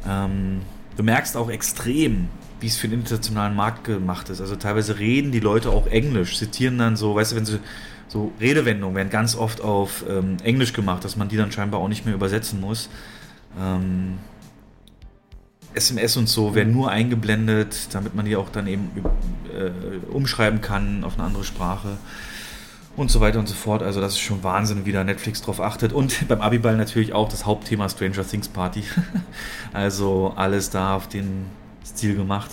[0.06, 0.60] Ähm,
[0.96, 2.28] du merkst auch extrem,
[2.60, 4.40] wie es für den internationalen Markt gemacht ist.
[4.40, 7.58] Also teilweise reden die Leute auch Englisch, zitieren dann so, weißt du, wenn sie
[8.10, 11.86] so Redewendungen werden ganz oft auf ähm, Englisch gemacht, dass man die dann scheinbar auch
[11.86, 12.90] nicht mehr übersetzen muss.
[13.56, 14.18] Ähm,
[15.74, 18.90] SMS und so werden nur eingeblendet, damit man die auch dann eben
[19.56, 21.98] äh, umschreiben kann auf eine andere Sprache
[22.96, 23.84] und so weiter und so fort.
[23.84, 25.92] Also das ist schon Wahnsinn, wie da Netflix drauf achtet.
[25.92, 28.82] Und beim Abiball natürlich auch das Hauptthema Stranger Things Party.
[29.72, 31.46] also alles da auf den
[31.86, 32.50] Stil gemacht.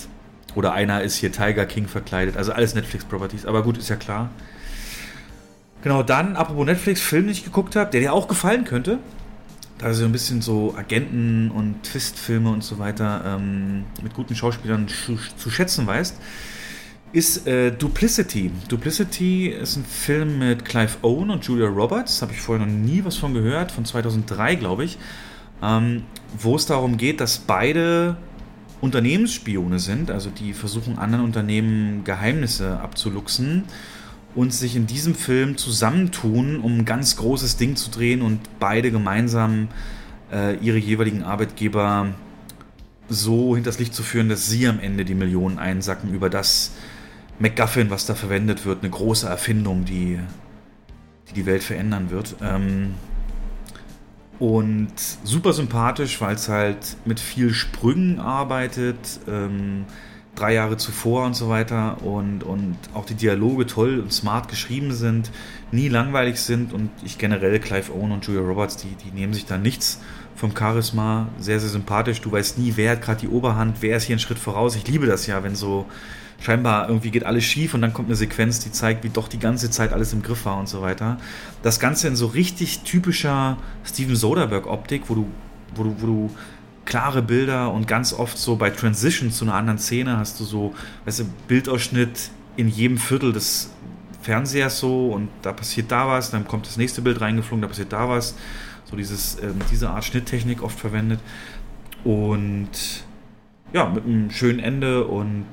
[0.54, 2.38] Oder einer ist hier Tiger King verkleidet.
[2.38, 3.48] Also alles Netflix-Properties.
[3.48, 4.30] Aber gut, ist ja klar.
[5.84, 9.00] Genau, dann, apropos Netflix, Film, den ich geguckt habe, der dir auch gefallen könnte.
[9.78, 14.88] Da so ein bisschen so Agenten- und Twist-Filme und so weiter ähm, mit guten Schauspielern
[14.88, 16.16] zu, zu schätzen weißt,
[17.14, 18.52] ist äh, Duplicity.
[18.68, 22.22] Duplicity ist ein Film mit Clive Owen und Julia Roberts.
[22.24, 24.98] Habe ich vorher noch nie was von gehört, von 2003, glaube ich.
[25.62, 26.04] Ähm,
[26.38, 28.18] wo es darum geht, dass beide
[28.82, 33.64] Unternehmensspione sind, also die versuchen anderen Unternehmen Geheimnisse abzuluxen
[34.38, 38.92] und sich in diesem Film zusammentun, um ein ganz großes Ding zu drehen und beide
[38.92, 39.68] gemeinsam
[40.32, 42.14] äh, ihre jeweiligen Arbeitgeber
[43.10, 46.74] so hinters Licht zu führen, dass sie am Ende die Millionen einsacken über das
[47.40, 50.20] MacGuffin, was da verwendet wird, eine große Erfindung, die
[51.30, 52.36] die, die Welt verändern wird.
[52.40, 52.94] Ähm,
[54.38, 54.94] und
[55.24, 59.86] super sympathisch, weil es halt mit viel Sprüngen arbeitet, ähm,
[60.38, 64.94] drei Jahre zuvor und so weiter und, und auch die Dialoge toll und smart geschrieben
[64.94, 65.32] sind,
[65.72, 69.46] nie langweilig sind und ich generell Clive Owen und Julia Roberts, die, die nehmen sich
[69.46, 70.00] da nichts
[70.36, 72.22] vom Charisma, sehr, sehr sympathisch.
[72.22, 74.76] Du weißt nie, wer hat gerade die Oberhand, wer ist hier einen Schritt voraus.
[74.76, 75.88] Ich liebe das ja, wenn so
[76.40, 79.40] scheinbar irgendwie geht alles schief und dann kommt eine Sequenz, die zeigt, wie doch die
[79.40, 81.18] ganze Zeit alles im Griff war und so weiter.
[81.64, 85.28] Das Ganze in so richtig typischer Steven Soderbergh-Optik, wo du,
[85.76, 86.32] wo du, wo du
[86.88, 90.74] klare Bilder und ganz oft so bei Transition zu einer anderen Szene hast du so,
[91.06, 93.70] weißt du, Bildausschnitt in jedem Viertel des
[94.22, 97.94] Fernsehers so und da passiert da was, dann kommt das nächste Bild reingeflogen, da passiert
[97.94, 98.36] da was.
[98.86, 101.20] So dieses, ähm, diese Art Schnitttechnik oft verwendet.
[102.06, 102.70] Und
[103.74, 105.46] ja, mit einem schönen Ende und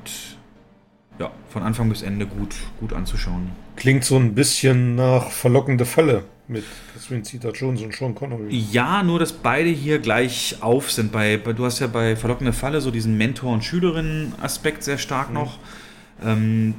[1.19, 3.51] ja, von Anfang bis Ende gut, gut anzuschauen.
[3.75, 8.49] Klingt so ein bisschen nach verlockende Fälle mit Catherine Zeta-Jones und Sean Connery.
[8.51, 11.11] Ja, nur dass beide hier gleich auf sind.
[11.13, 15.35] Bei, du hast ja bei verlockende Falle so diesen Mentor- und Schülerin-Aspekt sehr stark mhm.
[15.35, 15.59] noch.
[16.23, 16.75] Ähm,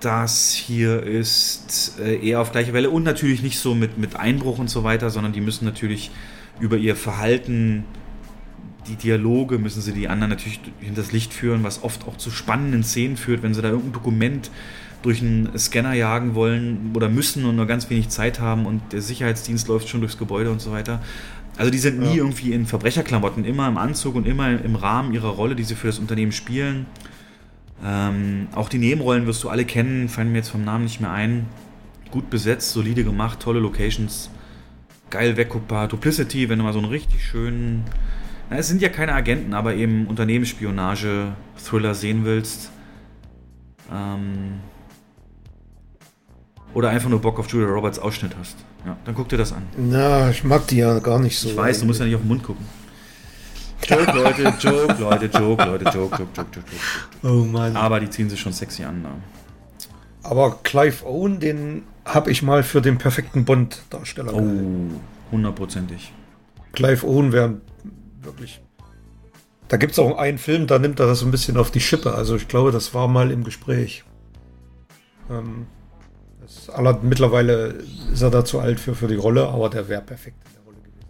[0.00, 4.58] das hier ist äh, eher auf gleicher Welle und natürlich nicht so mit, mit Einbruch
[4.58, 6.10] und so weiter, sondern die müssen natürlich
[6.60, 7.84] über ihr Verhalten
[8.88, 12.84] die Dialoge müssen sie die anderen natürlich hinters Licht führen, was oft auch zu spannenden
[12.84, 14.50] Szenen führt, wenn sie da irgendein Dokument
[15.06, 19.00] durch einen Scanner jagen wollen oder müssen und nur ganz wenig Zeit haben und der
[19.00, 21.00] Sicherheitsdienst läuft schon durchs Gebäude und so weiter.
[21.56, 22.14] Also die sind nie ja.
[22.16, 25.86] irgendwie in Verbrecherklamotten, immer im Anzug und immer im Rahmen ihrer Rolle, die sie für
[25.86, 26.86] das Unternehmen spielen.
[27.84, 31.12] Ähm, auch die Nebenrollen wirst du alle kennen, fallen mir jetzt vom Namen nicht mehr
[31.12, 31.46] ein.
[32.10, 34.30] Gut besetzt, solide gemacht, tolle Locations,
[35.10, 35.88] geil wegguckbar.
[35.88, 37.84] Duplicity, wenn du mal so einen richtig schönen
[38.48, 42.70] na, es sind ja keine Agenten, aber eben Unternehmensspionage-Thriller sehen willst.
[43.92, 44.60] Ähm,
[46.76, 48.54] oder einfach nur Bock auf Julia Roberts Ausschnitt hast.
[48.84, 49.62] Ja, dann guck dir das an.
[49.78, 51.48] Na, ich mag die ja gar nicht so.
[51.48, 52.66] Ich weiß, du musst ja nicht auf den Mund gucken.
[53.88, 56.66] Joke, Leute, Joke, Leute, Joke, Leute, Joke, Joke, Joke, Joke, Joke.
[57.22, 57.74] Oh Mann.
[57.76, 59.04] Aber die ziehen sich schon sexy an.
[59.04, 60.28] Da.
[60.28, 64.90] Aber Clive Owen, den habe ich mal für den perfekten Bond-Darsteller Oh,
[65.32, 66.12] hundertprozentig.
[66.72, 67.54] Clive Owen wäre
[68.20, 68.60] wirklich.
[69.68, 71.80] Da gibt es auch einen Film, da nimmt er das so ein bisschen auf die
[71.80, 72.12] Schippe.
[72.12, 74.04] Also ich glaube, das war mal im Gespräch.
[75.30, 75.68] Ähm,
[76.46, 77.74] das, aller, mittlerweile
[78.12, 80.62] ist er da zu alt für, für die Rolle, aber der wäre perfekt in der
[80.64, 81.06] Rolle gewesen.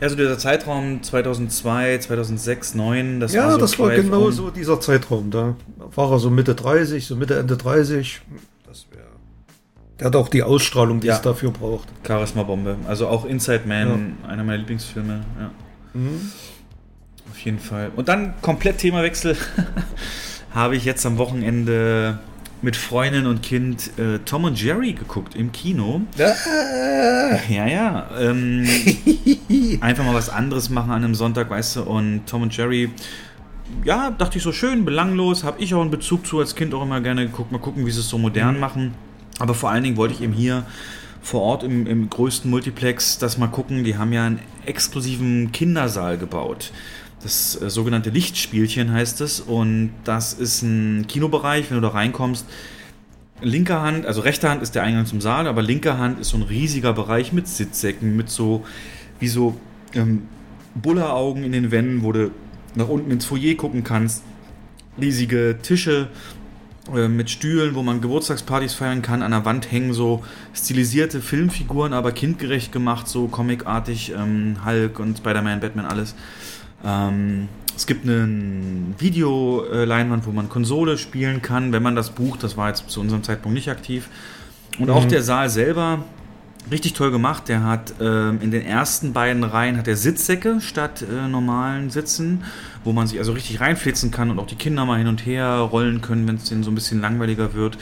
[0.00, 4.80] Also dieser Zeitraum 2002, 2006, 2009, das ja, war so das war genau so dieser
[4.80, 5.30] Zeitraum.
[5.30, 8.20] Da war er so Mitte 30, so Mitte, Ende 30.
[8.66, 9.02] Das wäre...
[9.98, 11.16] Der hat auch die Ausstrahlung, die ja.
[11.16, 11.88] es dafür braucht.
[12.06, 12.76] Charisma-Bombe.
[12.86, 14.28] Also auch Inside Man, ja.
[14.28, 15.24] einer meiner Lieblingsfilme.
[15.40, 15.50] Ja.
[15.94, 16.30] Mhm.
[17.30, 17.90] Auf jeden Fall.
[17.96, 19.36] Und dann komplett Themawechsel.
[20.54, 22.18] habe ich jetzt am Wochenende
[22.62, 26.02] mit Freundin und Kind äh, Tom und Jerry geguckt im Kino.
[26.18, 27.38] Ah.
[27.48, 28.10] Ja, ja.
[28.18, 28.66] Ähm,
[29.80, 31.82] einfach mal was anderes machen an einem Sonntag, weißt du.
[31.82, 32.90] Und Tom und Jerry,
[33.84, 35.44] ja, dachte ich so schön, belanglos.
[35.44, 37.52] Habe ich auch einen Bezug zu als Kind auch immer gerne geguckt.
[37.52, 38.60] Mal gucken, wie sie es so modern mhm.
[38.60, 38.94] machen.
[39.38, 40.64] Aber vor allen Dingen wollte ich eben hier
[41.22, 43.84] vor Ort im, im größten Multiplex das mal gucken.
[43.84, 46.72] Die haben ja einen exklusiven Kindersaal gebaut.
[47.22, 49.40] Das äh, sogenannte Lichtspielchen heißt es.
[49.40, 52.46] Und das ist ein Kinobereich, wenn du da reinkommst.
[53.40, 56.36] Linker Hand, also rechte Hand ist der Eingang zum Saal, aber linker Hand ist so
[56.36, 58.64] ein riesiger Bereich mit Sitzsäcken, mit so,
[59.20, 59.56] wie so
[59.94, 60.22] ähm,
[60.74, 62.32] Bulleraugen in den Wänden, wo du
[62.74, 64.24] nach unten ins Foyer gucken kannst.
[65.00, 66.08] Riesige Tische
[66.94, 69.22] äh, mit Stühlen, wo man Geburtstagspartys feiern kann.
[69.22, 70.24] An der Wand hängen so
[70.54, 76.14] stilisierte Filmfiguren, aber kindgerecht gemacht, so comicartig, ähm, Hulk und Spider-Man, Batman, alles.
[76.84, 78.28] Ähm, es gibt eine
[78.98, 82.42] Videoleinwand, wo man Konsole spielen kann, wenn man das bucht.
[82.42, 84.08] Das war jetzt zu unserem Zeitpunkt nicht aktiv.
[84.78, 84.94] Und mhm.
[84.94, 86.00] auch der Saal selber
[86.70, 87.48] richtig toll gemacht.
[87.48, 92.44] Der hat äh, in den ersten beiden Reihen hat er Sitzsäcke statt äh, normalen Sitzen,
[92.84, 95.58] wo man sich also richtig reinflitzen kann und auch die Kinder mal hin und her
[95.58, 97.78] rollen können, wenn es denen so ein bisschen langweiliger wird.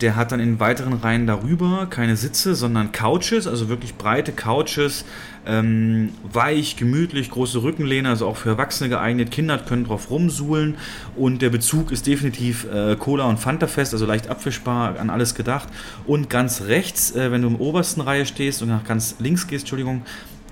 [0.00, 5.06] Der hat dann in weiteren Reihen darüber keine Sitze, sondern Couches, also wirklich breite Couches,
[5.46, 9.30] ähm, weich, gemütlich, große Rückenlehne, also auch für Erwachsene geeignet.
[9.30, 10.76] Kinder können drauf rumsuhlen
[11.16, 15.34] und der Bezug ist definitiv äh, Cola und Fanta fest, also leicht abwischbar, an alles
[15.34, 15.68] gedacht.
[16.06, 19.62] Und ganz rechts, äh, wenn du im obersten Reihe stehst und nach ganz links gehst,
[19.62, 20.02] Entschuldigung,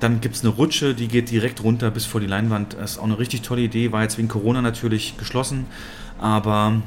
[0.01, 2.75] dann gibt es eine Rutsche, die geht direkt runter bis vor die Leinwand.
[2.75, 5.67] Das ist auch eine richtig tolle Idee, war jetzt wegen Corona natürlich geschlossen,
[6.19, 6.83] aber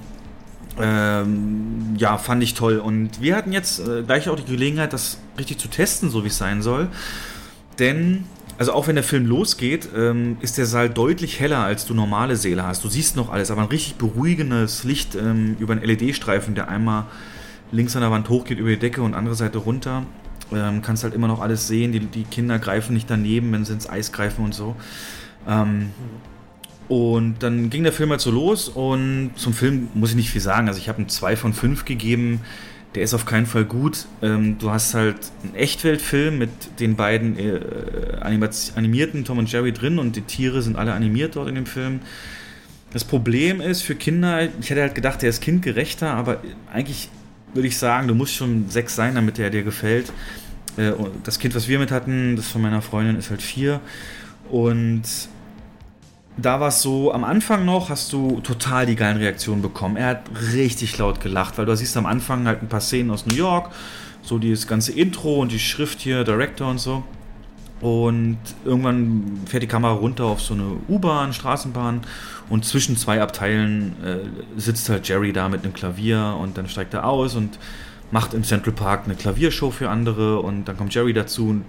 [0.79, 2.77] ähm, ja, fand ich toll.
[2.77, 6.27] Und wir hatten jetzt äh, gleich auch die Gelegenheit, das richtig zu testen, so wie
[6.27, 6.89] es sein soll.
[7.79, 8.25] Denn,
[8.57, 12.35] also auch wenn der Film losgeht, ähm, ist der Saal deutlich heller, als du normale
[12.35, 12.83] Säle hast.
[12.83, 17.05] Du siehst noch alles, aber ein richtig beruhigendes Licht ähm, über einen LED-Streifen, der einmal
[17.71, 20.03] links an der Wand hochgeht über die Decke und andere Seite runter.
[20.51, 21.91] Ähm, kannst halt immer noch alles sehen.
[21.91, 24.75] Die, die Kinder greifen nicht daneben, wenn sie ins Eis greifen und so.
[25.47, 25.91] Ähm,
[26.87, 30.39] Und dann ging der Film halt so los und zum Film muss ich nicht viel
[30.41, 30.69] sagen.
[30.69, 32.39] Also ich habe einen 2 von 5 gegeben.
[32.97, 34.07] Der ist auf keinen Fall gut.
[34.23, 36.49] Ähm, du hast halt einen Echtweltfilm mit
[36.79, 37.59] den beiden äh,
[38.75, 41.99] animierten Tom und Jerry drin und die Tiere sind alle animiert dort in dem Film.
[42.91, 46.41] Das Problem ist für Kinder, ich hätte halt gedacht, der ist kindgerechter, aber
[46.73, 47.09] eigentlich
[47.53, 50.11] würde ich sagen, du musst schon sechs sein, damit der dir gefällt.
[50.75, 50.93] Äh,
[51.23, 53.79] das Kind, was wir mit hatten, das von meiner Freundin, ist halt vier.
[54.49, 55.03] Und
[56.37, 59.97] da war es so, am Anfang noch hast du total die geilen Reaktionen bekommen.
[59.97, 60.23] Er hat
[60.53, 63.71] richtig laut gelacht, weil du siehst am Anfang halt ein paar Szenen aus New York,
[64.21, 67.03] so dieses ganze Intro und die Schrift hier, Director und so.
[67.81, 72.01] Und irgendwann fährt die Kamera runter auf so eine U-Bahn, Straßenbahn
[72.49, 76.93] und zwischen zwei Abteilen äh, sitzt halt Jerry da mit einem Klavier und dann steigt
[76.93, 77.59] er aus und
[78.09, 81.65] macht im Central Park eine Klaviershow für andere und dann kommt Jerry dazu und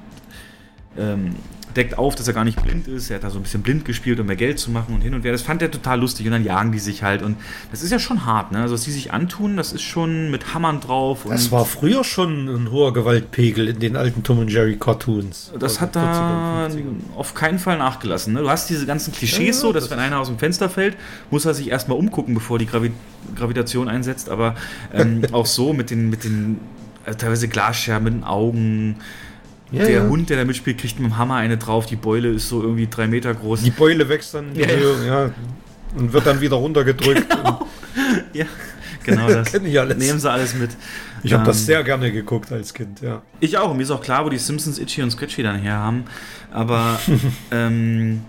[0.96, 1.36] ähm,
[1.78, 3.08] deckt auf, dass er gar nicht blind ist.
[3.08, 5.14] Er hat da so ein bisschen blind gespielt, um mehr Geld zu machen und hin
[5.14, 5.32] und her.
[5.32, 7.22] Das fand er total lustig und dann jagen die sich halt.
[7.22, 7.36] Und
[7.70, 8.62] das ist ja schon hart, ne?
[8.62, 11.24] Also, was die sich antun, das ist schon mit Hammern drauf.
[11.28, 15.52] das war früher schon ein hoher Gewaltpegel in den alten Tom und Jerry Cartoons.
[15.58, 16.68] Das hat da
[17.16, 18.34] auf keinen Fall nachgelassen.
[18.34, 18.40] Ne?
[18.40, 20.96] Du hast diese ganzen Klischees ja, so, dass das wenn einer aus dem Fenster fällt,
[21.30, 22.90] muss er sich erstmal umgucken, bevor die Gravi
[23.36, 24.28] Gravitation einsetzt.
[24.28, 24.56] Aber
[24.92, 26.58] ähm, auch so mit den, mit den
[27.04, 28.96] also teilweise Glasscherben, mit den Augen.
[29.70, 30.08] Ja, der ja.
[30.08, 31.86] Hund, der da mitspielt, kriegt mit dem Hammer eine drauf.
[31.86, 33.62] Die Beule ist so irgendwie drei Meter groß.
[33.62, 35.30] Die Beule wächst dann ja, ja.
[35.96, 37.28] und wird dann wieder runtergedrückt.
[37.28, 37.66] Genau.
[38.32, 38.46] ja,
[39.04, 39.52] genau das.
[39.52, 39.98] Kenn ich alles.
[39.98, 40.70] Nehmen sie alles mit.
[41.22, 43.22] Ich habe ähm, das sehr gerne geguckt als Kind, ja.
[43.40, 43.74] Ich auch.
[43.74, 46.04] Mir ist auch klar, wo die Simpsons Itchy und Sketchy dann her haben.
[46.50, 46.98] Aber
[47.50, 48.22] ähm,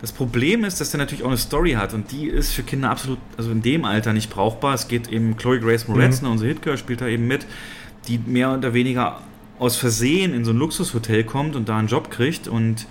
[0.00, 2.90] das Problem ist, dass der natürlich auch eine Story hat und die ist für Kinder
[2.90, 4.74] absolut, also in dem Alter nicht brauchbar.
[4.74, 6.30] Es geht eben, Chloe Grace Moretz, mhm.
[6.30, 7.46] unsere Hitgirl, spielt da eben mit,
[8.08, 9.20] die mehr oder weniger
[9.58, 12.86] aus Versehen in so ein Luxushotel kommt und da einen Job kriegt und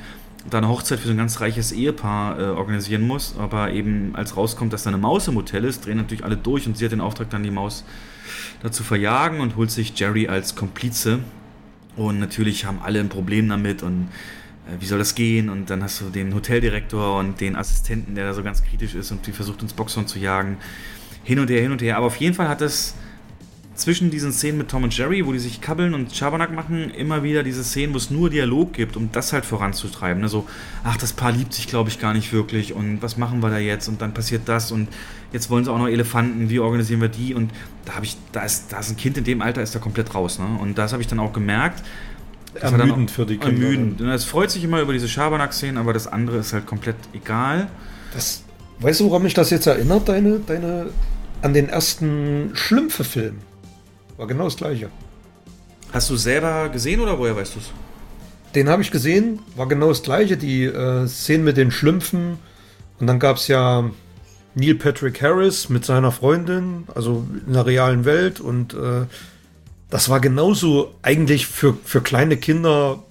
[0.50, 4.38] da eine Hochzeit für so ein ganz reiches Ehepaar äh, organisieren muss, aber eben als
[4.38, 6.92] rauskommt, dass da eine Maus im Hotel ist, drehen natürlich alle durch und sie hat
[6.92, 7.84] den Auftrag, dann die Maus
[8.62, 11.20] dazu verjagen und holt sich Jerry als Komplize.
[11.96, 14.10] Und natürlich haben alle ein Problem damit und
[14.68, 15.50] äh, wie soll das gehen?
[15.50, 19.12] Und dann hast du den Hoteldirektor und den Assistenten, der da so ganz kritisch ist
[19.12, 20.58] und die versucht, ins Boxhorn zu jagen.
[21.24, 21.98] Hin und her, hin und her.
[21.98, 22.94] Aber auf jeden Fall hat es
[23.76, 27.24] zwischen diesen Szenen mit Tom und Jerry, wo die sich kabbeln und Schabernack machen, immer
[27.24, 30.22] wieder diese Szenen, wo es nur Dialog gibt, um das halt voranzutreiben.
[30.22, 30.30] Ne?
[30.30, 30.48] So,
[30.84, 33.58] ach, das Paar liebt sich, glaube ich, gar nicht wirklich und was machen wir da
[33.58, 34.88] jetzt und dann passiert das und
[35.34, 37.52] jetzt wollen sie auch noch Elefanten, wie organisieren wir die und
[37.84, 40.16] da habe ich, da ist, da ist ein Kind in dem Alter, ist da komplett
[40.16, 40.40] raus.
[40.40, 40.46] Ne?
[40.60, 41.84] Und das habe ich dann auch gemerkt.
[42.54, 43.68] Das ermüdend für die Kinder.
[43.68, 44.00] Ermüdend.
[44.00, 47.68] Es freut sich immer über diese Schabernack-Szenen, aber das andere ist halt komplett egal.
[48.14, 48.44] Das,
[48.80, 50.92] weißt du, woran mich das jetzt erinnert, deine, deine,
[51.42, 53.40] an den ersten Schlümpfe-Film?
[54.18, 54.90] War genau das gleiche.
[55.92, 57.72] Hast du selber gesehen oder woher weißt du es?
[58.54, 60.38] Den habe ich gesehen, war genau das gleiche.
[60.38, 62.38] Die äh, Szenen mit den Schlümpfen.
[63.00, 63.90] Und dann gab es ja
[64.56, 68.40] Neil Patrick Harris mit seiner Freundin, also in der realen Welt.
[68.40, 69.06] Und äh,
[69.90, 73.04] das war genauso eigentlich für, für kleine Kinder.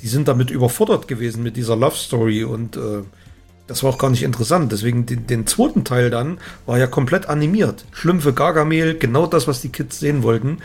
[0.00, 2.44] Die sind damit überfordert gewesen mit dieser Love Story.
[2.44, 3.02] Und äh,
[3.70, 4.72] das war auch gar nicht interessant.
[4.72, 7.84] Deswegen den, den, zweiten Teil dann war ja komplett animiert.
[7.92, 10.58] Schlümpfe, Gargamel, genau das, was die Kids sehen wollten.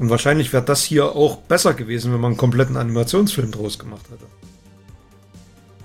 [0.00, 4.04] Und wahrscheinlich wäre das hier auch besser gewesen, wenn man einen kompletten Animationsfilm draus gemacht
[4.10, 4.24] hätte.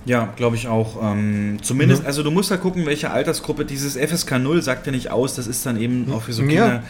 [0.06, 0.98] Ja, glaube ich auch.
[1.04, 2.08] Ähm, zumindest, mhm.
[2.08, 5.36] also du musst halt gucken, welche Altersgruppe dieses FSK 0 sagt ja nicht aus.
[5.36, 6.84] Das ist dann eben auch für so Kinder ja.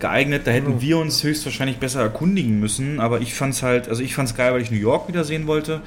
[0.00, 0.48] geeignet.
[0.48, 0.80] Da hätten mhm.
[0.80, 2.98] wir uns höchstwahrscheinlich besser erkundigen müssen.
[2.98, 5.22] Aber ich fand es halt, also ich fand es geil, weil ich New York wieder
[5.22, 5.82] sehen wollte.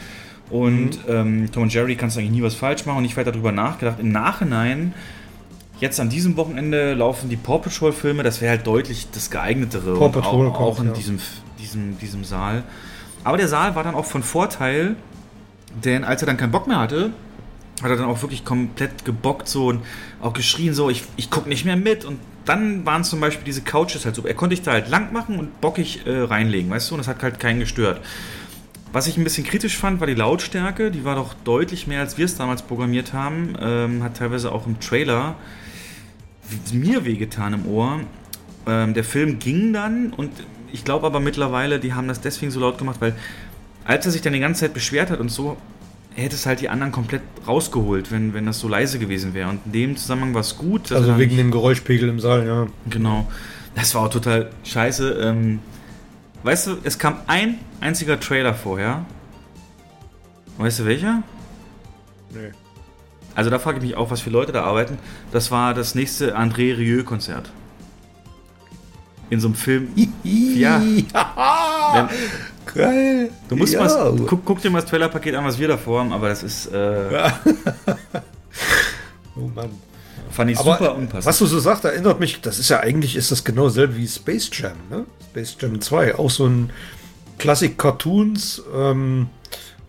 [0.50, 1.14] Und mhm.
[1.14, 3.52] ähm, Tom und Jerry kannst du eigentlich nie was falsch machen und nicht weiter darüber
[3.52, 4.00] nachgedacht.
[4.00, 4.94] Im Nachhinein,
[5.80, 9.98] jetzt an diesem Wochenende laufen die Paw Patrol Filme, das wäre halt deutlich das geeignetere.
[9.98, 10.94] Paw Patrol auch, auch in ja.
[10.94, 11.20] diesem,
[11.60, 12.64] diesem, diesem Saal.
[13.24, 14.96] Aber der Saal war dann auch von Vorteil,
[15.84, 17.12] denn als er dann keinen Bock mehr hatte,
[17.82, 19.82] hat er dann auch wirklich komplett gebockt so und
[20.22, 23.62] auch geschrien so, ich, ich gucke nicht mehr mit und dann waren zum Beispiel diese
[23.62, 26.92] Couches halt so, er konnte ich da halt lang machen und bockig äh, reinlegen, weißt
[26.92, 28.02] du, und das hat halt keinen gestört.
[28.94, 30.92] Was ich ein bisschen kritisch fand, war die Lautstärke.
[30.92, 33.56] Die war doch deutlich mehr, als wir es damals programmiert haben.
[33.60, 35.36] Ähm, hat teilweise auch im Trailer
[36.72, 38.02] mir wehgetan im Ohr.
[38.68, 40.32] Ähm, der Film ging dann und
[40.72, 43.16] ich glaube aber mittlerweile, die haben das deswegen so laut gemacht, weil
[43.84, 45.58] als er sich dann die ganze Zeit beschwert hat und so,
[46.14, 49.50] hätte es halt die anderen komplett rausgeholt, wenn, wenn das so leise gewesen wäre.
[49.50, 50.92] Und in dem Zusammenhang war es gut.
[50.92, 52.68] Also wegen dem Geräuschpegel im Saal, ja.
[52.92, 53.28] Genau.
[53.74, 55.20] Das war auch total scheiße.
[55.20, 55.60] Ähm,
[56.44, 59.06] Weißt du, es kam ein einziger Trailer vorher.
[60.58, 61.24] Weißt du welcher?
[62.32, 62.52] Nee.
[63.36, 65.00] Also da frage ich mich auch, was für Leute da arbeiten.
[65.32, 67.52] Das war das nächste André Rieu-Konzert.
[69.30, 69.90] In so einem Film.
[70.24, 70.80] ja.
[71.94, 72.10] Wenn,
[72.74, 73.30] Geil.
[73.50, 73.84] Du musst ja.
[73.84, 76.68] mal, guck, guck, dir mal das Trailerpaket an, was wir da vorhaben, aber das ist.
[76.68, 77.32] Äh,
[79.36, 79.72] Oh Mann.
[80.30, 81.26] Fand ich Aber super unpassend.
[81.26, 84.08] was du so sagst, erinnert mich, das ist ja eigentlich, ist das genau dasselbe wie
[84.08, 85.06] Space Jam, ne?
[85.30, 86.72] Space Jam 2, auch so ein
[87.38, 89.28] Klassik-Cartoons, ähm,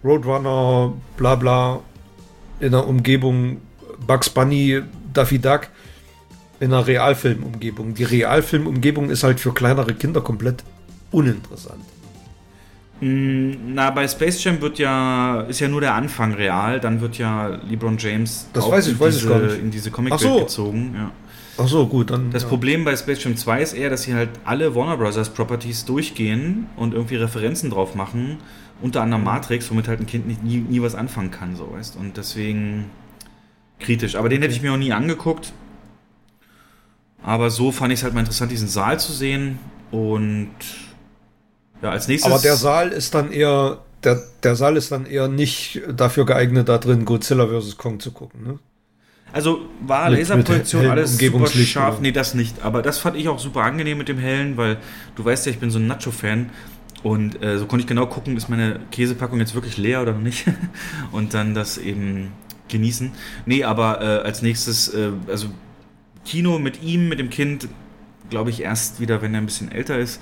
[0.05, 1.81] Roadrunner, bla bla,
[2.61, 3.61] in der Umgebung
[4.07, 4.83] Bugs Bunny,
[5.13, 5.69] Daffy Duck,
[6.61, 7.95] in einer Realfilmumgebung.
[7.95, 10.63] Die Realfilmumgebung ist halt für kleinere Kinder komplett
[11.11, 11.81] uninteressant.
[13.01, 17.19] Mm, Na, bei Space Jam wird ja, ist ja nur der Anfang real, dann wird
[17.19, 19.59] ja LeBron James Das weiß ich- in, weiß ich diese, nicht.
[19.59, 20.39] in diese Comicwelt so.
[20.41, 20.95] gezogen.
[20.97, 21.11] Ja.
[21.59, 22.31] Ach so, gut, dann.
[22.31, 22.49] Das ja.
[22.49, 26.66] Problem bei Space Jam 2 ist eher, dass sie halt alle Warner Brothers Properties durchgehen
[26.77, 28.39] und irgendwie Referenzen drauf machen,
[28.83, 29.27] unter anderem Mhm.
[29.27, 32.87] Matrix, womit halt ein Kind nicht, nie, nie was anfangen kann, so weißt Und deswegen
[33.81, 34.16] kritisch.
[34.16, 35.53] Aber den hätte ich mir auch nie angeguckt.
[37.23, 39.59] Aber so fand ich es halt mal interessant, diesen Saal zu sehen.
[39.91, 40.51] Und
[41.85, 42.31] ja, als nächstes.
[42.31, 43.78] Aber der Saal ist dann eher.
[44.02, 47.78] Der, der Saal ist dann eher nicht dafür geeignet, da drin Godzilla vs.
[47.78, 48.59] Kong zu gucken, ne?
[49.32, 51.94] Also war Mit- Laserprojektion mit alles super scharf.
[51.94, 52.02] oder?
[52.02, 52.62] Nee, das nicht.
[52.62, 54.77] Aber das fand ich auch super angenehm mit dem Hellen, weil
[55.16, 56.51] du weißt ja, ich bin so ein Nacho-Fan.
[57.02, 60.44] Und äh, so konnte ich genau gucken, ist meine Käsepackung jetzt wirklich leer oder nicht.
[61.12, 62.32] und dann das eben
[62.69, 63.11] genießen.
[63.47, 65.48] Nee, aber äh, als nächstes, äh, also
[66.24, 67.69] Kino mit ihm, mit dem Kind,
[68.31, 70.20] glaube ich erst wieder, wenn er ein bisschen älter ist.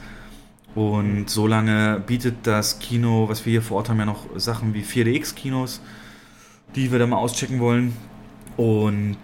[0.75, 4.83] Und solange bietet das Kino, was wir hier vor Ort haben, ja noch Sachen wie
[4.83, 5.81] 4DX-Kinos,
[6.75, 7.95] die wir da mal auschecken wollen.
[8.57, 9.19] Und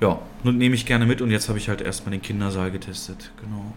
[0.00, 3.30] ja, nun nehme ich gerne mit und jetzt habe ich halt erstmal den Kindersaal getestet.
[3.40, 3.72] Genau.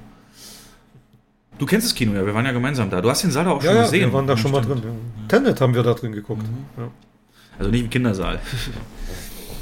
[1.58, 3.02] Du kennst das Kino ja, wir waren ja gemeinsam da.
[3.02, 4.02] Du hast den Saal da auch Ja, schon ja, gesehen.
[4.02, 4.82] wir waren da schon mal drin.
[4.84, 5.28] Ja.
[5.28, 6.44] Tenet haben wir da drin geguckt.
[6.78, 6.90] Ja.
[7.60, 8.40] Also nicht im Kindersaal.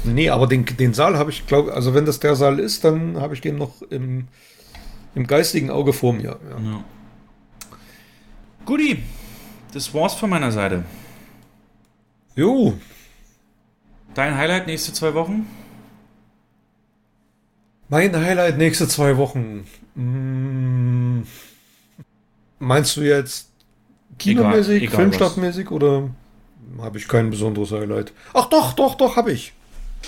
[0.06, 3.18] Nee, aber den, den Saal habe ich, glaube also wenn das der Saal ist, dann
[3.18, 4.28] habe ich den noch im,
[5.14, 6.38] im geistigen Auge vor mir.
[6.50, 6.84] Ja.
[8.64, 9.02] Guti,
[9.72, 10.84] das war's von meiner Seite.
[12.36, 12.74] Jo,
[14.14, 15.46] Dein Highlight nächste zwei Wochen?
[17.88, 19.66] mein Highlight nächste zwei Wochen.
[19.94, 21.22] Mm,
[22.58, 23.50] meinst du jetzt
[24.18, 26.10] kinomäßig, filmstartmäßig oder
[26.80, 28.12] habe ich kein besonderes Highlight?
[28.32, 29.52] Ach doch, doch, doch, habe ich.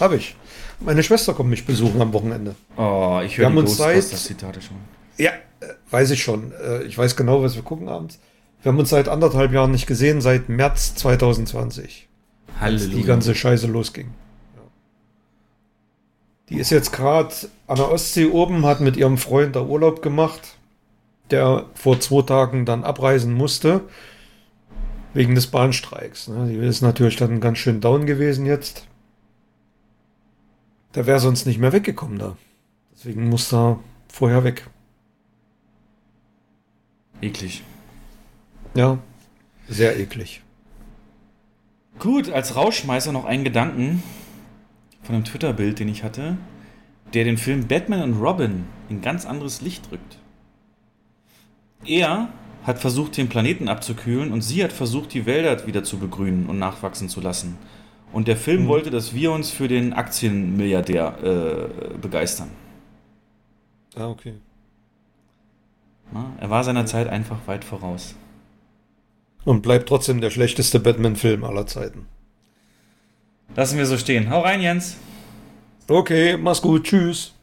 [0.00, 0.34] Habe ich.
[0.80, 2.54] Meine Schwester kommt mich besuchen am Wochenende.
[2.76, 4.76] Oh, ich höre die Ghostbusters-Zitate schon.
[5.16, 5.30] Ja,
[5.60, 6.52] äh, weiß ich schon.
[6.52, 8.18] Äh, Ich weiß genau, was wir gucken abends.
[8.66, 12.08] Wir haben uns seit anderthalb Jahren nicht gesehen, seit März 2020,
[12.58, 13.06] als die Halleluja.
[13.06, 14.08] ganze Scheiße losging.
[16.48, 17.32] Die ist jetzt gerade
[17.68, 20.56] an der Ostsee oben, hat mit ihrem Freund da Urlaub gemacht,
[21.30, 23.82] der vor zwei Tagen dann abreisen musste,
[25.14, 26.26] wegen des Bahnstreiks.
[26.26, 26.48] ne.
[26.48, 28.84] Die ist natürlich dann ganz schön down gewesen jetzt.
[30.96, 32.36] Der wäre sonst nicht mehr weggekommen da.
[32.96, 33.78] Deswegen muss er
[34.08, 34.66] vorher weg.
[37.22, 37.62] Eklig.
[38.76, 38.98] Ja,
[39.68, 40.42] sehr eklig.
[41.98, 44.02] Gut, als Rauschmeißer noch einen Gedanken
[45.02, 46.36] von einem Twitter-Bild, den ich hatte,
[47.14, 50.18] der den Film Batman und Robin in ganz anderes Licht rückt.
[51.86, 52.28] Er
[52.64, 56.58] hat versucht, den Planeten abzukühlen und sie hat versucht, die Wälder wieder zu begrünen und
[56.58, 57.56] nachwachsen zu lassen.
[58.12, 62.50] Und der Film wollte, dass wir uns für den Aktienmilliardär äh, begeistern.
[63.94, 64.34] Ah, okay.
[66.12, 68.14] Na, er war seiner Zeit einfach weit voraus.
[69.46, 72.06] Und bleibt trotzdem der schlechteste Batman-Film aller Zeiten.
[73.54, 74.28] Lassen wir so stehen.
[74.28, 74.96] Hau rein, Jens.
[75.88, 76.84] Okay, mach's gut.
[76.84, 77.35] Tschüss.